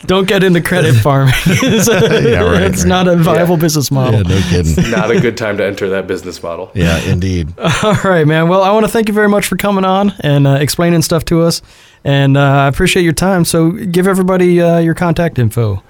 Don't 0.05 0.28
get 0.28 0.43
into 0.43 0.61
credit 0.61 0.93
farming. 0.93 1.34
it's 1.47 1.89
right, 1.89 2.61
it's 2.61 2.84
right. 2.84 2.88
not 2.88 3.07
a 3.07 3.17
viable 3.17 3.57
business 3.57 3.91
model. 3.91 4.21
Yeah, 4.21 4.38
no 4.38 4.41
kidding. 4.49 4.91
Not 4.91 5.11
a 5.11 5.19
good 5.19 5.36
time 5.36 5.57
to 5.57 5.65
enter 5.65 5.89
that 5.89 6.07
business 6.07 6.41
model. 6.41 6.71
Yeah, 6.73 6.99
indeed. 6.99 7.53
All 7.84 7.93
right, 8.05 8.25
man. 8.25 8.47
Well, 8.47 8.63
I 8.63 8.71
want 8.71 8.86
to 8.86 8.91
thank 8.91 9.09
you 9.09 9.13
very 9.13 9.28
much 9.28 9.47
for 9.47 9.57
coming 9.57 9.84
on 9.84 10.13
and 10.21 10.47
uh, 10.47 10.51
explaining 10.51 11.01
stuff 11.01 11.25
to 11.25 11.41
us. 11.41 11.61
And 12.08 12.38
uh, 12.38 12.41
I 12.41 12.68
appreciate 12.68 13.03
your 13.03 13.12
time. 13.14 13.43
So 13.43 13.72
give 13.72 14.08
everybody 14.08 14.62
uh, 14.62 14.80
your 14.80 14.93
contact 14.95 15.38
info. 15.38 15.84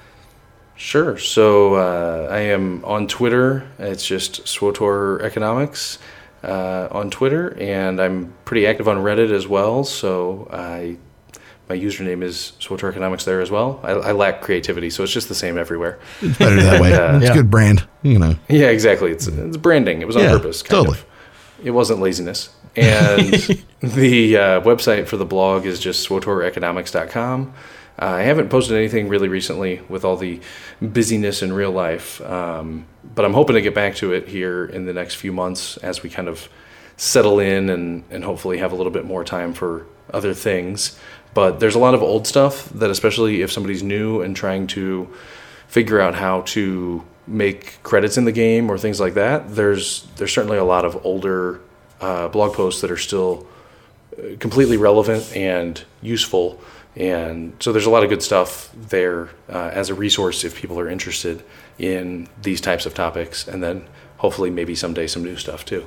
Sure. 0.76 1.16
So 1.18 1.76
uh, 1.76 2.28
I 2.32 2.40
am 2.40 2.84
on 2.86 3.08
Twitter. 3.08 3.68
It's 3.78 4.06
just 4.06 4.44
SWTOR 4.46 5.22
Economics 5.22 6.00
uh, 6.44 6.88
on 6.92 7.12
Twitter, 7.12 7.56
and 7.60 8.02
I'm 8.02 8.34
pretty 8.46 8.66
active 8.66 8.88
on 8.88 8.98
Reddit 8.98 9.32
as 9.32 9.48
well. 9.48 9.84
So 9.84 10.48
I 10.52 10.98
my 11.70 11.78
username 11.78 12.24
is 12.24 12.54
SWTOR 12.62 12.90
Economics 12.90 13.26
there 13.26 13.42
as 13.42 13.52
well. 13.52 13.80
I, 13.84 13.92
I 13.92 14.12
lack 14.14 14.42
creativity, 14.42 14.90
so 14.90 15.04
it's 15.04 15.12
just 15.12 15.28
the 15.28 15.36
same 15.36 15.58
everywhere. 15.58 16.00
It's 16.22 16.38
better 16.40 16.56
that 16.64 16.82
way. 16.82 16.90
Yeah. 16.92 17.16
It's 17.18 17.26
Yeah. 17.26 17.34
good 17.34 17.52
brand, 17.52 17.86
you 18.04 18.18
know. 18.18 18.36
Yeah, 18.48 18.68
exactly. 18.70 19.12
It's, 19.12 19.28
it's 19.28 19.58
branding. 19.58 20.02
It 20.02 20.08
was 20.08 20.16
on 20.16 20.24
Yeah, 20.24 20.32
purpose. 20.32 20.64
Kind 20.64 20.70
totally. 20.86 20.98
Of. 21.00 21.06
It 21.64 21.72
wasn't 21.72 22.00
laziness. 22.00 22.50
And 22.78 23.32
the 23.82 24.38
uh, 24.38 24.62
website 24.62 25.08
for 25.08 25.18
the 25.18 25.26
blog 25.26 25.66
is 25.66 25.80
just 25.80 26.08
swtoreconomics.com. 26.08 27.54
Uh, 28.00 28.06
I 28.06 28.22
haven't 28.22 28.50
posted 28.50 28.78
anything 28.78 29.10
really 29.10 29.28
recently 29.28 29.82
with 29.90 30.06
all 30.06 30.18
the 30.18 30.40
busyness 30.80 31.42
in 31.42 31.52
real 31.52 31.72
life, 31.72 32.22
um, 32.22 32.86
but 33.16 33.26
I'm 33.26 33.34
hoping 33.34 33.56
to 33.56 33.62
get 33.62 33.74
back 33.74 33.96
to 33.96 34.14
it 34.14 34.28
here 34.28 34.66
in 34.66 34.86
the 34.86 34.94
next 34.94 35.16
few 35.16 35.34
months 35.34 35.78
as 35.78 36.04
we 36.04 36.10
kind 36.12 36.28
of 36.28 36.48
settle 36.96 37.40
in 37.40 37.70
and, 37.70 38.04
and 38.12 38.24
hopefully 38.24 38.60
have 38.60 38.72
a 38.72 38.76
little 38.76 38.92
bit 38.92 39.06
more 39.06 39.24
time 39.24 39.54
for 39.54 39.88
other 40.14 40.36
things. 40.36 41.00
But 41.34 41.60
there's 41.60 41.76
a 41.76 41.80
lot 41.80 41.96
of 41.96 42.04
old 42.04 42.28
stuff 42.28 42.70
that, 42.70 42.92
especially 42.92 43.42
if 43.42 43.52
somebody's 43.52 43.82
new 43.82 44.22
and 44.22 44.36
trying 44.36 44.68
to 44.68 45.12
figure 45.68 46.00
out 46.00 46.16
how 46.16 46.42
to 46.42 47.04
make 47.26 47.82
credits 47.84 48.18
in 48.18 48.26
the 48.26 48.32
game 48.32 48.70
or 48.70 48.78
things 48.78 49.00
like 49.00 49.16
that, 49.16 49.56
there's 49.56 50.08
there's 50.18 50.34
certainly 50.34 50.58
a 50.58 50.64
lot 50.64 50.86
of 50.86 51.06
older 51.06 51.62
uh, 52.02 52.28
blog 52.30 52.54
posts 52.54 52.82
that 52.82 52.92
are 52.92 52.98
still 52.98 53.46
uh, 54.18 54.36
completely 54.40 54.78
relevant 54.78 55.36
and 55.36 55.84
useful. 56.02 56.60
And 56.96 57.54
so 57.60 57.72
there's 57.72 57.86
a 57.86 57.90
lot 57.92 58.04
of 58.04 58.10
good 58.10 58.24
stuff 58.24 58.72
there 58.76 59.30
uh, 59.50 59.70
as 59.74 59.90
a 59.90 59.94
resource 59.94 60.44
if 60.44 60.56
people 60.56 60.80
are 60.80 60.90
interested 60.90 61.44
in 61.78 62.28
these 62.42 62.60
types 62.60 62.86
of 62.88 62.94
topics. 62.96 63.48
And 63.48 63.62
then 63.62 63.86
hopefully 64.18 64.50
maybe 64.50 64.74
someday 64.74 65.06
some 65.08 65.24
new 65.24 65.38
stuff 65.38 65.64
too. 65.64 65.86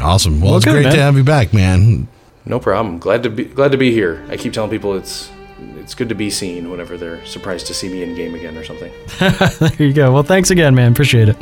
Awesome. 0.00 0.40
Well, 0.40 0.50
Well, 0.50 0.56
it's 0.56 0.64
good, 0.64 0.72
great 0.72 0.82
man. 0.84 0.94
to 0.94 1.02
have 1.02 1.16
you 1.16 1.24
back, 1.24 1.52
man. 1.54 2.08
No 2.44 2.58
problem. 2.58 2.98
Glad 2.98 3.22
to 3.24 3.30
be 3.30 3.44
glad 3.44 3.72
to 3.72 3.78
be 3.78 3.92
here. 3.92 4.24
I 4.28 4.36
keep 4.36 4.52
telling 4.52 4.70
people 4.70 4.94
it's 4.96 5.30
it's 5.78 5.94
good 5.94 6.08
to 6.08 6.14
be 6.14 6.30
seen 6.30 6.70
whenever 6.70 6.96
they're 6.96 7.24
surprised 7.26 7.66
to 7.66 7.74
see 7.74 7.88
me 7.88 8.02
in 8.02 8.14
game 8.14 8.34
again 8.34 8.56
or 8.56 8.64
something. 8.64 8.92
There 9.58 9.86
you 9.88 9.92
go. 9.92 10.12
Well, 10.12 10.22
thanks 10.22 10.50
again, 10.50 10.74
man. 10.74 10.92
Appreciate 10.92 11.28
it. 11.28 11.36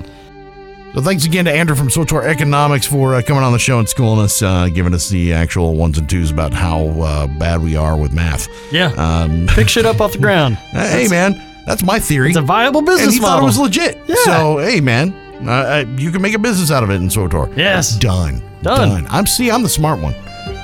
So 0.97 1.03
thanks 1.03 1.27
again 1.27 1.45
to 1.45 1.53
Andrew 1.53 1.77
from 1.77 1.89
SWTOR 1.89 2.25
Economics 2.25 2.87
for 2.87 3.17
uh, 3.17 3.21
coming 3.21 3.43
on 3.43 3.53
the 3.53 3.59
show 3.59 3.79
and 3.79 3.87
schooling 3.87 4.25
us, 4.25 4.41
uh, 4.41 4.71
giving 4.73 4.95
us 4.95 5.11
the 5.11 5.35
actual 5.35 5.75
ones 5.75 5.99
and 5.99 6.09
twos 6.09 6.31
about 6.31 6.55
how 6.55 6.87
uh, 7.03 7.27
bad 7.27 7.61
we 7.63 7.77
are 7.77 7.99
with 7.99 8.15
math. 8.15 8.49
Yeah. 8.73 8.93
Um, 8.97 9.47
Pick 9.49 9.69
shit 9.69 9.85
up 9.85 10.01
off 10.01 10.13
the 10.13 10.19
ground. 10.19 10.55
hey, 10.73 11.07
man, 11.07 11.39
that's 11.67 11.83
my 11.83 11.99
theory. 11.99 12.29
It's 12.29 12.39
a 12.39 12.41
viable 12.41 12.79
and 12.79 12.87
business 12.87 13.13
he 13.13 13.21
thought 13.21 13.43
model. 13.43 13.45
it 13.45 13.49
was 13.49 13.59
legit. 13.59 13.99
Yeah. 14.07 14.15
So, 14.25 14.57
hey, 14.57 14.81
man, 14.81 15.13
uh, 15.47 15.51
uh, 15.51 15.85
you 15.99 16.11
can 16.11 16.23
make 16.23 16.33
a 16.33 16.39
business 16.39 16.71
out 16.71 16.83
of 16.83 16.89
it 16.89 16.95
in 16.95 17.09
SWTOR. 17.09 17.55
Yes. 17.59 17.99
Done. 17.99 18.43
Done. 18.63 19.07
I'm 19.11 19.27
see. 19.27 19.51
I'm 19.51 19.63
the 19.63 19.69
smart 19.69 20.01
one. 20.01 20.15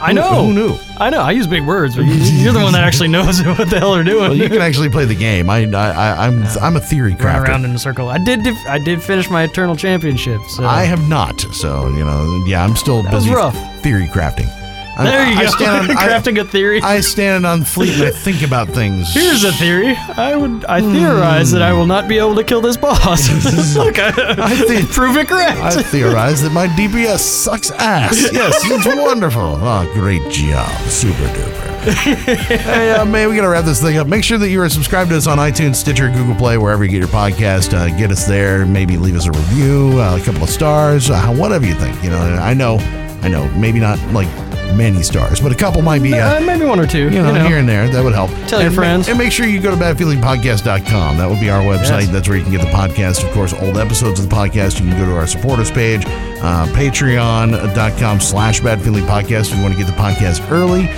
I 0.00 0.12
know. 0.12 0.46
Who 0.46 0.52
knew? 0.52 0.76
I 0.98 1.10
know. 1.10 1.20
I 1.20 1.30
use 1.32 1.46
big 1.46 1.64
words, 1.64 1.94
but 1.96 2.02
you- 2.04 2.12
you're 2.42 2.52
the 2.52 2.60
one 2.60 2.72
that 2.72 2.82
actually 2.84 3.08
knows 3.08 3.42
what 3.44 3.70
the 3.70 3.78
hell 3.78 3.94
they're 3.94 4.04
doing. 4.04 4.22
Well, 4.30 4.34
you 4.36 4.48
can 4.48 4.60
actually 4.60 4.88
play 4.90 5.04
the 5.04 5.14
game. 5.14 5.48
I, 5.50 5.64
I, 5.64 5.90
I 5.90 6.26
I'm, 6.26 6.44
I'm 6.60 6.76
a 6.76 6.80
theory 6.80 7.12
Run 7.14 7.18
crafter. 7.20 7.48
around 7.48 7.64
in 7.64 7.74
a 7.74 7.78
circle. 7.78 8.08
I 8.08 8.18
did. 8.18 8.42
def- 8.42 8.66
I 8.68 8.78
did 8.78 9.02
finish 9.02 9.30
my 9.30 9.42
Eternal 9.44 9.76
Championship. 9.76 10.40
So 10.48 10.64
I 10.64 10.82
have 10.84 11.08
not. 11.08 11.40
So, 11.40 11.88
you 11.90 12.04
know, 12.04 12.44
yeah, 12.46 12.64
I'm 12.64 12.76
still 12.76 13.02
was 13.02 13.10
busy 13.10 13.30
rough. 13.34 13.56
theory 13.82 14.06
crafting. 14.08 14.48
I'm- 14.96 15.04
There 15.06 15.26
you 15.26 15.38
I 15.38 15.44
go. 15.44 15.50
stand 15.50 15.90
on- 15.90 15.96
Crafting 16.02 16.38
a 16.40 16.44
theory. 16.44 16.80
I 16.82 17.00
stand 17.00 17.46
on 17.46 17.64
fleet 17.64 17.94
and 17.94 18.02
I 18.04 18.10
think 18.10 18.42
about 18.42 18.68
things. 18.68 19.12
Here's 19.14 19.42
a 19.44 19.52
theory. 19.52 19.96
I 20.16 20.36
would. 20.36 20.64
I 20.66 20.80
theorize 20.80 21.50
that 21.52 21.62
I 21.62 21.72
will 21.72 21.86
not 21.86 22.08
be 22.08 22.18
able 22.18 22.34
to 22.36 22.44
kill 22.44 22.60
this 22.60 22.76
boss. 22.76 23.28
Look, 23.76 23.98
I, 23.98 24.08
I 24.38 24.54
think- 24.54 24.90
prove 24.90 25.16
it 25.16 25.28
correct. 25.28 25.58
I 25.58 25.82
theorize 25.82 26.42
that 26.42 26.52
my 26.52 26.66
DPS 26.68 27.20
sucks 27.20 27.70
ass. 27.70 28.30
Yes, 28.32 28.54
it's 28.64 28.86
wonderful. 28.86 29.40
Oh, 29.60 29.90
great 29.94 30.28
job. 30.30 30.68
Super 30.88 31.24
duper. 31.28 31.68
hey, 31.82 32.92
uh, 32.92 33.04
man, 33.04 33.28
we 33.28 33.34
got 33.34 33.42
to 33.42 33.48
wrap 33.48 33.64
this 33.64 33.80
thing 33.82 33.96
up. 33.96 34.06
Make 34.06 34.22
sure 34.22 34.38
that 34.38 34.48
you 34.50 34.60
are 34.62 34.68
subscribed 34.68 35.10
to 35.10 35.16
us 35.16 35.26
on 35.26 35.38
iTunes, 35.38 35.76
Stitcher, 35.76 36.10
Google 36.10 36.34
Play, 36.36 36.56
wherever 36.56 36.84
you 36.84 36.90
get 36.90 36.98
your 37.00 37.08
podcast. 37.08 37.72
Uh, 37.76 37.88
get 37.98 38.12
us 38.12 38.24
there. 38.26 38.64
Maybe 38.66 38.96
leave 38.96 39.16
us 39.16 39.26
a 39.26 39.32
review, 39.32 39.98
uh, 40.00 40.16
a 40.20 40.24
couple 40.24 40.44
of 40.44 40.50
stars, 40.50 41.10
uh, 41.10 41.26
whatever 41.34 41.66
you 41.66 41.74
think. 41.74 42.00
You 42.04 42.10
know, 42.10 42.18
I 42.18 42.54
know, 42.54 42.76
I 43.22 43.28
know, 43.28 43.48
maybe 43.56 43.80
not 43.80 43.98
like 44.12 44.28
many 44.76 45.02
stars, 45.02 45.40
but 45.40 45.52
a 45.52 45.54
couple 45.54 45.82
might 45.82 46.02
be. 46.02 46.14
Uh, 46.14 46.36
Uh, 46.36 46.40
maybe 46.40 46.64
one 46.64 46.80
or 46.80 46.86
two. 46.86 47.04
you 47.10 47.22
know, 47.22 47.34
here 47.46 47.58
and 47.58 47.68
there. 47.68 47.88
That 47.88 48.02
would 48.04 48.14
help. 48.14 48.30
Tell 48.48 48.60
your 48.60 48.68
and 48.68 48.76
ma- 48.76 48.82
friends. 48.82 49.08
and 49.08 49.18
make 49.18 49.32
sure 49.32 49.46
you 49.46 49.60
go 49.60 49.70
to 49.70 49.76
badfeelingpodcast.com. 49.76 51.18
That 51.18 51.28
would 51.28 51.40
be 51.40 51.50
our 51.50 51.62
website. 51.62 52.02
Yes. 52.02 52.08
That's 52.10 52.28
where 52.28 52.36
you 52.38 52.42
can 52.44 52.52
get 52.52 52.60
the 52.62 52.68
podcast. 52.68 53.22
Of 53.24 53.30
course, 53.32 53.52
old 53.54 53.76
episodes 53.78 54.20
of 54.20 54.28
the 54.28 54.34
podcast. 54.34 54.80
You 54.80 54.88
can 54.90 54.98
go 54.98 55.04
to 55.06 55.16
our 55.16 55.26
supporters 55.26 55.70
page, 55.70 56.04
uh, 56.06 56.66
patreon.com 56.74 58.20
slash 58.20 58.60
badfeelingpodcast 58.60 59.50
if 59.50 59.56
you 59.56 59.62
want 59.62 59.74
to 59.74 59.78
get 59.78 59.86
the 59.86 59.92
podcast 60.00 60.48
early. 60.50 60.88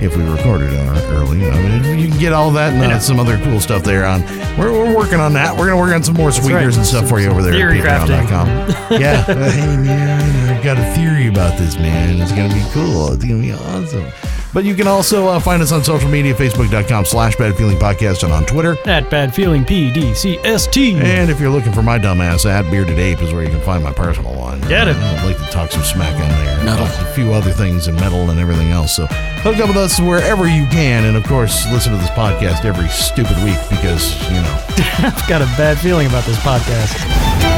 If 0.00 0.16
we 0.16 0.22
recorded 0.22 0.72
it 0.72 0.78
uh, 0.78 1.10
early, 1.10 1.44
I 1.44 1.80
mean, 1.80 1.98
you 1.98 2.08
can 2.08 2.18
get 2.18 2.32
all 2.32 2.50
that 2.52 2.72
and 2.72 2.92
uh, 2.92 2.98
some 3.00 3.18
other 3.18 3.36
cool 3.38 3.60
stuff 3.60 3.82
there. 3.82 4.06
On 4.06 4.22
we're, 4.56 4.72
we're 4.72 4.96
working 4.96 5.18
on 5.18 5.32
that. 5.32 5.56
We're 5.56 5.66
gonna 5.66 5.80
work 5.80 5.92
on 5.92 6.02
some 6.04 6.14
more 6.14 6.30
sweeteners 6.30 6.76
right. 6.76 6.76
and 6.76 6.86
stuff 6.86 7.08
for 7.08 7.18
you 7.18 7.28
over 7.28 7.42
there 7.42 7.52
Theory 7.52 7.80
at 7.80 8.08
patreon.com. 8.08 8.46
yeah, 9.00 9.24
hey 9.24 9.76
man, 9.76 10.56
I've 10.56 10.62
got 10.62 10.78
a 10.78 10.94
theory 10.94 11.26
about 11.26 11.58
this, 11.58 11.76
man. 11.76 12.20
It's 12.20 12.32
gonna 12.32 12.54
be 12.54 12.64
cool. 12.72 13.12
It's 13.12 13.24
gonna 13.24 13.40
be 13.40 13.52
awesome. 13.52 14.37
But 14.54 14.64
you 14.64 14.74
can 14.74 14.88
also 14.88 15.28
uh, 15.28 15.40
find 15.40 15.62
us 15.62 15.72
on 15.72 15.84
social 15.84 16.08
media, 16.08 16.34
facebook.com 16.34 17.04
slash 17.04 17.36
bad 17.36 17.56
feeling 17.56 17.78
podcast 17.78 18.22
and 18.24 18.32
on 18.32 18.46
Twitter. 18.46 18.76
At 18.88 19.10
bad 19.10 19.34
feeling 19.34 19.64
PDCST. 19.64 20.94
And 20.94 21.30
if 21.30 21.38
you're 21.38 21.50
looking 21.50 21.72
for 21.72 21.82
my 21.82 21.98
dumbass, 21.98 22.44
at 22.48 22.70
Bearded 22.70 22.98
Ape 22.98 23.20
is 23.22 23.32
where 23.32 23.42
you 23.44 23.50
can 23.50 23.60
find 23.60 23.84
my 23.84 23.92
personal 23.92 24.34
one. 24.34 24.60
Get 24.62 24.88
it. 24.88 24.96
I'd 24.96 25.24
like 25.24 25.36
to 25.36 25.52
talk 25.52 25.70
some 25.70 25.82
smack 25.82 26.12
on 26.14 26.28
there. 26.30 26.64
Metal. 26.64 26.86
A 26.86 27.12
few 27.14 27.32
other 27.32 27.52
things 27.52 27.86
and 27.88 27.98
metal 28.00 28.30
and 28.30 28.40
everything 28.40 28.70
else. 28.70 28.96
So 28.96 29.06
hook 29.06 29.58
up 29.58 29.68
with 29.68 29.76
us 29.76 30.00
wherever 30.00 30.48
you 30.48 30.66
can. 30.66 31.04
And 31.04 31.16
of 31.16 31.24
course, 31.24 31.66
listen 31.70 31.92
to 31.92 31.98
this 31.98 32.10
podcast 32.10 32.64
every 32.64 32.88
stupid 32.88 33.36
week 33.44 33.58
because, 33.68 34.14
you 34.28 34.40
know, 34.40 34.64
I've 34.98 35.28
got 35.28 35.42
a 35.42 35.46
bad 35.56 35.78
feeling 35.78 36.06
about 36.06 36.24
this 36.24 36.38
podcast. 36.38 37.57